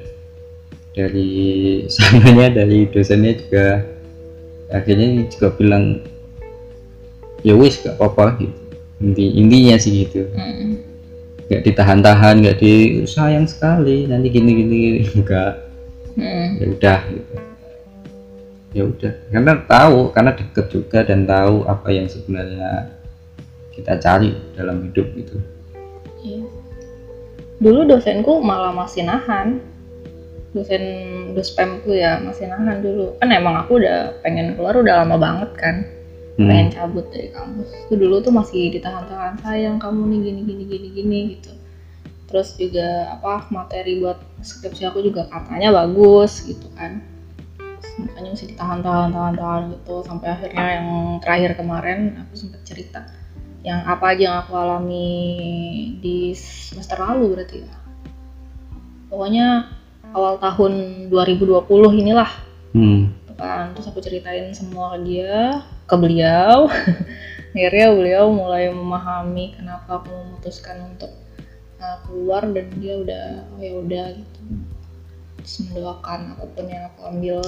dari 0.97 1.31
sananya 1.93 2.65
dari 2.65 2.89
dosennya 2.89 3.37
juga 3.37 3.85
akhirnya 4.73 5.29
juga 5.29 5.49
bilang 5.55 6.01
ya 7.45 7.53
wis 7.53 7.85
gak 7.85 8.01
apa-apa 8.01 8.41
gitu. 8.41 8.57
Inti 8.99 9.25
intinya 9.37 9.77
sih 9.77 9.93
gitu. 10.09 10.25
Hmm. 10.33 10.81
nggak 11.49 11.65
ditahan-tahan 11.65 12.45
nggak 12.45 12.61
di 12.61 13.09
sayang 13.09 13.49
sekali 13.49 14.05
nanti 14.09 14.29
gini 14.29 14.51
gini. 14.53 14.79
Enggak. 15.21 15.69
Hmm. 16.19 16.59
ya 16.59 16.67
udah 16.75 17.01
gitu 17.15 17.28
ya 18.77 18.85
udah 18.85 19.13
karena 19.33 19.53
tahu 19.65 20.13
karena 20.13 20.33
deket 20.37 20.67
juga 20.69 21.01
dan 21.05 21.25
tahu 21.25 21.65
apa 21.65 21.89
yang 21.89 22.05
sebenarnya 22.05 22.93
kita 23.73 23.97
cari 23.97 24.37
dalam 24.59 24.85
hidup 24.85 25.09
gitu 25.17 25.41
Iya. 26.23 26.47
Dulu 27.59 27.81
dosenku 27.87 28.39
malah 28.43 28.75
masih 28.75 29.07
nahan. 29.07 29.63
Dosen 30.55 30.83
dospemku 31.37 31.93
ya 31.95 32.19
masih 32.23 32.51
nahan 32.51 32.81
dulu. 32.83 33.19
Kan 33.21 33.31
emang 33.31 33.55
aku 33.67 33.79
udah 33.79 34.19
pengen 34.25 34.59
keluar 34.59 34.75
udah 34.79 35.05
lama 35.05 35.17
banget 35.19 35.51
kan. 35.59 35.77
Pengen 36.39 36.71
hmm. 36.71 36.75
cabut 36.75 37.07
dari 37.11 37.35
kampus. 37.35 37.69
Itu 37.87 37.95
dulu 37.99 38.23
tuh 38.23 38.31
masih 38.31 38.71
ditahan-tahan 38.79 39.43
sayang 39.43 39.77
kamu 39.83 40.07
nih 40.07 40.19
gini 40.31 40.41
gini 40.47 40.65
gini 40.67 40.89
gini 40.95 41.19
gitu. 41.39 41.53
Terus 42.29 42.55
juga 42.55 43.19
apa 43.19 43.49
materi 43.51 43.99
buat 43.99 44.21
skripsi 44.45 44.87
aku 44.87 45.03
juga 45.03 45.27
katanya 45.27 45.75
bagus 45.75 46.47
gitu 46.47 46.71
kan. 46.79 47.03
Makanya 47.99 48.31
masih 48.35 48.49
ditahan-tahan 48.55 49.11
tahan-tahan 49.11 49.63
gitu. 49.75 49.95
Sampai 50.07 50.29
akhirnya 50.31 50.67
yang 50.79 50.89
terakhir 51.19 51.51
kemarin 51.59 51.99
aku 52.23 52.35
sempat 52.39 52.63
cerita 52.63 53.03
yang 53.67 53.83
apa 53.83 54.15
aja 54.15 54.23
yang 54.23 54.37
aku 54.47 54.53
alami 54.55 55.11
di 55.99 56.31
semester 56.35 56.95
lalu 57.03 57.35
berarti 57.35 57.57
ya. 57.67 57.77
Pokoknya 59.11 59.47
awal 60.15 60.39
tahun 60.39 60.73
2020 61.11 62.03
inilah. 62.07 62.31
Hmm. 62.77 63.11
gitu 63.11 63.33
kan. 63.35 63.75
Terus 63.75 63.87
aku 63.91 64.01
ceritain 64.05 64.55
semua 64.55 64.95
ke 64.95 64.99
dia 65.09 65.65
ke 65.89 65.95
beliau. 65.99 66.71
Akhirnya 67.59 67.91
beliau 67.91 68.25
mulai 68.31 68.71
memahami 68.71 69.59
kenapa 69.59 69.99
aku 70.05 70.13
memutuskan 70.13 70.95
untuk 70.95 71.11
uh, 71.83 71.99
keluar 72.07 72.45
dan 72.47 72.71
dia 72.79 72.95
udah 73.01 73.27
oh 73.57 73.59
ya 73.59 73.73
udah 73.83 74.07
gitu. 74.15 74.41
Terus 75.43 75.55
mendoakan 75.67 76.21
apa 76.37 76.45
pun 76.55 76.67
yang 76.69 76.85
aku 76.93 77.01
ambil 77.09 77.39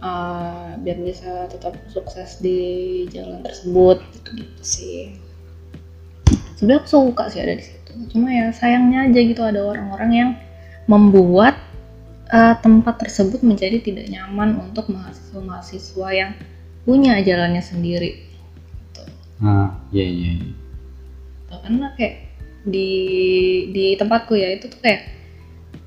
uh, 0.00 0.76
biar 0.80 0.98
bisa 1.00 1.46
tetap 1.48 1.76
sukses 1.92 2.40
di 2.40 3.04
jalan 3.12 3.40
tersebut 3.44 4.00
gitu, 4.16 4.30
sih 4.60 5.00
sebenarnya 6.56 6.84
aku 6.84 6.88
suka 6.88 7.24
sih 7.32 7.40
ada 7.40 7.54
di 7.56 7.64
situ 7.64 7.92
cuma 8.12 8.28
ya 8.28 8.52
sayangnya 8.52 9.08
aja 9.08 9.20
gitu 9.20 9.40
ada 9.40 9.60
orang-orang 9.64 10.10
yang 10.12 10.30
membuat 10.88 11.56
uh, 12.32 12.56
tempat 12.58 13.00
tersebut 13.06 13.40
menjadi 13.44 13.78
tidak 13.80 14.10
nyaman 14.10 14.58
untuk 14.58 14.88
mahasiswa-mahasiswa 14.90 16.08
yang 16.12 16.32
punya 16.84 17.20
jalannya 17.20 17.60
sendiri 17.60 18.24
gitu. 18.24 19.02
ah 19.44 19.76
iya 19.92 20.06
iya 20.06 20.30
iya. 20.40 20.52
Karena 21.50 21.92
kayak 21.98 22.16
di 22.64 22.90
di 23.72 23.86
tempatku 23.96 24.36
ya 24.36 24.54
itu 24.54 24.68
tuh 24.68 24.80
kayak 24.80 25.19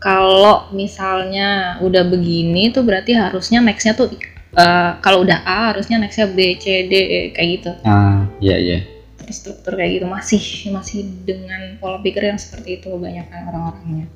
kalau 0.04 0.68
misalnya 0.76 1.80
udah 1.80 2.04
begini 2.04 2.76
tuh 2.76 2.84
berarti 2.84 3.16
harusnya 3.16 3.64
nextnya 3.64 3.96
tuh 3.96 4.12
uh, 4.60 5.00
kalau 5.00 5.24
udah 5.24 5.48
A 5.48 5.72
harusnya 5.72 5.96
nextnya 5.96 6.28
B 6.28 6.60
C 6.60 6.92
D 6.92 6.94
E, 6.94 7.20
kayak 7.32 7.50
gitu. 7.56 7.72
Ah 7.88 8.28
iya 8.44 8.60
iya. 8.60 8.80
Terstruktur 9.24 9.80
kayak 9.80 10.04
gitu 10.04 10.06
masih 10.12 10.44
masih 10.76 11.08
dengan 11.24 11.80
pola 11.80 12.04
pikir 12.04 12.28
yang 12.28 12.36
seperti 12.36 12.84
itu 12.84 12.92
kebanyakan 12.92 13.48
orang-orangnya. 13.48 14.12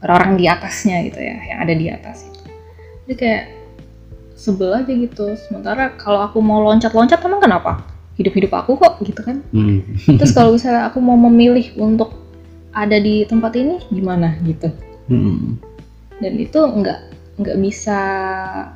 Orang-orang 0.00 0.32
di 0.40 0.44
atasnya 0.48 0.96
gitu 1.04 1.20
ya 1.20 1.36
yang 1.44 1.58
ada 1.60 1.74
di 1.76 1.86
atas 1.92 2.24
itu. 2.24 2.40
Jadi 3.04 3.14
kayak 3.20 3.44
sebel 4.32 4.80
aja 4.80 4.92
gitu. 4.96 5.36
Sementara 5.44 5.92
kalau 6.00 6.24
aku 6.24 6.40
mau 6.40 6.64
loncat-loncat 6.64 7.20
emang 7.20 7.44
kenapa? 7.44 7.84
Hidup-hidup 8.16 8.64
aku 8.64 8.80
kok 8.80 8.96
gitu 9.04 9.20
kan? 9.20 9.44
Hmm. 9.52 9.84
terus 10.16 10.32
kalau 10.32 10.56
misalnya 10.56 10.88
aku 10.88 11.04
mau 11.04 11.20
memilih 11.20 11.76
untuk 11.76 12.16
ada 12.72 12.96
di 12.96 13.28
tempat 13.28 13.52
ini 13.60 13.76
gimana 13.92 14.32
gitu 14.42 14.72
Hmm. 15.08 15.56
dan 16.20 16.34
itu 16.36 16.60
nggak 16.60 17.00
nggak 17.38 17.56
bisa 17.62 18.00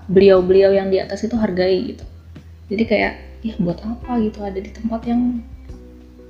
beliau-beliau 0.07 0.73
yang 0.73 0.89
di 0.89 1.03
atas 1.03 1.27
itu 1.27 1.35
hargai 1.35 1.93
gitu. 1.93 2.05
Jadi 2.71 2.83
kayak 2.87 3.13
ya 3.43 3.55
buat 3.59 3.83
apa 3.83 4.23
gitu? 4.23 4.39
Ada 4.41 4.63
di 4.63 4.71
tempat 4.71 5.03
yang 5.05 5.43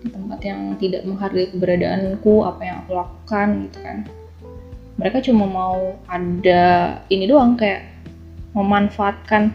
di 0.03 0.09
tempat 0.11 0.41
yang 0.43 0.75
tidak 0.81 1.07
menghargai 1.07 1.53
keberadaanku 1.55 2.43
apa 2.43 2.61
yang 2.65 2.77
aku 2.83 2.93
lakukan 2.97 3.49
gitu 3.69 3.79
kan. 3.85 3.99
Mereka 4.97 5.19
cuma 5.29 5.45
mau 5.45 5.95
ada 6.09 6.65
ini 7.13 7.29
doang 7.29 7.55
kayak 7.55 7.93
memanfaatkan 8.57 9.53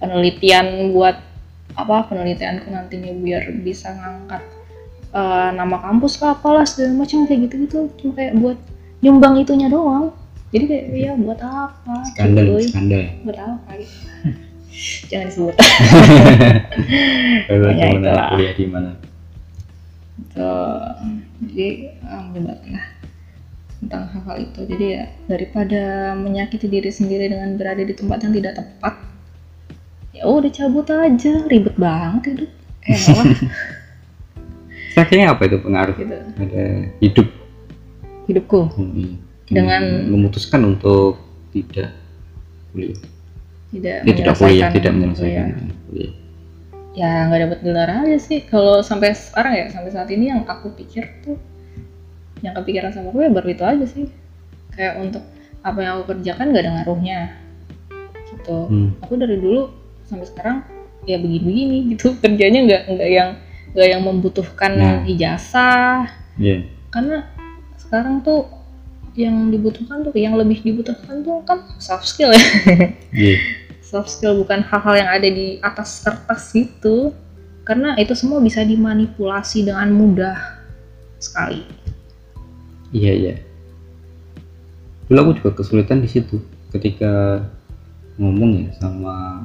penelitian 0.00 0.92
buat 0.92 1.16
apa 1.76 2.08
penelitianku 2.08 2.72
nantinya 2.72 3.12
biar 3.20 3.52
bisa 3.60 3.92
ngangkat 3.92 4.42
eh, 5.12 5.48
nama 5.52 5.76
kampus 5.80 6.20
lah 6.24 6.36
apalah 6.36 6.64
segala 6.64 7.04
macam 7.04 7.28
kayak 7.28 7.48
gitu 7.48 7.54
gitu 7.68 7.78
cuma 8.00 8.12
kayak 8.16 8.32
buat 8.40 8.58
nyumbang 9.06 9.38
itunya 9.38 9.70
doang. 9.70 10.10
Jadi 10.50 10.64
kayak 10.66 10.84
ya 10.90 11.12
buat 11.14 11.38
apa? 11.38 11.94
Skandal 12.10 12.44
cuy? 12.58 12.66
skandal. 12.66 13.02
Buat 13.22 13.38
apa? 13.38 13.70
Gitu 13.78 13.94
jangan 15.10 15.26
disebut. 15.30 15.54
Ya, 17.46 17.86
itulah. 17.94 18.28
kuliah 18.34 18.54
di 18.58 18.66
mana? 18.66 18.90
Gitu. 20.16 20.52
jadi 21.52 21.68
ambil 22.02 22.42
lah 22.50 22.86
tentang 23.80 24.04
hal-hal 24.10 24.36
itu. 24.42 24.60
Jadi 24.66 24.84
ya 24.84 25.04
daripada 25.30 26.12
menyakiti 26.18 26.66
diri 26.66 26.90
sendiri 26.90 27.30
dengan 27.30 27.54
berada 27.54 27.80
di 27.80 27.94
tempat 27.94 28.26
yang 28.26 28.34
tidak 28.34 28.54
tepat 28.58 28.94
ya 30.16 30.22
udah 30.24 30.50
cabut 30.52 30.88
aja. 30.88 31.32
Ribet 31.46 31.76
banget 31.76 32.22
hidup. 32.34 32.50
Eh 32.84 33.00
akhirnya 35.04 35.36
apa 35.36 35.42
itu 35.44 35.56
pengaruh? 35.60 35.94
Gitu. 35.96 36.16
Ada 36.16 36.64
hidup 37.04 37.28
hidupku. 38.26 38.60
Hmm, 38.74 39.18
Dengan- 39.46 40.10
memutuskan 40.10 40.66
untuk 40.66 41.18
tidak 41.54 41.94
kuliah. 42.70 42.98
Tidak 43.70 43.96
dia 44.02 44.14
tidak 44.14 44.34
kuliah 44.36 44.68
tidak 44.70 44.92
menyelesaikan. 44.94 45.46
Kuliah. 45.54 45.76
kuliah. 45.86 46.12
Ya 46.96 47.28
nggak 47.28 47.40
dapat 47.44 47.58
gelar 47.60 47.90
aja 48.04 48.18
sih. 48.18 48.40
Kalau 48.42 48.80
sampai 48.80 49.12
sekarang 49.12 49.52
ya 49.52 49.64
sampai 49.68 49.90
saat 49.92 50.08
ini 50.08 50.32
yang 50.32 50.42
aku 50.44 50.72
pikir 50.74 51.04
tuh 51.22 51.36
yang 52.40 52.52
kepikiran 52.52 52.92
sama 52.92 53.12
aku 53.12 53.20
ya 53.20 53.30
baru 53.30 53.48
itu 53.52 53.64
aja 53.64 53.84
sih. 53.84 54.06
Kayak 54.72 54.94
untuk 55.00 55.22
apa 55.60 55.78
yang 55.82 55.92
aku 55.98 56.14
kerjakan 56.14 56.54
gak 56.54 56.62
ada 56.62 56.72
ngaruhnya. 56.80 57.20
Gitu. 58.26 58.58
Hmm. 58.66 58.88
aku 59.02 59.14
dari 59.14 59.38
dulu 59.38 59.70
sampai 60.02 60.26
sekarang 60.26 60.56
ya 61.04 61.16
begini-begini 61.18 61.94
gitu. 61.94 62.16
Kerjanya 62.18 62.60
nggak 62.66 62.82
nggak 62.90 63.10
yang 63.10 63.30
nggak 63.76 63.88
yang 63.92 64.02
membutuhkan 64.02 64.72
Nah. 64.74 64.98
ijazah. 65.04 66.10
Iya. 66.36 66.64
karena 66.86 67.28
sekarang 67.86 68.20
tuh 68.26 68.50
yang 69.16 69.48
dibutuhkan 69.48 70.04
tuh 70.04 70.12
yang 70.12 70.36
lebih 70.36 70.60
dibutuhkan 70.60 71.24
tuh 71.24 71.40
kan 71.48 71.64
soft 71.80 72.04
skill 72.04 72.34
ya 72.34 72.42
Iya. 73.14 73.36
soft 73.88 74.12
skill 74.12 74.36
bukan 74.42 74.60
hal-hal 74.66 74.94
yang 74.98 75.10
ada 75.10 75.28
di 75.30 75.56
atas 75.64 76.04
kertas 76.04 76.52
gitu 76.52 77.14
karena 77.64 77.96
itu 77.96 78.12
semua 78.12 78.38
bisa 78.44 78.60
dimanipulasi 78.62 79.64
dengan 79.64 79.88
mudah 79.94 80.36
sekali 81.18 81.64
Iya 82.94 83.12
iya. 83.12 83.34
Dulu 85.10 85.18
aku 85.20 85.32
juga 85.42 85.50
kesulitan 85.58 86.00
di 86.00 86.08
situ 86.08 86.38
ketika 86.70 87.42
ngomong 88.16 88.62
ya 88.62 88.70
sama 88.78 89.44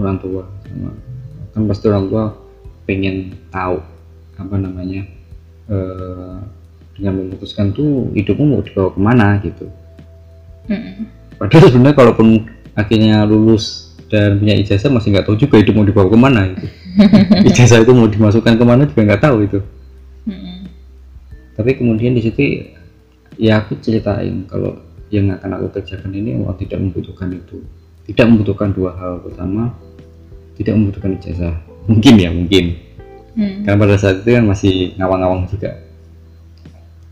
orang 0.00 0.18
tua 0.18 0.42
sama 0.66 0.90
kan 1.54 1.62
pasti 1.70 1.84
orang 1.86 2.04
tua 2.10 2.24
pengen 2.88 3.36
tahu 3.52 3.78
apa 4.40 4.56
namanya 4.58 5.06
eh, 5.70 6.36
dengan 6.98 7.14
memutuskan 7.24 7.70
tuh 7.70 8.10
hidupmu 8.12 8.44
mau 8.58 8.60
dibawa 8.60 8.90
ke 8.90 9.00
mana 9.00 9.26
gitu. 9.40 9.70
Mm-mm. 10.68 11.06
Padahal 11.38 11.70
sebenarnya 11.70 11.96
kalaupun 11.96 12.28
akhirnya 12.74 13.22
lulus 13.24 13.94
dan 14.10 14.42
punya 14.42 14.58
ijazah 14.58 14.90
masih 14.90 15.14
nggak 15.14 15.30
tahu 15.30 15.38
juga 15.38 15.62
hidup 15.62 15.78
mau 15.78 15.86
dibawa 15.86 16.10
ke 16.10 16.18
mana 16.18 16.40
gitu. 16.52 16.66
ijazah 17.54 17.80
itu 17.86 17.92
mau 17.94 18.10
dimasukkan 18.10 18.54
ke 18.58 18.64
mana 18.66 18.82
juga 18.90 19.00
nggak 19.14 19.22
tahu 19.22 19.36
itu. 19.46 19.58
Mm-mm. 20.28 20.58
tapi 21.56 21.70
kemudian 21.78 22.12
di 22.12 22.20
situ 22.20 22.68
ya 23.40 23.64
aku 23.64 23.80
ceritain 23.80 24.44
kalau 24.44 24.76
yang 25.08 25.32
akan 25.32 25.56
aku 25.56 25.80
kerjakan 25.80 26.12
ini 26.12 26.36
memang 26.36 26.58
tidak 26.60 26.84
membutuhkan 26.84 27.32
itu 27.32 27.64
tidak 28.12 28.28
membutuhkan 28.28 28.76
dua 28.76 28.92
hal 28.92 29.24
pertama 29.24 29.72
tidak 30.60 30.76
membutuhkan 30.76 31.16
ijazah 31.16 31.54
mungkin 31.88 32.14
ya 32.20 32.28
mungkin 32.28 32.88
Mm. 33.38 33.62
karena 33.62 33.78
pada 33.78 33.94
saat 33.94 34.26
itu 34.26 34.34
kan 34.34 34.44
masih 34.50 34.74
ngawang-ngawang 34.98 35.46
juga 35.46 35.70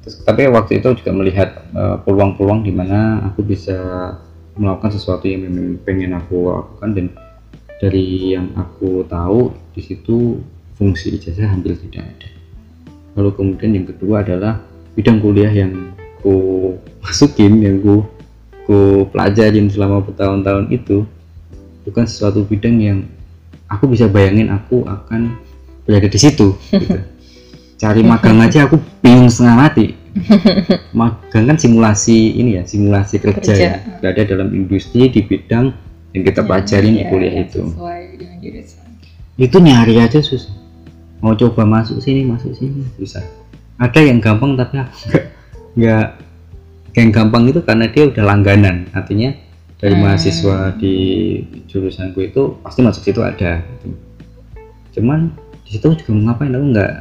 Tapi 0.07 0.47
waktu 0.47 0.79
itu 0.79 0.89
juga 1.03 1.11
melihat 1.11 1.67
eh, 1.75 1.97
peluang-peluang 2.07 2.63
di 2.63 2.73
mana 2.75 3.27
aku 3.27 3.43
bisa 3.43 3.79
melakukan 4.57 4.93
sesuatu 4.95 5.29
yang 5.29 5.45
memang 5.47 5.77
pengen 5.85 6.17
aku 6.17 6.49
lakukan 6.49 6.91
dan 6.97 7.07
dari 7.77 8.33
yang 8.33 8.49
aku 8.57 9.05
tahu 9.05 9.53
di 9.77 9.85
situ 9.85 10.41
fungsi 10.81 11.17
ijazah 11.21 11.53
hampir 11.53 11.77
tidak 11.77 12.09
ada 12.09 12.29
lalu 13.17 13.31
kemudian 13.37 13.73
yang 13.77 13.87
kedua 13.89 14.25
adalah 14.25 14.61
bidang 14.97 15.21
kuliah 15.21 15.53
yang 15.53 15.93
ku 16.25 16.73
masukin 17.05 17.61
yang 17.61 17.77
ku 17.85 18.05
ku 18.65 19.05
pelajarin 19.13 19.69
selama 19.69 20.01
bertahun-tahun 20.05 20.73
itu 20.73 21.05
bukan 21.85 22.05
sesuatu 22.09 22.49
bidang 22.49 22.77
yang 22.81 22.99
aku 23.69 23.93
bisa 23.93 24.09
bayangin 24.09 24.49
aku 24.49 24.89
akan 24.89 25.37
berada 25.85 26.09
di 26.09 26.19
situ 26.19 26.57
gitu. 26.73 26.97
cari 27.77 28.03
magang 28.11 28.41
aja 28.41 28.65
aku 28.65 28.77
bingung 29.01 29.29
setengah 29.29 29.57
mati. 29.57 29.87
Magang 30.97 31.45
kan 31.45 31.57
simulasi 31.61 32.41
ini 32.41 32.57
ya 32.57 32.65
simulasi 32.65 33.21
kerja, 33.21 33.37
Kerja. 33.37 33.53
ya 33.61 33.75
berada 34.01 34.25
dalam 34.25 34.49
industri 34.49 35.13
di 35.13 35.21
bidang 35.21 35.77
yang 36.17 36.23
kita 36.25 36.41
pelajarin 36.41 36.97
di 36.97 37.05
Ya, 37.05 37.13
kuliah 37.13 37.33
yang 37.37 37.45
itu. 37.53 37.61
itu 39.37 39.57
nyari 39.61 40.01
aja 40.01 40.17
susah 40.17 40.49
mau 41.21 41.37
coba 41.37 41.69
masuk 41.69 42.01
sini 42.01 42.25
masuk 42.25 42.57
sini 42.57 42.89
susah 42.97 43.21
ada 43.77 44.01
yang 44.01 44.17
gampang 44.17 44.57
tapi 44.57 44.81
aku 44.81 44.93
nggak 45.13 45.25
nggak. 45.77 46.07
Yang 46.97 47.09
gampang 47.13 47.45
itu 47.45 47.61
karena 47.61 47.85
dia 47.93 48.09
udah 48.09 48.25
langganan. 48.25 48.89
Artinya 48.97 49.37
dari 49.77 49.93
Hmm. 49.93 50.09
mahasiswa 50.09 50.73
di 50.81 50.95
jurusanku 51.69 52.25
itu 52.25 52.57
pasti 52.65 52.81
masuk 52.81 53.05
situ 53.05 53.21
ada. 53.21 53.61
Cuman 54.97 55.29
di 55.69 55.77
situ 55.77 55.93
juga 55.93 56.11
mau 56.17 56.33
ngapain? 56.33 56.57
Aku 56.57 56.67
nggak 56.73 56.93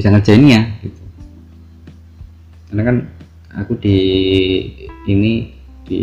bisa 0.00 0.08
ngerjainnya 0.08 0.80
gitu. 0.80 1.02
Karena 2.72 2.82
kan 2.88 2.96
aku 3.52 3.76
di 3.76 3.98
ini 5.04 5.52
di 5.84 6.02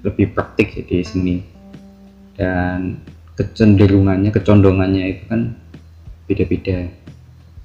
lebih 0.00 0.32
praktik 0.32 0.72
sih 0.72 0.88
di 0.88 1.04
seni 1.04 1.36
dan 2.40 2.96
kecenderungannya 3.36 4.32
kecondongannya 4.32 5.04
itu 5.12 5.22
kan 5.28 5.52
beda-beda. 6.24 6.88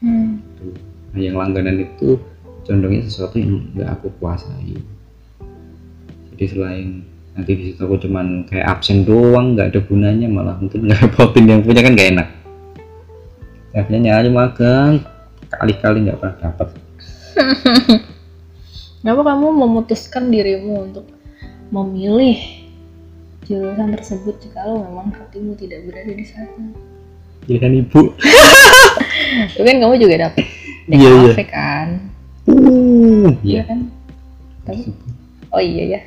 Hmm. 0.04 0.44
gitu. 0.44 0.76
nah 1.16 1.20
yang 1.24 1.40
langganan 1.40 1.80
itu 1.80 2.20
condongnya 2.68 3.08
sesuatu 3.08 3.40
yang 3.40 3.64
nggak 3.72 3.90
aku 3.96 4.12
kuasai. 4.20 4.76
Jadi 6.36 6.46
selain 6.52 6.88
nanti 7.32 7.52
di 7.56 7.64
situ 7.72 7.80
aku 7.80 7.96
cuman 8.04 8.44
kayak 8.52 8.68
absen 8.68 9.08
doang 9.08 9.56
nggak 9.56 9.72
ada 9.72 9.80
gunanya 9.88 10.28
malah 10.28 10.60
mungkin 10.60 10.84
nggak 10.92 11.08
repotin 11.08 11.48
yang 11.48 11.64
punya 11.64 11.80
kan 11.80 11.96
nggak 11.96 12.10
enak. 12.20 12.28
Akhirnya 13.72 14.02
nyari 14.12 14.30
magang 14.36 15.15
kali-kali 15.50 16.10
nggak 16.10 16.18
pernah 16.20 16.38
dapat 16.42 16.68
Kenapa 19.06 19.22
kamu 19.22 19.54
memutuskan 19.54 20.34
dirimu 20.34 20.90
untuk 20.90 21.06
memilih 21.70 22.42
jurusan 23.46 23.94
tersebut 23.94 24.42
jika 24.42 24.66
lo 24.66 24.82
memang 24.82 25.14
hatimu 25.14 25.54
tidak 25.54 25.86
berada 25.86 26.10
di 26.10 26.26
sana? 26.26 26.74
pilihan 27.46 27.86
ibu 27.86 28.10
Itu 29.54 29.62
kan 29.70 29.76
kamu 29.78 29.94
juga 30.02 30.16
dapet 30.30 30.46
Iya, 30.90 31.10
iya. 31.14 31.34
Kan? 31.46 31.88
uh 32.50 33.30
Iya 33.42 33.62
iya 33.62 33.62
kan? 33.66 33.80
Tapi, 34.66 34.82
oh 35.54 35.62
iya 35.62 35.84
ya. 35.86 36.00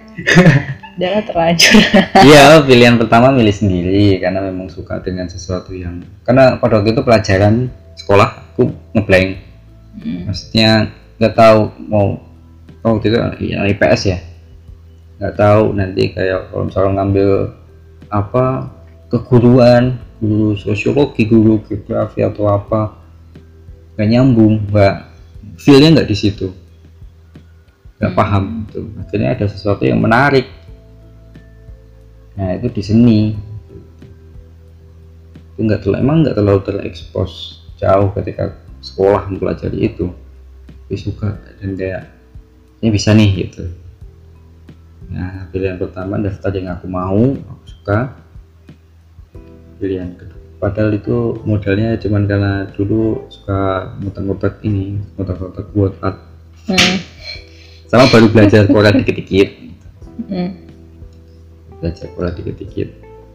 Udah 0.99 1.09
lah 1.15 1.23
terlanjur. 1.23 1.79
iya 2.27 2.43
pilihan 2.67 2.99
pertama 2.99 3.31
milih 3.31 3.55
sendiri 3.55 4.19
karena 4.19 4.43
memang 4.43 4.67
suka 4.67 4.99
dengan 4.99 5.31
sesuatu 5.31 5.71
yang 5.71 6.03
karena 6.27 6.59
pada 6.59 6.83
waktu 6.83 6.91
itu 6.95 7.03
pelajaran 7.07 7.71
sekolah 8.09 8.57
aku 8.57 8.73
ngeblank. 8.97 9.45
Hmm. 10.01 10.31
maksudnya 10.31 10.89
nggak 11.21 11.35
tahu 11.37 11.61
mau 11.93 12.17
oh, 12.81 12.97
itu 12.97 13.13
ya, 13.13 13.69
IPS 13.69 14.03
ya? 14.09 14.19
Nggak 15.21 15.35
tahu 15.37 15.77
nanti 15.77 16.17
kayak 16.17 16.49
kalau 16.49 16.65
misalnya 16.73 16.91
ngambil 16.97 17.31
apa 18.09 18.73
keguruan 19.13 20.01
guru 20.25 20.57
sosiologi 20.57 21.29
guru 21.29 21.61
geografi 21.69 22.25
atau 22.25 22.49
apa 22.49 22.97
nggak 24.01 24.09
nyambung 24.09 24.65
nggak 24.73 24.97
feelnya 25.61 26.01
nggak 26.01 26.09
di 26.09 26.17
situ. 26.17 26.49
Nggak 28.01 28.13
Hmm. 28.15 28.17
paham 28.17 28.45
gitu 28.65 28.89
akhirnya 29.05 29.37
ada 29.37 29.47
sesuatu 29.53 29.85
yang 29.85 30.01
menarik. 30.01 30.49
Nah 32.41 32.57
itu 32.57 32.73
di 32.73 32.81
seni. 32.81 33.21
Itu 35.53 35.61
nggak 35.61 35.85
terlalu 35.85 36.01
emang 36.01 36.17
nggak 36.25 36.37
terlalu 36.41 36.61
terekspos 36.65 37.58
jauh 37.79 38.11
ketika 38.13 38.53
sekolah 38.79 39.27
mempelajari 39.27 39.87
itu 39.87 40.11
tapi 40.67 40.97
suka 40.97 41.39
dan 41.59 41.75
kayak 41.75 42.03
ini 42.81 42.89
bisa 42.91 43.11
nih 43.13 43.31
gitu 43.47 43.65
nah 45.09 45.49
pilihan 45.49 45.79
pertama 45.79 46.19
daftar 46.19 46.53
yang 46.53 46.69
aku 46.71 46.87
mau 46.87 47.33
aku 47.33 47.65
suka 47.65 48.13
pilihan 49.79 50.13
kedua 50.15 50.37
padahal 50.59 50.91
itu 50.93 51.39
modalnya 51.47 51.95
cuman 51.97 52.27
karena 52.27 52.53
dulu 52.75 53.31
suka 53.31 53.95
muter-muter 54.03 54.59
ini 54.63 54.99
muter-muter 55.15 55.65
buat 55.73 55.95
art 56.03 56.19
Hmm. 56.69 57.01
sama 57.89 58.05
baru 58.13 58.29
belajar 58.29 58.69
Quran 58.69 59.01
dikit-dikit 59.01 59.49
Hmm. 60.29 60.53
belajar 61.81 62.13
Quran 62.13 62.33
dikit-dikit 62.37 62.89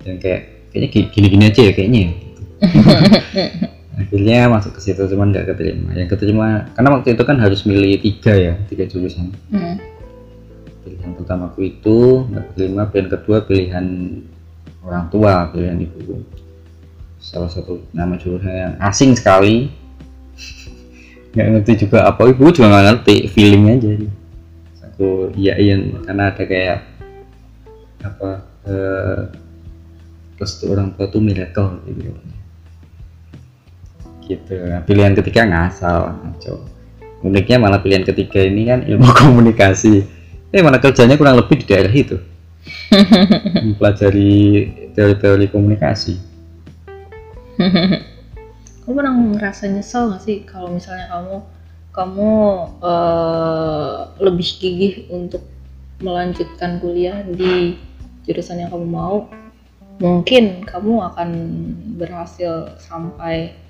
yang 0.05 0.21
kayak 0.21 0.69
kayaknya 0.69 0.89
gi- 0.93 1.09
gini-gini 1.09 1.43
aja 1.49 1.61
ya 1.65 1.73
kayaknya 1.73 1.99
ya, 1.99 2.11
gitu. 2.13 2.41
akhirnya 3.93 4.49
masuk 4.49 4.77
ke 4.77 4.81
situ 4.81 5.01
cuman 5.05 5.29
nggak 5.29 5.53
keterima. 5.53 5.93
Yang 5.93 6.09
keterima 6.17 6.47
karena 6.73 6.89
waktu 6.97 7.13
itu 7.13 7.23
kan 7.23 7.37
harus 7.37 7.61
milih 7.65 8.01
tiga 8.01 8.33
ya 8.33 8.53
tiga 8.69 8.85
jurusan. 8.89 9.33
Hmm. 9.53 9.77
pilihan 10.83 11.15
pertamaku 11.15 11.59
itu 11.71 12.27
nggak 12.27 12.43
keterima 12.51 12.83
pilihan 12.91 13.07
kedua 13.07 13.37
pilihan 13.47 13.85
orang 14.83 15.05
tua 15.07 15.47
pilihan 15.53 15.79
ibu. 15.79 16.19
Salah 17.23 17.47
satu 17.47 17.79
nama 17.95 18.19
jurusan 18.19 18.51
yang 18.51 18.75
asing 18.83 19.15
sekali. 19.15 19.71
Nggak 21.33 21.47
ngerti 21.49 21.73
juga 21.87 22.05
apa 22.05 22.29
ibu 22.29 22.45
juga 22.53 22.69
nggak 22.69 22.85
ngerti 22.93 23.15
feeling 23.33 23.63
aja. 23.73 23.89
Aku 24.93 25.33
iyain 25.33 25.97
karena 26.05 26.29
ada 26.29 26.43
kayak 26.45 26.85
apa 28.05 28.29
eh, 28.69 29.21
restu 30.37 30.69
orang 30.69 30.93
tua 30.93 31.09
tuh 31.09 31.23
miracle 31.23 31.81
gitu 31.89 32.13
gitu. 34.27 34.55
Nah, 34.67 34.81
pilihan 34.83 35.13
ketiga 35.15 35.47
ngasal. 35.47 36.15
Ngaco 36.19 36.73
uniknya 37.23 37.57
malah 37.57 37.79
pilihan 37.79 38.03
ketiga 38.03 38.43
ini 38.43 38.67
kan 38.67 38.83
ilmu 38.83 39.07
komunikasi. 39.23 40.03
Eh 40.53 40.61
mana 40.61 40.77
kerjanya 40.77 41.17
kurang 41.17 41.39
lebih 41.39 41.63
di 41.63 41.65
daerah 41.65 41.89
itu? 41.89 42.19
Mempelajari 43.65 44.69
teori-teori 44.93 45.49
komunikasi. 45.49 46.15
Kamu 48.83 48.93
pernah 48.93 49.15
merasa 49.15 49.65
nyesel 49.65 50.13
gak 50.13 50.21
sih 50.21 50.43
kalau 50.43 50.69
misalnya 50.69 51.09
kamu 51.09 51.35
kamu 51.93 52.31
eh, 52.83 53.97
lebih 54.21 54.47
gigih 54.61 54.93
untuk 55.09 55.41
melanjutkan 56.03 56.83
kuliah 56.83 57.23
di 57.25 57.79
jurusan 58.27 58.61
yang 58.61 58.69
kamu 58.69 58.87
mau? 58.87 59.17
Mungkin 60.01 60.67
kamu 60.67 60.93
akan 61.13 61.29
berhasil 61.97 62.77
sampai 62.81 63.62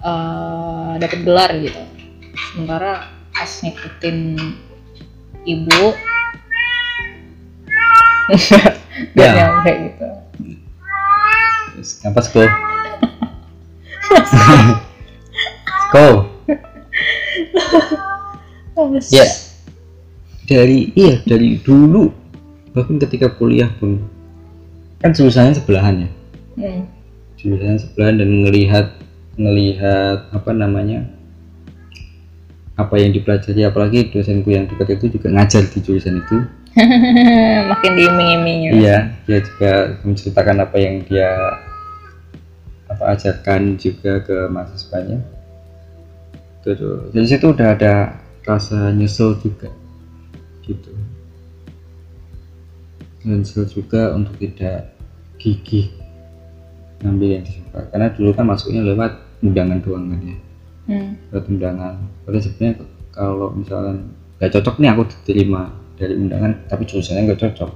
eh, 0.00 0.90
dapat 0.96 1.18
gelar 1.22 1.50
gitu. 1.56 1.80
Sementara 2.52 2.92
pas 3.30 3.50
ngikutin 3.60 4.18
ibu 5.44 5.82
nggak 9.16 9.26
Ya. 9.26 9.32
nyampe 9.34 9.70
gitu. 9.88 10.08
Terus, 11.72 11.90
apa 12.04 12.20
sko 12.20 12.40
sko 15.88 16.06
Ya. 19.10 19.26
dari 20.46 20.92
iya 20.94 21.20
dari 21.24 21.58
dulu. 21.60 22.10
Bahkan 22.70 23.02
ketika 23.02 23.32
kuliah 23.34 23.70
pun. 23.80 23.98
Kan 25.00 25.16
jurusannya 25.16 25.56
sebelahan 25.56 26.06
ya? 26.06 26.10
Hmm. 26.60 26.82
jurusannya 27.40 27.80
sebelahan 27.80 28.20
dan 28.20 28.30
ngelihat 28.44 28.86
ngelihat 29.40 30.28
apa 30.36 30.50
namanya 30.52 31.08
apa 32.76 32.96
yang 33.00 33.12
dipelajari 33.16 33.64
apalagi 33.64 34.12
dosenku 34.12 34.52
yang 34.52 34.68
dekat 34.68 35.00
itu 35.00 35.16
juga 35.16 35.32
ngajar 35.32 35.64
di 35.68 35.78
jurusan 35.80 36.20
itu. 36.20 36.36
Makin 37.72 37.92
diiming-imingi 37.98 38.78
iya 38.78 39.10
dia 39.26 39.42
juga 39.42 40.00
menceritakan 40.06 40.56
apa 40.62 40.76
yang 40.78 41.02
dia 41.08 41.28
apa 42.86 43.16
ajarkan 43.16 43.80
juga 43.80 44.20
ke 44.20 44.36
mahasiswanya. 44.52 45.18
Terus 46.60 47.10
dari 47.16 47.26
situ 47.26 47.46
udah 47.48 47.68
ada 47.74 48.20
rasa 48.44 48.92
nyesel 48.92 49.40
juga 49.40 49.72
gitu. 50.68 50.92
Nyesel 53.24 53.64
juga 53.72 54.12
untuk 54.12 54.36
tidak 54.36 54.92
gigih 55.40 55.88
ngambil 57.00 57.40
yang 57.40 57.44
disuka 57.48 57.80
karena 57.88 58.12
dulu 58.12 58.30
kan 58.36 58.44
masuknya 58.44 58.84
lewat 58.84 59.29
undangan 59.40 59.78
doang 59.80 60.04
kan 60.12 60.20
ya. 60.24 60.36
Hmm. 60.90 61.10
lewat 61.30 61.44
undangan. 61.48 61.94
Padahal 62.24 62.42
sebenarnya 62.42 62.74
kalau 63.14 63.48
misalnya 63.54 63.94
nggak 64.40 64.50
cocok 64.56 64.74
nih 64.80 64.88
aku 64.90 65.02
diterima 65.06 65.62
dari 66.00 66.14
undangan 66.16 66.52
tapi 66.66 66.82
jurusannya 66.88 67.30
nggak 67.30 67.40
cocok. 67.40 67.70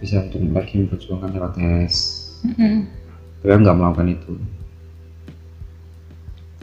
Bisa 0.00 0.24
untuk 0.24 0.40
lagi 0.54 0.74
memperjuangkan 0.80 1.30
lewat 1.34 1.52
tes. 1.58 1.94
Hmm. 2.44 2.88
tapi 3.40 3.50
aku 3.52 3.60
nggak 3.64 3.76
melakukan 3.76 4.08
itu. 4.12 4.32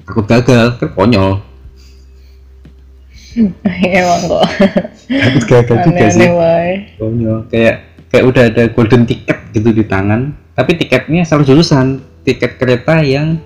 Takut 0.06 0.26
gagal 0.26 0.68
kan 0.82 0.90
konyol. 0.98 1.32
Emang 4.02 4.22
kok. 4.28 4.46
Takut 5.08 5.44
gagal 5.46 5.78
juga 5.86 6.06
sih. 6.10 6.30
konyol. 6.98 7.40
Kayak 7.48 7.76
kayak 8.10 8.26
udah 8.28 8.44
ada 8.50 8.64
golden 8.74 9.08
ticket 9.08 9.38
gitu 9.56 9.70
di 9.72 9.86
tangan 9.88 10.36
tapi 10.58 10.78
tiketnya 10.78 11.24
salah 11.26 11.46
jurusan. 11.46 12.02
Tiket 12.22 12.62
kereta 12.62 13.02
yang 13.02 13.42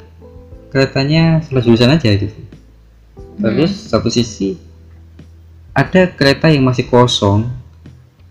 keretanya 0.76 1.40
salah 1.48 1.64
jurusan 1.64 1.96
aja 1.96 2.10
gitu 2.12 2.36
terus 3.40 3.72
satu 3.88 4.12
sisi 4.12 4.60
ada 5.72 6.12
kereta 6.12 6.52
yang 6.52 6.68
masih 6.68 6.84
kosong 6.92 7.48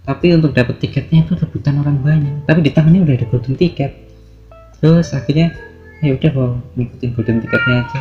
tapi 0.04 0.36
untuk 0.36 0.52
dapat 0.52 0.76
tiketnya 0.84 1.24
itu 1.24 1.32
rebutan 1.32 1.80
orang 1.80 1.96
banyak. 2.04 2.44
Tapi 2.44 2.60
di 2.60 2.70
tangannya 2.76 3.08
udah 3.08 3.14
ada 3.16 3.26
golden 3.32 3.56
ticket. 3.56 4.04
Terus 4.76 5.16
akhirnya 5.16 5.56
ya 6.04 6.12
udah 6.12 6.30
mau 6.36 6.50
ngikutin 6.76 7.10
golden 7.16 7.36
ticketnya 7.40 7.88
aja. 7.88 8.00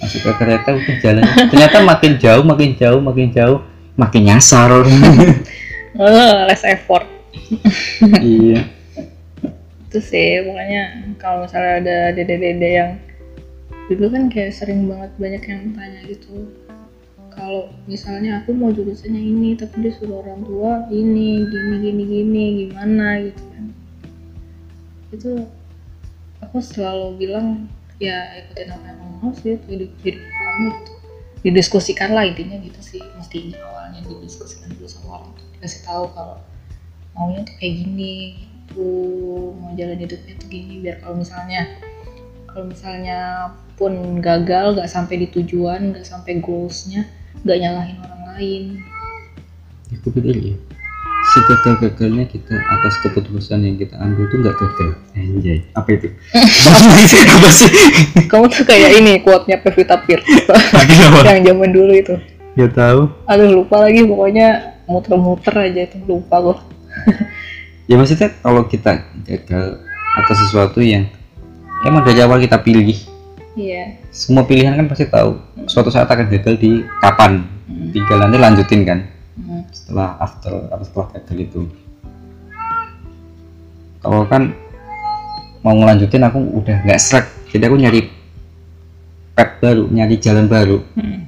Masuk 0.00 0.20
ke 0.24 0.32
kereta 0.40 0.68
udah 0.72 0.96
jalan. 1.04 1.24
Ternyata 1.52 1.76
makin 1.84 2.12
jauh 2.16 2.40
makin 2.40 2.70
jauh 2.72 3.00
makin 3.04 3.28
jauh 3.30 3.60
makin 3.94 4.22
nyasar. 4.32 4.72
Oh, 5.98 6.46
less 6.46 6.62
effort. 6.62 7.02
Iya. 8.22 8.62
Itu 9.90 9.98
sih 9.98 10.38
pokoknya 10.46 11.12
kalau 11.18 11.44
misalnya 11.44 11.82
ada 11.82 11.98
dede-dede 12.14 12.68
yang 12.78 12.90
dulu 13.90 14.06
kan 14.14 14.30
kayak 14.30 14.54
sering 14.54 14.86
banget 14.86 15.10
banyak 15.18 15.42
yang 15.50 15.74
tanya 15.74 16.00
gitu. 16.06 16.46
Kalau 17.34 17.66
misalnya 17.90 18.38
aku 18.38 18.54
mau 18.54 18.70
jurusannya 18.70 19.18
ini 19.18 19.58
tapi 19.58 19.82
dia 19.82 19.90
suruh 19.98 20.22
orang 20.22 20.46
tua 20.46 20.86
ini 20.94 21.42
gini 21.42 21.74
gini 21.82 22.02
gini 22.06 22.44
gimana? 22.66 23.18
gitu 23.18 23.42
kan. 23.50 23.64
Itu 25.10 25.30
aku 26.38 26.62
selalu 26.62 27.18
bilang 27.18 27.66
ya 27.98 28.46
ikutin 28.46 28.70
apa 28.70 28.86
yang 28.94 28.98
mau 29.18 29.34
sih 29.34 29.58
hidup 29.66 29.90
hidup 30.06 30.22
kamu 30.22 30.68
gitu. 30.70 30.92
Didiskusikan 31.40 32.14
lah 32.14 32.30
intinya 32.30 32.62
gitu 32.62 32.78
sih 32.78 33.02
mestinya 33.18 33.58
awalnya 33.66 34.06
didiskusikan 34.06 34.70
dulu 34.78 34.86
sama 34.86 35.18
orang 35.18 35.30
tua 35.34 35.46
dikasih 35.58 35.80
tahu 35.82 36.04
kalau 36.14 36.38
maunya 37.16 37.42
tuh 37.42 37.54
kayak 37.58 37.74
gini 37.80 38.14
gitu 38.44 38.86
mau 39.58 39.74
jalan 39.74 39.98
hidupnya 39.98 40.34
tuh 40.38 40.48
gini 40.48 40.74
biar 40.78 40.96
kalau 41.02 41.16
misalnya 41.18 41.60
kalau 42.46 42.64
misalnya 42.68 43.18
pun 43.80 44.20
gagal 44.20 44.76
nggak 44.76 44.90
sampai 44.92 45.24
di 45.24 45.26
tujuan 45.32 45.96
nggak 45.96 46.04
sampai 46.04 46.44
goalsnya 46.44 47.08
nggak 47.40 47.58
nyalahin 47.64 47.96
orang 48.04 48.22
lain. 48.36 48.62
Aku 49.96 50.12
pikir 50.12 50.36
ya. 50.36 50.56
Segagal-gagalnya 51.30 52.28
kita 52.28 52.56
atas 52.56 52.94
keputusan 53.00 53.64
yang 53.64 53.80
kita 53.80 53.96
ambil 53.96 54.28
tuh 54.28 54.38
nggak 54.44 54.56
gagal. 54.60 54.90
Anjay. 55.16 55.64
Apa 55.72 55.88
itu? 55.96 56.12
Apa 57.40 57.48
sih? 57.56 57.72
Kamu 58.28 58.52
tuh 58.52 58.68
kayak 58.68 59.00
ini 59.00 59.24
quote-nya 59.24 59.64
Pevita 59.64 59.96
Pierce 60.04 60.28
Kenapa? 60.44 61.24
yang 61.32 61.56
zaman 61.56 61.72
dulu 61.72 61.92
itu. 61.96 62.14
Gak 62.60 62.76
tahu. 62.76 63.08
Aduh 63.24 63.64
lupa 63.64 63.88
lagi 63.88 64.04
pokoknya 64.04 64.70
muter-muter 64.90 65.54
aja 65.54 65.86
itu 65.86 66.02
lupa 66.02 66.42
kok 66.42 66.58
ya 67.90 67.94
maksudnya 67.94 68.34
kalau 68.42 68.66
kita 68.66 69.06
gagal 69.22 69.78
atas 70.18 70.36
sesuatu 70.42 70.82
yang 70.82 71.06
emang 71.86 72.02
dari 72.02 72.18
awal 72.26 72.42
kita 72.42 72.58
pilih 72.58 72.98
iya. 73.58 73.98
Semua 74.14 74.46
pilihan 74.46 74.76
kan 74.76 74.86
pasti 74.86 75.06
tahu. 75.06 75.38
Suatu 75.66 75.90
saat 75.90 76.10
akan 76.10 76.30
gagal 76.30 76.54
di 76.58 76.82
kapan? 77.02 77.46
Hmm. 77.70 77.94
tinggal 77.94 78.18
nanti 78.26 78.36
lanjutin 78.38 78.82
kan? 78.82 79.00
Hmm. 79.40 79.62
setelah 79.72 80.18
after 80.20 80.52
atau 80.68 80.84
setelah 80.84 81.06
gagal 81.16 81.38
itu. 81.38 81.60
Kalau 84.00 84.26
kan 84.26 84.52
mau 85.62 85.74
ngelanjutin 85.76 86.26
aku 86.26 86.38
udah 86.60 86.76
nggak 86.84 87.00
serak. 87.00 87.26
Jadi 87.50 87.62
aku 87.66 87.76
nyari 87.78 88.00
pet 89.34 89.50
baru 89.62 89.88
nyari 89.88 90.14
jalan 90.20 90.46
baru. 90.50 90.78
Hmm. 90.98 91.18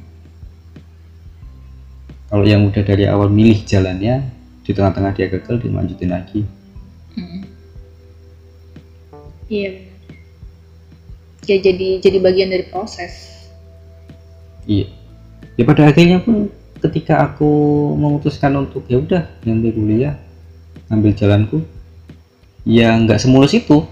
kalau 2.33 2.49
yang 2.49 2.65
udah 2.65 2.81
dari 2.81 3.05
awal 3.05 3.29
milih 3.29 3.61
jalannya 3.69 4.25
di 4.65 4.73
tengah-tengah 4.73 5.13
dia 5.13 5.29
gagal 5.29 5.61
dia 5.61 5.69
lanjutin 5.69 6.11
lagi. 6.11 6.41
Hmm. 7.13 7.45
iya. 9.53 9.69
benar 9.69 9.92
ya 11.47 11.57
jadi 11.59 11.99
jadi 11.99 12.19
bagian 12.23 12.51
dari 12.51 12.67
proses. 12.71 13.47
Iya. 14.67 14.87
Ya 15.59 15.63
pada 15.67 15.91
akhirnya 15.91 16.23
pun 16.23 16.49
ketika 16.79 17.23
aku 17.23 17.51
memutuskan 17.99 18.55
untuk 18.59 18.87
ya 18.87 18.99
udah 18.99 19.23
nyambi 19.47 19.71
kuliah 19.75 20.19
ambil 20.91 21.15
jalanku 21.15 21.63
ya 22.63 22.95
nggak 22.95 23.19
semulus 23.19 23.55
itu. 23.55 23.83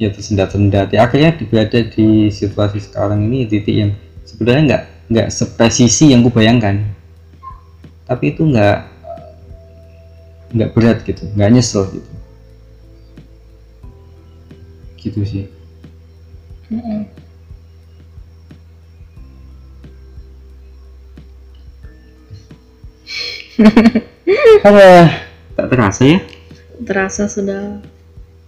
Ya 0.00 0.08
tersendat-sendat 0.08 0.96
ya 0.96 1.04
akhirnya 1.04 1.36
berada 1.44 1.84
di 1.84 2.32
situasi 2.32 2.80
sekarang 2.80 3.20
ini 3.28 3.44
titik 3.44 3.76
yang 3.76 3.92
sebenarnya 4.24 4.62
nggak 4.64 4.82
nggak 5.12 5.28
sepresisi 5.28 6.10
yang 6.10 6.24
kubayangkan. 6.24 6.82
Tapi 8.08 8.34
itu 8.34 8.42
nggak 8.42 8.78
nggak 10.50 10.70
berat 10.74 10.98
gitu 11.06 11.30
nggak 11.36 11.50
nyesel 11.52 11.86
gitu. 11.94 12.10
Gitu 14.98 15.20
sih 15.24 15.59
Mm-mm. 16.70 17.02
Aduh, 24.64 25.10
tak 25.58 25.66
terasa 25.66 26.02
ya? 26.06 26.18
Terasa 26.86 27.26
sudah. 27.26 27.82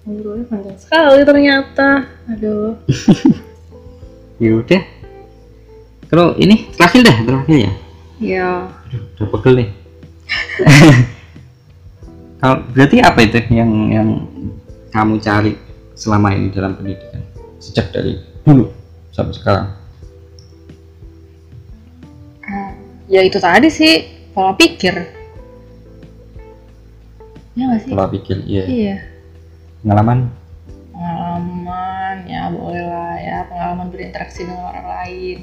Ngobrolnya 0.07 0.47
panjang 0.47 0.79
sekali 0.79 1.27
ternyata. 1.27 2.07
Aduh. 2.31 2.79
Ya 4.43 4.59
udah. 4.59 4.83
Kalau 6.11 6.35
ini 6.35 6.67
terakhir 6.75 7.07
dah 7.07 7.15
terakhir 7.23 7.57
ya? 7.63 7.73
Ya 8.19 8.49
udah 8.91 9.27
pegel 9.39 9.55
nih. 9.55 9.71
Kalau 12.43 12.57
berarti 12.75 12.99
apa 12.99 13.23
itu 13.23 13.39
yang 13.55 13.71
yang 13.87 14.09
kamu 14.91 15.23
cari 15.23 15.55
selama 15.95 16.35
ini 16.35 16.51
dalam 16.51 16.75
pendidikan 16.75 17.23
sejak 17.63 17.95
dari 17.95 18.19
dulu 18.43 18.67
sampai 19.15 19.35
sekarang? 19.39 19.67
Ya 23.07 23.23
itu 23.23 23.39
tadi 23.39 23.71
sih 23.71 24.09
pola 24.35 24.57
pikir. 24.59 24.95
Ya 27.55 27.63
nggak 27.71 27.81
sih? 27.87 27.91
Pola 27.95 28.11
pikir 28.11 28.43
iya. 28.49 28.65
Iya. 28.67 28.97
Pengalaman? 29.85 30.33
Pengalaman 30.91 32.17
ya 32.27 32.51
boleh 32.51 32.83
lah 32.83 33.15
ya 33.21 33.47
pengalaman 33.47 33.93
berinteraksi 33.95 34.43
dengan 34.49 34.75
orang 34.75 34.87
lain. 34.89 35.39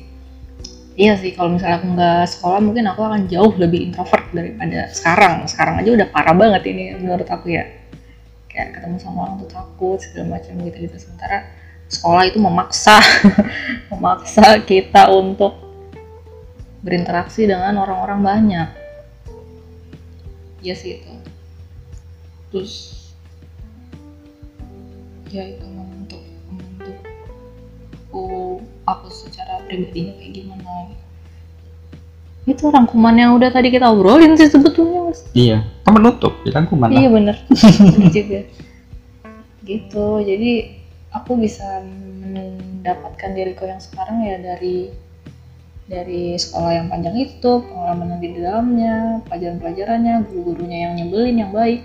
Iya 0.99 1.15
sih 1.15 1.31
kalau 1.31 1.55
misalnya 1.55 1.79
aku 1.79 1.87
nggak 1.95 2.23
sekolah 2.27 2.59
mungkin 2.59 2.83
aku 2.91 3.01
akan 3.05 3.21
jauh 3.31 3.53
lebih 3.55 3.79
introvert 3.87 4.27
daripada 4.35 4.91
sekarang. 4.91 5.47
Sekarang 5.47 5.79
aja 5.79 5.89
udah 5.95 6.07
parah 6.11 6.35
banget 6.35 6.67
ini 6.67 6.97
menurut 6.99 7.29
aku 7.29 7.53
ya. 7.53 7.63
Kayak 8.49 8.81
ketemu 8.81 8.97
sama 8.97 9.29
orang 9.29 9.45
tuh 9.45 9.51
takut 9.53 10.01
segala 10.01 10.41
macam 10.41 10.57
gitu 10.65 10.89
gitu 10.89 10.97
sementara 10.97 11.58
sekolah 11.89 12.29
itu 12.29 12.37
memaksa 12.37 13.01
memaksa 13.91 14.61
kita 14.61 15.09
untuk 15.09 15.57
berinteraksi 16.85 17.49
dengan 17.49 17.81
orang-orang 17.81 18.19
banyak. 18.21 18.69
Iya 20.61 20.75
sih 20.77 21.01
itu. 21.01 21.13
Terus 22.53 22.73
ya 25.29 25.45
itu 25.45 25.65
membentuk 25.65 26.21
membentuk 26.49 26.97
aku 28.09 28.25
aku 28.89 29.07
secara 29.13 29.61
pribadinya 29.69 30.17
kayak 30.17 30.33
gimana 30.41 30.89
itu 32.49 32.65
rangkuman 32.65 33.13
yang 33.13 33.37
udah 33.37 33.53
tadi 33.53 33.69
kita 33.69 33.85
obrolin 33.93 34.33
sih 34.33 34.49
sebetulnya 34.49 35.05
mas. 35.05 35.21
Iya 35.37 35.61
kan 35.85 35.93
menutup 35.93 36.33
bilang 36.41 36.65
kuman 36.65 36.89
iya 36.89 37.05
bener. 37.13 37.37
Bener 37.45 38.09
juga. 38.17 38.41
Gitu 39.61 40.07
jadi 40.25 40.78
aku 41.13 41.39
bisa 41.39 41.81
mendapatkan 42.21 43.31
diriku 43.33 43.65
yang 43.65 43.81
sekarang 43.81 44.21
ya 44.25 44.37
dari 44.37 44.93
dari 45.89 46.37
sekolah 46.37 46.71
yang 46.77 46.87
panjang 46.93 47.17
itu 47.17 47.51
pengalaman 47.65 48.13
yang 48.13 48.21
di 48.21 48.29
dalamnya 48.37 48.95
pelajaran-pelajarannya 49.25 50.15
guru-gurunya 50.29 50.77
yang 50.85 50.93
nyebelin 51.01 51.37
yang 51.41 51.51
baik. 51.53 51.81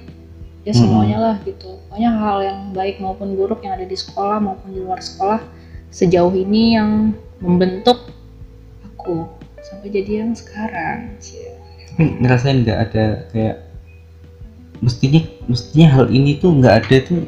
Ya 0.64 0.72
Hmm. 0.72 0.80
semuanya 0.80 1.18
lah 1.20 1.36
gitu. 1.44 1.76
Pokoknya 1.88 2.10
hal 2.12 2.38
yang 2.40 2.60
baik 2.72 2.96
maupun 3.00 3.36
buruk 3.36 3.60
yang 3.64 3.76
ada 3.76 3.84
di 3.88 3.96
sekolah 3.96 4.40
maupun 4.40 4.72
di 4.72 4.80
luar 4.80 5.00
sekolah 5.00 5.40
sejauh 5.94 6.34
ini 6.34 6.74
yang 6.74 7.14
membentuk 7.38 8.10
aku 8.82 9.30
sampai 9.62 9.88
jadi 9.94 10.26
yang 10.26 10.32
sekarang 10.34 11.14
tapi 11.94 12.18
ngerasain 12.18 12.66
nggak 12.66 12.78
ada 12.90 13.06
kayak 13.30 13.56
mestinya 14.82 15.22
mestinya 15.46 15.86
hal 15.94 16.06
ini 16.10 16.42
tuh 16.42 16.50
nggak 16.58 16.74
ada 16.82 16.96
tuh 17.06 17.22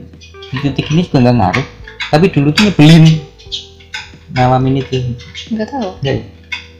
di 0.50 0.56
titik 0.66 0.90
ini 0.90 1.06
juga 1.06 1.30
nggak 1.30 1.36
ngaruh 1.38 1.66
tapi 2.10 2.26
dulu 2.30 2.54
tuh 2.54 2.70
nyebelin. 2.70 3.04
Ngalamin 4.36 4.82
itu. 4.82 5.16
Nggak 5.54 5.68
tahu. 5.70 5.90
Ya? 6.02 6.20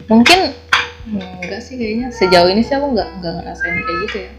Mungkin 0.06 0.54
enggak 1.10 1.60
sih 1.62 1.74
kayaknya. 1.78 2.06
Sejauh 2.14 2.50
ini 2.50 2.62
sih 2.62 2.74
aku 2.74 2.94
nggak 2.94 3.08
nggak 3.22 3.32
ngerasain 3.42 3.74
kayak 3.74 3.98
gitu 4.06 4.16
ya. 4.22 4.32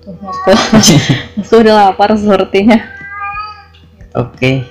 Tuh 0.00 0.14
masku 0.16 0.50
masku 1.36 1.54
udah 1.60 1.74
lapar 1.92 2.16
sepertinya 2.16 2.80
oke. 4.16 4.64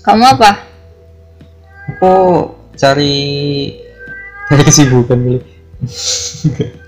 Kamu 0.00 0.24
apa? 0.24 0.50
Aku 1.92 2.14
cari 2.74 3.16
cari 4.48 4.62
kesibukan 4.64 5.18
dulu. 5.20 5.40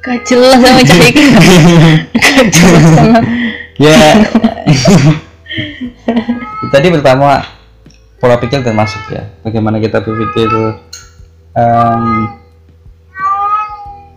Gak 0.05 0.19
jelas 0.29 0.61
sama 0.61 0.81
cari 0.85 1.09
gak 2.37 2.49
jelas 2.53 2.87
sama 2.93 3.19
ya. 3.89 4.13
Tadi 6.73 6.89
pertama 6.89 7.43
pola 8.23 8.39
pikir 8.39 8.63
termasuk 8.63 9.03
ya. 9.11 9.29
Bagaimana 9.43 9.83
kita 9.83 10.01
berpikir 10.01 10.49
em 11.59 12.05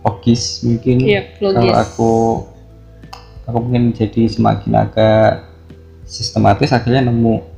logis 0.06 0.62
mungkin. 0.62 0.96
Kalau 1.38 1.50
logis. 1.58 1.74
Aku 1.74 2.12
aku 3.46 3.56
mungkin 3.62 3.94
jadi 3.94 4.26
semakin 4.26 4.72
agak 4.74 5.46
sistematis 6.06 6.70
akhirnya 6.74 7.10
nemu 7.10 7.56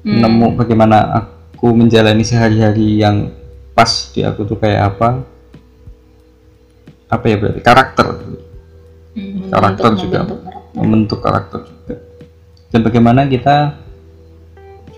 Hmm. 0.00 0.16
nemu 0.16 0.56
bagaimana 0.56 1.12
aku 1.12 1.76
menjalani 1.76 2.24
sehari-hari 2.24 3.04
yang 3.04 3.28
pas 3.76 4.08
di 4.16 4.24
aku 4.24 4.48
tuh 4.48 4.56
kayak 4.56 4.96
apa. 4.96 5.20
Apa 7.10 7.24
ya 7.28 7.36
berarti? 7.36 7.60
Karakter. 7.60 8.06
Hmm, 9.12 9.52
karakter 9.52 9.90
juga. 10.00 10.24
karakter. 10.24 10.59
Membentuk 10.74 11.22
karakter 11.22 11.66
juga. 11.66 11.94
Dan 12.70 12.80
bagaimana 12.86 13.26
kita 13.26 13.74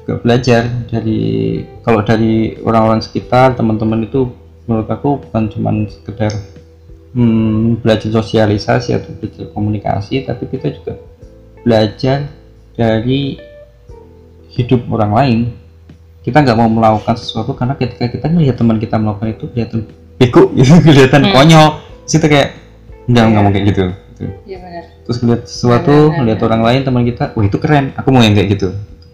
juga 0.03 0.19
belajar 0.21 0.67
dari 0.91 1.63
kalau 1.87 2.03
dari 2.03 2.59
orang-orang 2.61 3.01
sekitar 3.01 3.55
teman-teman 3.55 4.05
itu 4.05 4.29
menurut 4.67 4.89
aku 4.91 5.23
bukan 5.23 5.49
cuma 5.49 5.71
sekedar 5.89 6.33
hmm, 7.15 7.81
belajar 7.81 8.11
sosialisasi 8.11 8.99
atau 8.99 9.15
belajar 9.17 9.47
komunikasi 9.55 10.27
tapi 10.27 10.51
kita 10.51 10.75
juga 10.75 10.99
belajar 11.63 12.29
dari 12.75 13.39
hidup 14.53 14.85
orang 14.93 15.13
lain. 15.15 15.41
Kita 16.23 16.39
nggak 16.39 16.55
mau 16.55 16.71
melakukan 16.71 17.19
sesuatu 17.19 17.57
karena 17.57 17.75
ketika 17.75 18.07
kita 18.07 18.31
melihat 18.31 18.55
teman 18.55 18.79
kita 18.79 18.95
melakukan 18.95 19.35
itu 19.35 19.45
kelihatan 19.51 19.81
bego 20.21 20.55
gitu 20.55 20.75
kelihatan 20.87 21.23
Hmm. 21.27 21.35
konyol. 21.35 21.69
Kita 22.07 22.27
kayak 22.29 22.49
enggak 23.07 23.25
nggak 23.33 23.43
mau 23.43 23.51
kayak 23.51 23.67
gitu, 23.75 23.85
gitu 24.15 24.25
benar 24.59 24.85
terus 25.03 25.19
ngeliat 25.19 25.43
sesuatu 25.45 25.91
Benar, 25.91 26.07
benar, 26.07 26.19
ngeliat 26.23 26.41
orang 26.43 26.63
lain 26.63 26.81
teman 26.83 27.03
kita 27.05 27.25
wah 27.33 27.45
itu 27.45 27.59
keren 27.59 27.91
aku 27.95 28.09
mau 28.11 28.23
yang 28.23 28.35
kayak 28.35 28.51
gitu 28.55 28.69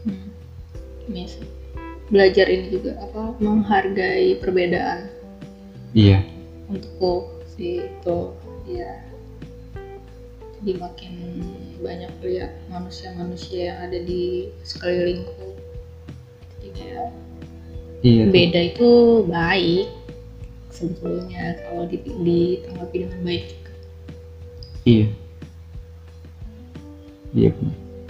Hmm. 0.05 0.29
Iya 1.09 1.27
sih. 1.27 1.45
belajar 2.09 2.47
ini 2.47 2.67
juga 2.71 2.93
apa 2.99 3.23
menghargai 3.39 4.37
perbedaan 4.37 5.09
iya 5.93 6.21
untukku 6.69 7.29
sih 7.53 7.83
itu 7.83 8.19
ya 8.69 8.93
jadi 10.59 10.73
makin 10.77 11.15
banyak 11.79 12.13
lihat 12.21 12.53
manusia-manusia 12.69 13.73
yang 13.73 13.79
ada 13.81 13.99
di 13.99 14.53
sekelilingku 14.63 15.57
jadi 16.59 16.69
kayak 16.75 17.09
iya 18.03 18.23
tuh. 18.25 18.33
beda 18.33 18.61
itu 18.67 18.91
baik 19.25 19.89
sebetulnya 20.69 21.45
kalau 21.65 21.85
di- 21.87 22.03
ditanggapi 22.03 22.97
dengan 23.03 23.21
baik 23.23 23.45
juga. 23.51 23.73
iya 24.85 25.07
iya. 27.35 27.51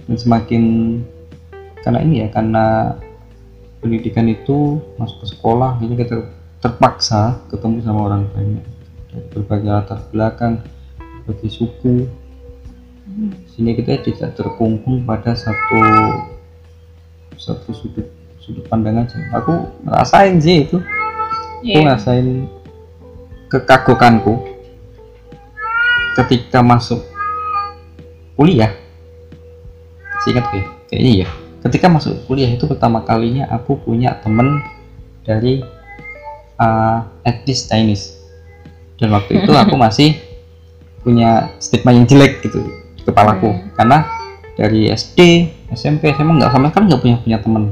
Dan 0.08 0.16
semakin 0.16 0.62
karena 1.84 1.98
ini 2.02 2.14
ya 2.24 2.28
karena 2.32 2.96
pendidikan 3.78 4.26
itu 4.26 4.82
masuk 4.98 5.22
ke 5.22 5.26
sekolah 5.36 5.78
jadi 5.78 5.94
kita 5.94 6.16
terpaksa 6.58 7.38
ketemu 7.48 7.82
sama 7.86 8.00
orang 8.10 8.22
banyak. 8.34 8.64
Dari 9.08 9.26
berbagai 9.32 9.70
latar 9.70 10.00
belakang 10.10 10.62
berbagai 11.24 11.50
suku. 11.50 12.06
Hmm. 13.08 13.32
sini 13.48 13.72
kita 13.72 14.04
tidak 14.04 14.36
terkungkung 14.36 15.08
pada 15.08 15.32
satu 15.32 15.80
satu 17.40 17.72
sudut 17.72 18.04
sudut 18.36 18.68
pandang 18.68 19.00
aja. 19.00 19.16
Aku 19.32 19.64
ngerasain 19.88 20.36
sih 20.44 20.68
itu. 20.68 20.76
Aku 20.76 21.64
Iya. 21.64 21.88
ngerasain 21.88 22.46
kekagukanku 23.48 24.44
ketika 26.20 26.60
masuk 26.60 27.00
kuliah 28.36 28.70
singkat 30.28 30.44
gue 30.52 30.62
kayaknya 30.92 31.12
iya. 31.24 31.28
Ketika 31.64 31.88
masuk 31.88 32.28
kuliah 32.28 32.52
itu 32.52 32.68
pertama 32.68 33.00
kalinya 33.02 33.48
aku 33.48 33.80
punya 33.80 34.20
temen 34.20 34.60
dari 35.24 35.64
uh, 36.60 37.00
etnis 37.24 37.64
Chinese. 37.64 38.14
Dan 39.00 39.16
waktu 39.16 39.42
itu 39.42 39.50
aku 39.56 39.74
masih 39.84 40.20
punya 41.00 41.48
stigma 41.56 41.96
yang 41.96 42.04
jelek 42.04 42.44
gitu 42.44 42.60
di 42.98 43.02
kepalaku. 43.08 43.54
Hmm. 43.54 43.72
karena 43.78 43.98
dari 44.58 44.90
SD 44.90 45.46
SMP 45.70 46.10
SMA 46.10 46.34
nggak 46.42 46.50
sama 46.50 46.66
sekali 46.68 46.84
nggak 46.90 47.02
punya 47.02 47.16
punya 47.22 47.38
temen 47.40 47.62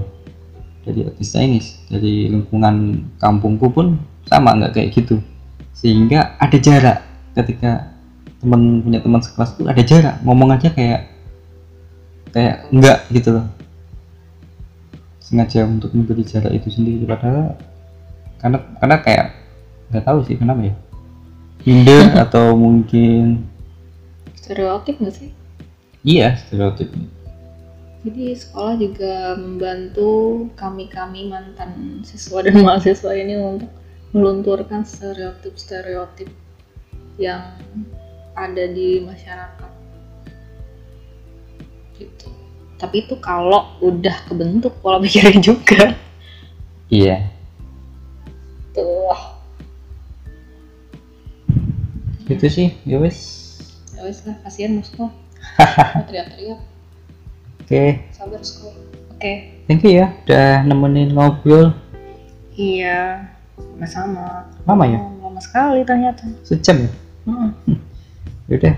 dari 0.87 1.01
etnis 1.05 1.31
Chinese. 1.31 1.69
Dari 1.93 2.33
lingkungan 2.33 3.07
kampungku 3.21 3.69
pun 3.71 4.01
sama 4.27 4.57
nggak 4.57 4.73
kayak 4.75 4.89
gitu. 4.97 5.21
Sehingga 5.77 6.41
ada 6.41 6.57
jarak 6.57 7.05
ketika 7.37 7.93
teman 8.41 8.81
punya 8.83 8.99
teman 8.99 9.21
sekelas 9.23 9.55
tuh 9.55 9.67
ada 9.71 9.83
jarak. 9.83 10.19
Ngomong 10.27 10.57
aja 10.57 10.75
kayak 10.75 11.16
kayak 12.37 12.69
enggak 12.69 13.01
gitu 13.09 13.33
loh. 13.33 13.49
Sengaja 15.25 15.65
untuk 15.65 15.97
memberi 15.97 16.21
jarak 16.21 16.53
itu 16.53 16.69
sendiri 16.69 17.09
padahal 17.09 17.57
karena 18.37 18.61
karena 18.77 18.97
kayak 19.01 19.27
nggak 19.89 20.05
tahu 20.05 20.21
sih 20.29 20.37
kenapa 20.37 20.69
ya. 20.69 20.75
Minder 21.65 22.13
atau 22.29 22.53
mungkin 22.53 23.49
stereotip 24.37 25.01
nggak 25.01 25.17
sih? 25.17 25.33
Iya 26.05 26.37
stereotip. 26.37 26.93
Jadi 28.05 28.37
sekolah 28.37 28.77
juga 28.79 29.35
membantu 29.35 30.45
kami-kami 30.61 31.33
mantan 31.33 32.05
siswa 32.05 32.45
dan 32.45 32.61
mahasiswa 32.69 33.17
ini 33.17 33.41
untuk 33.41 33.73
melunturkan 34.13 34.85
stereotip-stereotip 34.85 36.29
yang 37.17 37.57
ada 38.37 38.69
di 38.69 39.01
masyarakat 39.03 39.76
gitu. 41.97 42.29
Tapi 42.77 43.09
itu 43.09 43.17
kalau 43.19 43.73
udah 43.81 44.17
kebentuk 44.29 44.77
pola 44.85 45.01
pikirnya 45.01 45.41
juga. 45.53 45.97
Iya. 46.93 47.33
Tuh. 48.77 49.17
Itu 52.27 52.47
sih 52.51 52.75
ya 52.83 52.99
wes 52.99 53.19
ya 53.95 54.03
wes 54.03 54.27
lah 54.27 54.37
kasihan 54.43 54.83
Mau 54.99 55.09
teriak-teriak. 56.11 56.61
Oke. 57.63 57.85
Sabar 58.13 58.43
sekolah 58.43 58.77
oke. 59.17 59.33
Thank 59.67 59.83
you 59.87 60.03
ya 60.03 60.13
udah 60.27 60.67
nemenin 60.67 61.15
ngobrol. 61.17 61.73
Iya 62.53 63.31
sama-sama. 63.57 64.53
Lama 64.69 64.85
ya? 64.85 65.01
Lama 65.23 65.41
sekali 65.41 65.81
ternyata. 65.87 66.29
Sejam 66.45 66.85
ya? 66.85 66.91
Mm-mm. 67.27 67.79
yaudah 68.47 68.75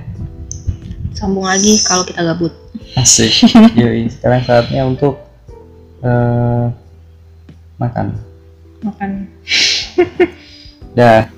sambung 1.18 1.50
lagi 1.50 1.74
kalau 1.82 2.06
kita 2.06 2.22
gabut. 2.22 2.54
Asik. 2.94 3.50
Yoi 3.80 4.06
sekarang 4.06 4.42
saatnya 4.46 4.86
untuk 4.86 5.18
eh, 6.06 6.66
makan. 7.82 8.14
Makan. 8.86 9.10
Dah 10.94 11.37